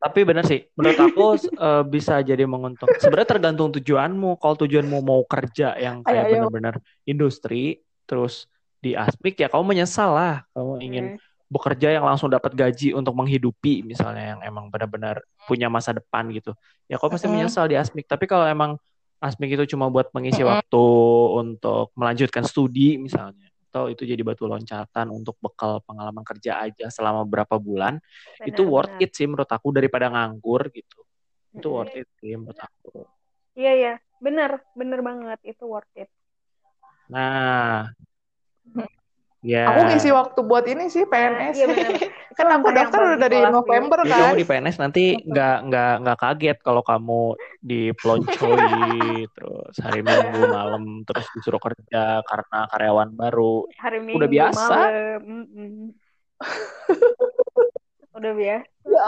Tapi 0.00 0.24
benar 0.24 0.48
sih, 0.48 0.64
menurut 0.72 0.96
aku 1.06 1.24
eh, 1.44 1.84
bisa 1.84 2.24
jadi 2.24 2.48
menguntungkan. 2.48 2.96
Sebenarnya 2.96 3.36
tergantung 3.36 3.68
tujuanmu. 3.76 4.40
Kalau 4.40 4.56
tujuanmu 4.64 4.98
mau 5.04 5.20
kerja 5.28 5.76
yang 5.76 6.00
kayak 6.00 6.24
Ayo, 6.24 6.28
ayo. 6.28 6.32
benar-benar 6.48 6.74
industri, 7.04 7.84
terus 8.08 8.48
di 8.80 8.96
aspek 8.96 9.36
ya 9.36 9.52
kamu 9.52 9.76
menyesal 9.76 10.16
lah. 10.16 10.36
Kamu 10.56 10.80
ingin 10.80 11.06
Hmm. 11.14 11.20
bekerja 11.50 11.98
yang 11.98 12.06
langsung 12.06 12.30
dapat 12.30 12.54
gaji 12.54 12.94
untuk 12.94 13.12
menghidupi, 13.12 13.82
misalnya 13.82 14.38
yang 14.38 14.40
emang 14.46 14.70
benar-benar 14.70 15.20
punya 15.44 15.66
masa 15.66 15.90
depan 15.90 16.30
gitu. 16.30 16.54
Ya 16.86 16.94
kau 16.96 17.10
pasti 17.10 17.26
menyesal 17.26 17.66
di 17.66 17.74
aspek. 17.74 18.06
Tapi 18.06 18.24
kalau 18.24 18.46
emang 18.46 18.78
aspek 19.18 19.52
itu 19.52 19.76
cuma 19.76 19.90
buat 19.92 20.08
mengisi 20.16 20.40
waktu 20.40 20.84
untuk 21.36 21.90
melanjutkan 21.92 22.46
studi 22.46 22.96
misalnya, 22.96 23.49
atau 23.70 23.86
itu 23.86 24.02
jadi 24.02 24.18
batu 24.26 24.50
loncatan 24.50 25.14
untuk 25.14 25.38
bekal 25.38 25.78
pengalaman 25.86 26.26
kerja 26.26 26.58
aja 26.58 26.90
selama 26.90 27.22
beberapa 27.22 27.54
bulan, 27.54 28.02
itu 28.42 28.66
worth 28.66 28.98
Benar-benar. 28.98 29.06
it 29.06 29.10
sih 29.14 29.26
menurut 29.30 29.46
aku 29.46 29.70
daripada 29.70 30.10
nganggur 30.10 30.74
gitu. 30.74 31.06
Itu 31.54 31.70
worth 31.70 31.94
it 31.94 32.10
sih 32.18 32.34
menurut 32.34 32.58
aku. 32.58 33.06
Iya 33.54 33.72
iya, 33.78 33.94
bener 34.18 34.58
bener 34.74 35.06
banget 35.06 35.38
itu 35.46 35.62
worth 35.70 35.94
it. 35.94 36.10
Nah, 37.06 37.86
ya. 39.40 39.64
aku 39.72 39.80
ngisi 39.88 40.10
waktu 40.12 40.40
buat 40.44 40.64
ini 40.68 40.92
sih 40.92 41.04
PNS 41.08 41.56
Iya 41.56 41.66
bener. 41.68 41.92
kan 42.38 42.46
aku 42.56 42.68
daftar 42.72 43.00
udah 43.04 43.18
dari. 43.20 43.38
November 43.40 43.98
Jadi 44.04 44.10
kan 44.12 44.20
kamu 44.20 44.38
di 44.38 44.44
PNS 44.46 44.76
nanti 44.80 45.04
nggak 45.18 45.56
nggak 45.68 45.92
nggak 46.04 46.18
kaget 46.20 46.58
kalau 46.64 46.82
kamu 46.84 47.20
diploncoi 47.60 48.68
terus 49.36 49.74
hari 49.82 50.00
Minggu 50.00 50.40
malam 50.48 50.84
terus 51.04 51.26
disuruh 51.36 51.60
kerja 51.60 52.24
karena 52.24 52.58
karyawan 52.70 53.10
baru. 53.16 53.68
Hari 53.76 53.98
Minggu 54.00 54.18
Udah 54.20 54.28
biasa. 54.28 54.60
malam. 54.60 55.20
Mm-mm. 55.24 55.76
Udah 58.18 58.32
biasa. 58.32 58.68
Ya 58.88 59.04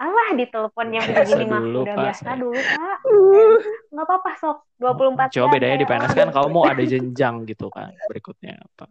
Alah 0.00 0.32
di 0.32 0.48
telepon 0.48 0.86
yang 0.96 1.04
Biasa 1.04 1.20
begini 1.28 1.44
mah 1.44 1.60
dulu, 1.60 1.80
udah 1.84 1.92
Pak. 1.94 2.04
biasa 2.08 2.28
dulu 2.40 2.56
Kak. 2.56 2.98
Nggak 3.92 4.06
apa-apa 4.08 4.30
sok 4.40 4.58
24 4.80 5.28
Coba 5.28 5.28
jam 5.28 5.48
bedanya 5.52 5.76
di 5.76 5.84
kayak 5.84 6.00
PNS 6.00 6.12
kan 6.16 6.28
kamu 6.32 6.58
ada 6.64 6.82
jenjang 6.88 7.34
gitu 7.44 7.66
kan 7.68 7.92
berikutnya 8.08 8.56
apa. 8.56 8.84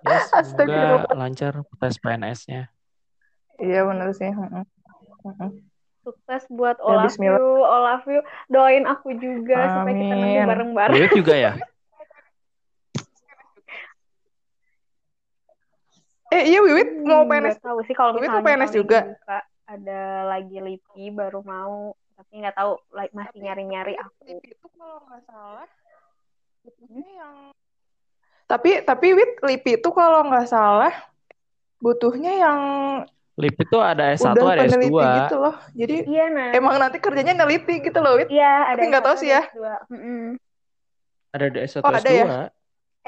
Ya, 0.00 0.16
semoga 0.42 1.06
lancar 1.14 1.52
tes 1.78 1.94
PNS-nya. 2.02 2.72
Iya 3.60 3.84
bener 3.86 4.10
sih. 4.16 4.32
Sukses 6.00 6.48
buat 6.48 6.80
Ya, 6.80 6.88
Olaf 6.88 7.14
you, 7.14 7.38
Olaf 7.60 8.02
you. 8.08 8.24
Doain 8.48 8.88
aku 8.88 9.14
juga 9.20 9.70
supaya 9.70 9.94
kita 9.94 10.14
nanti 10.16 10.34
Amin. 10.34 10.48
bareng-bareng. 10.50 10.96
Wiwit 10.98 11.12
juga 11.14 11.34
ya? 11.38 11.52
Eh 16.30 16.42
iya 16.46 16.58
Wiwit 16.60 17.02
mau 17.02 17.22
Hmm, 17.22 17.28
PNS. 17.28 17.46
nggak 17.52 17.64
tahu 17.64 17.78
sih 17.84 17.94
kalau 17.94 18.14
Wiwit 18.14 18.30
mau 18.30 18.38
PNS 18.40 18.70
juga? 18.72 18.98
buka, 19.04 19.38
ada 19.66 20.00
lagi 20.28 20.56
LIPI 20.56 21.04
baru 21.10 21.42
mau 21.42 21.90
tapi 22.12 22.32
nggak 22.36 22.52
tahu 22.54 22.72
like, 22.92 23.10
masih 23.10 23.40
nyari-nyari 23.40 23.96
aku. 23.96 24.28
itu 24.36 24.66
kalau 24.70 25.00
nggak 25.02 25.22
salah 25.24 25.66
butuhnya 26.60 27.06
yang 27.10 27.34
tapi 28.44 28.70
tapi 28.80 29.06
Wit 29.10 29.32
Lipi 29.40 29.70
itu 29.74 29.88
kalau 29.88 30.20
nggak 30.22 30.44
salah 30.44 30.92
butuhnya 31.78 32.32
yang 32.36 32.60
LIP 33.34 33.64
itu 33.64 33.78
ada 33.80 34.12
S1, 34.12 34.36
udah 34.36 34.52
ada 34.52 34.68
S2. 34.68 34.76
peneliti 34.76 35.08
gitu 35.18 35.36
loh 35.40 35.54
jadi 35.72 35.96
Iya 36.04 36.24
nah. 36.28 36.48
emang 36.52 36.76
nanti 36.76 36.98
kerjanya 36.98 37.32
neliti 37.34 37.80
gitu 37.80 37.98
loh 37.98 38.14
Wit 38.14 38.28
Iya, 38.28 38.52
ada 38.68 38.76
Tapi 38.76 38.86
nggak 38.86 39.02
tahu 39.02 39.16
S1, 39.16 39.18
sih 39.18 39.30
ya. 39.30 39.40
ada 39.40 39.48
S2. 39.48 39.64
Mm-mm. 39.88 40.22
Ada 41.30 41.44
di 41.46 41.58
S1, 41.58 41.80
Oh, 41.80 41.88
ada 41.88 42.00
S2. 42.00 42.12
ya? 42.12 42.26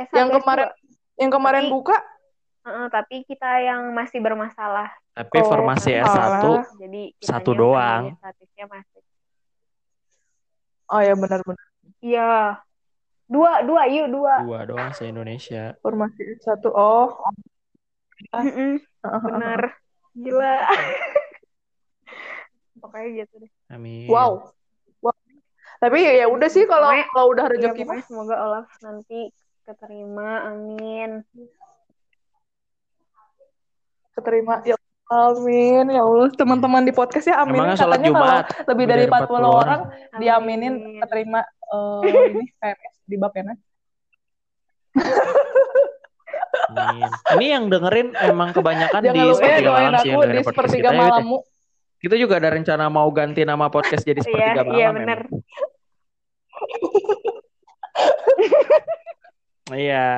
S1, 0.00 0.14
yang 0.16 0.28
S2. 0.28 0.36
kemarin 0.40 0.68
yang 1.14 1.30
kemarin 1.30 1.62
Tapi- 1.62 1.74
buka 1.74 1.96
Heeh, 2.62 2.86
tapi 2.94 3.26
kita 3.26 3.58
yang 3.58 3.90
masih 3.90 4.22
bermasalah. 4.22 4.86
Tapi 5.12 5.42
Oh, 5.42 5.50
formasi 5.50 5.90
S1 5.92 6.30
alah. 6.30 6.62
Jadi 6.78 7.10
Satu 7.20 7.52
doang. 7.52 8.14
masih 8.70 9.02
oh 10.92 11.00
ya 11.00 11.16
benar-benar 11.16 11.66
Iya. 12.04 12.60
Dua, 13.32 13.64
dua, 13.64 13.88
yuk 13.88 14.12
dua. 14.12 14.44
dua 14.44 14.60
doang 14.68 14.92
se-Indonesia. 14.92 15.72
formasi 15.80 16.36
satu 16.44 16.68
oh. 16.68 17.16
Mm-mm, 18.30 18.76
bener. 19.26 19.72
Gila. 20.12 20.54
Pokoknya 22.82 23.24
gitu 23.24 23.34
deh. 23.46 23.50
Amin. 23.72 24.04
wow 24.10 24.52
wow 25.00 25.14
tapi 25.80 25.96
ya 26.02 26.12
ya 26.22 26.26
udah 26.28 26.50
sih 26.52 26.66
kalau 26.68 26.92
kalau 27.14 27.26
udah 27.32 27.46
Iya, 27.48 27.72
rezeki 27.72 27.82
pokoknya 27.88 28.04
semoga 28.04 28.36
Olaf 28.44 28.66
nanti 28.84 29.32
keterima. 29.64 30.44
Amin. 30.52 31.24
Keterima 34.12 34.60
ya 34.64 34.76
Amin 35.12 35.92
ya 35.92 36.00
Allah 36.00 36.32
teman-teman 36.32 36.88
di 36.88 36.92
podcast 36.96 37.28
ya 37.28 37.44
amin 37.44 37.60
Emangnya 37.60 37.76
sholat 37.76 38.00
katanya 38.00 38.10
kalau 38.16 38.24
Jumat 38.24 38.44
lebih 38.64 38.84
dari 38.88 39.04
40 39.04 39.44
orang 39.44 39.80
diaminin 40.16 40.72
Amin. 40.72 41.00
keterima 41.04 41.40
eh, 41.44 42.00
ini 42.32 42.44
PNS 42.56 42.94
di 43.04 43.16
Bappenas. 43.20 43.58
Amin. 46.72 47.10
Ini 47.36 47.46
yang 47.58 47.64
dengerin 47.68 48.08
emang 48.16 48.56
kebanyakan 48.56 49.00
Jangan 49.04 49.12
di 49.12 49.20
ya 49.20 49.34
sepertiga 49.36 49.68
doain 49.68 49.84
malam 49.92 50.00
sih 50.00 50.10
aku 50.12 50.20
yang 50.22 50.32
di 50.32 50.44
sepertiga 50.48 50.80
kita. 50.80 50.88
ya, 50.88 50.96
ya. 50.96 51.02
malammu. 51.04 51.38
Kita 52.02 52.14
juga 52.18 52.34
ada 52.40 52.48
rencana 52.50 52.84
mau 52.88 53.08
ganti 53.12 53.42
nama 53.44 53.66
podcast 53.68 54.02
jadi 54.02 54.20
Iya, 54.24 54.26
sepertiga 54.26 54.62
malam. 54.64 54.76
iya 54.80 54.88
bener. 54.96 55.20
Iya. 59.72 60.08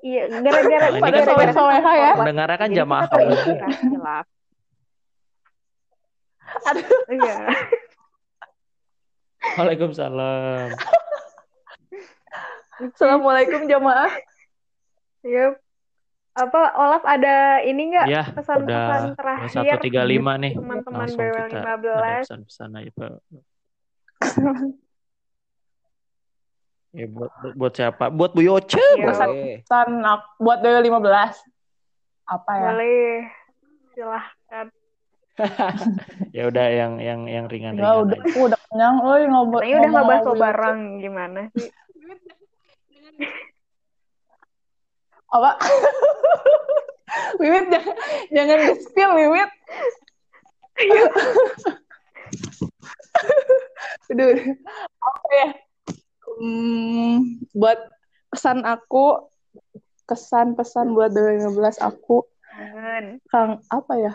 Iya, 0.00 0.22
gara-gara 0.40 0.80
Nah, 0.80 0.96
ini 0.96 1.02
Pada 1.04 1.18
kan 1.20 1.52
soleh 1.52 1.80
ya. 1.84 2.10
Pendengarnya 2.16 2.56
kan 2.56 2.70
jamaah 2.72 3.04
kamu. 3.06 3.30
lah. 4.00 4.22
Iya. 7.06 7.36
Waalaikumsalam. 9.56 10.68
Assalamualaikum 12.80 13.68
jamaah. 13.68 14.08
Yep. 15.20 15.60
Apa 16.30 16.60
Olaf 16.80 17.02
ada 17.04 17.60
ini 17.60 17.92
nggak 17.92 18.06
Ya, 18.08 18.24
pesan-pesan 18.32 19.18
terakhir 19.18 19.76
135 19.84 20.40
nih. 20.40 20.52
teman-teman 20.56 20.98
Langsung 21.04 21.20
BW 21.20 21.36
kita 21.50 21.72
15? 21.76 21.76
ada 21.76 21.94
pesan-pesan 22.24 22.70
aja, 22.72 22.90
Pak. 22.96 23.12
Ya, 26.90 27.06
buat, 27.06 27.30
buat 27.54 27.72
siapa? 27.78 28.10
Buat 28.10 28.34
Bu 28.34 28.42
Yoce. 28.42 28.82
Iya. 28.98 29.14
boleh. 29.14 29.62
Pesan 29.62 30.02
buat 30.42 30.58
Dewa 30.58 30.82
15. 30.82 31.38
Apa 32.26 32.50
ya? 32.58 32.74
Boleh. 32.74 33.30
Silahkan. 33.94 34.66
Ya 36.36 36.52
udah 36.52 36.66
yang 36.68 37.00
yang 37.00 37.24
yang 37.24 37.48
ringan-ringan. 37.48 37.80
Ya 37.80 38.04
udah, 38.04 38.18
aja. 38.20 38.28
aku 38.28 38.38
udah 38.50 38.60
kenyang. 38.68 38.96
Oi 39.00 39.24
ngobrol. 39.24 39.64
Nah, 39.64 39.88
udah 39.88 40.04
bakso 40.04 40.36
sama 40.36 40.42
bareng 40.42 41.00
gimana 41.00 41.48
sih? 41.56 41.72
Apa? 45.30 45.54
Wiwit 47.40 47.72
jangan, 47.72 47.96
jangan 48.34 48.58
di-spill 48.68 49.12
Wiwit. 49.16 49.50
Aduh. 54.10 54.34
Apa 55.00 55.28
ya? 55.32 55.48
Hmm, 56.38 57.42
buat 57.56 57.78
pesan 58.30 58.62
aku 58.62 59.26
kesan 60.06 60.54
pesan 60.54 60.94
buat 60.94 61.10
15 61.14 61.82
aku 61.82 62.30
Kangen. 62.60 63.04
Kang 63.30 63.50
apa 63.72 63.92
ya? 63.96 64.12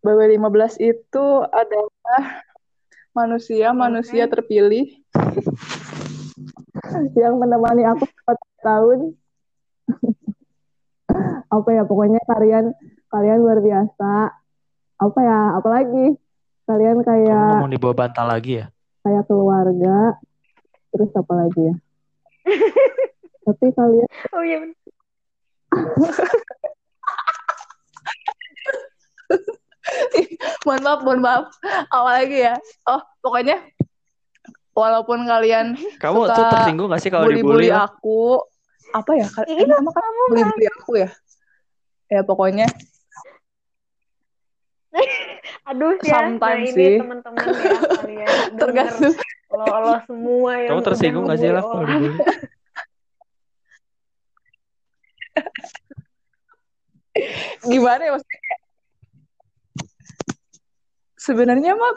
BW15 0.00 0.80
itu 0.80 1.24
adalah 1.44 2.40
manusia 3.12 3.74
manusia 3.76 4.24
terpilih 4.30 4.88
yang 7.20 7.36
menemani 7.36 7.84
aku 7.84 8.06
4 8.06 8.64
tahun. 8.64 8.98
apa 11.56 11.68
ya 11.74 11.82
pokoknya 11.84 12.22
kalian 12.24 12.72
kalian 13.12 13.38
luar 13.44 13.60
biasa. 13.60 14.32
Apa 15.00 15.18
ya? 15.20 15.40
Apalagi 15.60 16.16
kalian 16.64 17.02
Kamu 17.02 17.04
kayak 17.04 17.44
ngomong 17.60 17.74
di 17.74 17.80
bawah 17.82 17.96
bantal 18.06 18.26
lagi 18.30 18.64
ya? 18.64 18.66
kayak 19.04 19.24
keluarga. 19.28 20.16
Terus 20.90 21.10
apa 21.14 21.32
lagi 21.34 21.60
ya? 21.70 21.74
Tapi 23.46 23.66
kalian 23.72 24.08
Oh 24.34 24.42
iya 24.44 24.58
mohon 30.66 30.82
maaf, 30.84 31.00
mohon 31.02 31.20
maaf. 31.24 31.44
Awal 31.88 32.12
lagi 32.24 32.38
ya. 32.44 32.54
Oh, 32.86 33.00
pokoknya 33.22 33.56
walaupun 34.76 35.26
kalian 35.26 35.74
Kamu 35.98 36.26
Suka 36.26 36.34
tuh 36.36 36.44
tersinggung 36.52 36.88
gak 36.90 37.02
sih 37.02 37.10
kalau 37.10 37.26
bully-bully 37.26 37.68
dibully? 37.68 37.74
aku, 37.74 38.44
apa 38.94 39.10
ya? 39.14 39.26
Kal- 39.30 39.48
Iya, 39.48 39.74
emang 39.78 39.94
kan 39.94 40.02
bully-bully 40.30 40.66
aku 40.68 40.92
ya? 41.00 41.08
Ya 42.10 42.20
pokoknya 42.26 42.66
Aduh 45.70 45.94
ya, 46.02 46.04
nah 46.10 46.34
Sometimes 46.34 46.74
ini 46.74 46.74
sih. 46.74 46.98
teman-teman 46.98 47.46
ya 47.46 47.78
kalian 47.94 48.26
tergantung 48.62 49.14
lo 49.50 49.66
lo 49.66 49.98
semua 50.02 50.52
yang 50.58 50.70
Kamu 50.74 50.82
tersinggung 50.82 51.30
gak 51.30 51.38
sih 51.38 51.50
lah 51.54 51.62
gimana 57.70 58.02
ya 58.02 58.10
maksudnya 58.14 58.56
sebenarnya 61.18 61.72
mah 61.78 61.94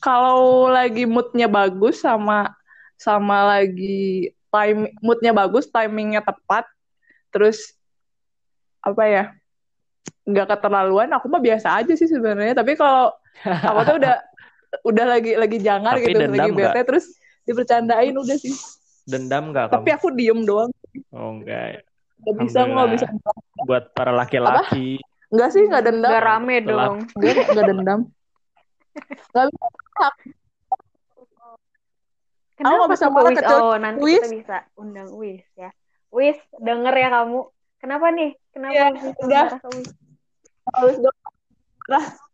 kalau 0.00 0.72
lagi 0.72 1.04
moodnya 1.04 1.48
bagus 1.50 2.00
sama 2.00 2.56
sama 2.96 3.44
lagi 3.56 4.32
time 4.48 4.88
moodnya 5.04 5.36
bagus 5.36 5.68
timingnya 5.68 6.24
tepat 6.24 6.64
terus 7.34 7.76
apa 8.80 9.04
ya 9.08 9.24
nggak 10.28 10.46
keterlaluan 10.46 11.08
aku 11.08 11.26
mah 11.26 11.40
biasa 11.40 11.72
aja 11.74 11.92
sih 11.92 12.04
sebenarnya 12.04 12.52
tapi 12.52 12.76
kalau 12.76 13.08
aku 13.68 13.80
tuh 13.82 13.96
udah 13.96 14.14
udah 14.84 15.06
lagi 15.08 15.32
lagi 15.34 15.58
jangan 15.58 15.96
Tapi 15.96 16.04
gitu 16.06 16.20
lagi 16.20 16.50
nggak? 16.52 16.72
bete 16.74 16.80
terus 16.84 17.04
dibercandain 17.42 18.12
udah 18.12 18.36
sih 18.36 18.52
Dendam 19.02 19.50
gak 19.50 19.72
tapi 19.72 19.88
kamu? 19.88 19.96
aku 19.96 20.08
diem 20.12 20.40
doang 20.44 20.68
Oh 21.10 21.32
enggak. 21.32 21.80
nggak 22.20 22.34
bisa 22.44 22.60
nggak 22.62 22.88
bisa 22.92 23.06
Buat 23.64 23.96
para 23.96 24.12
laki-laki. 24.12 25.00
nggak 25.28 25.48
sih 25.48 25.64
nggak 25.64 25.82
dendam 25.82 26.10
Gak 26.10 26.24
rame 26.24 26.56
dong. 26.60 26.94
Gue 27.16 27.32
nggak 27.32 27.64
dendam. 27.64 28.00
Nggak 29.30 29.46
bisa. 29.48 30.08
Kenapa 32.52 32.74
nggak 32.76 32.90
bisa 32.90 33.06
marah 33.08 33.32
kecuali 33.32 33.62
Oh, 33.62 33.76
nanti 33.78 34.02
kita 34.10 34.28
bisa 34.28 34.56
undang 34.74 35.08
Wis 35.14 35.46
ya. 35.54 35.70
Wis, 36.10 36.36
denger 36.58 36.92
ya 36.92 37.08
kamu. 37.14 37.40
Kenapa 37.78 38.06
nih? 38.10 38.30
Kenapa 38.50 38.82
bisa 38.90 39.08
udah. 39.22 39.46
ke? 39.54 40.07
Harus 40.76 40.96
dong. 41.00 41.18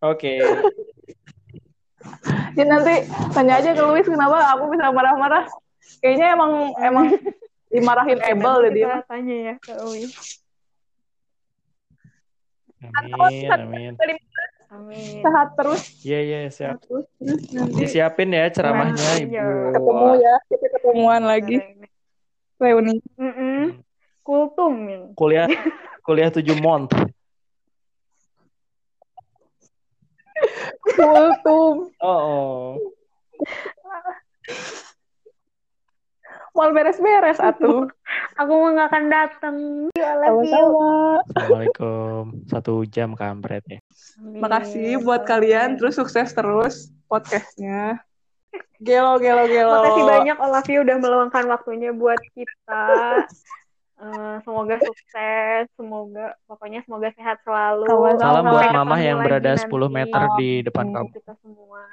Oke. 0.02 0.42
Ya 2.58 2.64
nanti 2.66 3.06
tanya 3.32 3.58
aja 3.62 3.70
ke 3.72 3.82
Luis 3.86 4.06
kenapa 4.06 4.54
aku 4.54 4.74
bisa 4.74 4.90
marah-marah. 4.90 5.46
Kayaknya 6.02 6.26
emang 6.34 6.52
emang 6.82 7.06
dimarahin 7.72 8.20
Ebel 8.20 8.54
deh 8.68 8.72
dia. 8.74 9.00
tanya 9.08 9.34
ya 9.34 9.54
ke 9.62 9.72
Wis. 9.88 10.42
Amin, 12.84 13.48
amin. 13.48 13.92
Amin. 14.74 15.22
Sehat 15.22 15.48
terus. 15.54 15.82
Iya, 16.02 16.18
iya, 16.20 16.38
siap. 16.50 16.76
Sehat 16.76 16.80
terus. 16.84 17.06
Terus 17.16 17.42
nanti 17.54 17.78
Disiapin 17.78 18.28
ya 18.34 18.50
ceramahnya, 18.50 19.08
Iya. 19.22 19.46
Ibu. 19.46 19.70
ketemu 19.72 20.08
ya. 20.18 20.34
Kita 20.50 20.66
ketemuan 20.74 21.22
lagi. 21.24 21.56
Reuni. 22.58 22.98
Mm-mm. 23.16 23.80
Kultum 24.20 24.72
ini. 24.90 25.08
Kuliah 25.14 25.46
kuliah 26.02 26.28
7 26.28 26.42
month. 26.58 26.92
Kultum. 30.94 31.90
Oh, 32.02 32.08
oh. 32.08 32.68
Mau 36.54 36.70
beres-beres 36.70 37.42
atuh. 37.42 37.90
Aku 38.38 38.52
mah 38.54 38.70
gak 38.78 38.88
akan 38.94 39.04
datang. 39.10 39.56
Sama-sama. 39.98 41.18
Assalamualaikum. 41.34 42.22
Satu 42.46 42.86
jam 42.86 43.18
kampret 43.18 43.66
ya. 43.66 43.82
Makasih 44.22 45.02
buat 45.02 45.26
kalian. 45.26 45.74
Terus 45.82 45.98
sukses 45.98 46.30
terus 46.30 46.94
podcastnya. 47.10 47.98
Gelo, 48.78 49.18
gelo, 49.18 49.50
gelo. 49.50 49.82
Makasih 49.82 50.04
banyak 50.06 50.38
Olafia 50.38 50.78
udah 50.86 50.96
meluangkan 51.02 51.44
waktunya 51.50 51.90
buat 51.90 52.22
kita. 52.38 52.86
Eh, 54.04 54.36
semoga 54.44 54.76
sukses, 54.84 55.64
semoga 55.80 56.36
pokoknya 56.44 56.84
semoga 56.84 57.08
sehat 57.16 57.40
selalu. 57.40 57.88
Sama-sama. 57.88 58.20
Salam 58.20 58.44
buat 58.52 58.68
mamah 58.76 59.00
yang 59.00 59.18
berada 59.24 59.56
nanti. 59.56 59.64
10 59.64 59.88
meter 59.88 60.22
di 60.36 60.50
depan 60.60 60.92
kamu. 60.92 61.08
Kita 61.16 61.32
semua. 61.40 61.88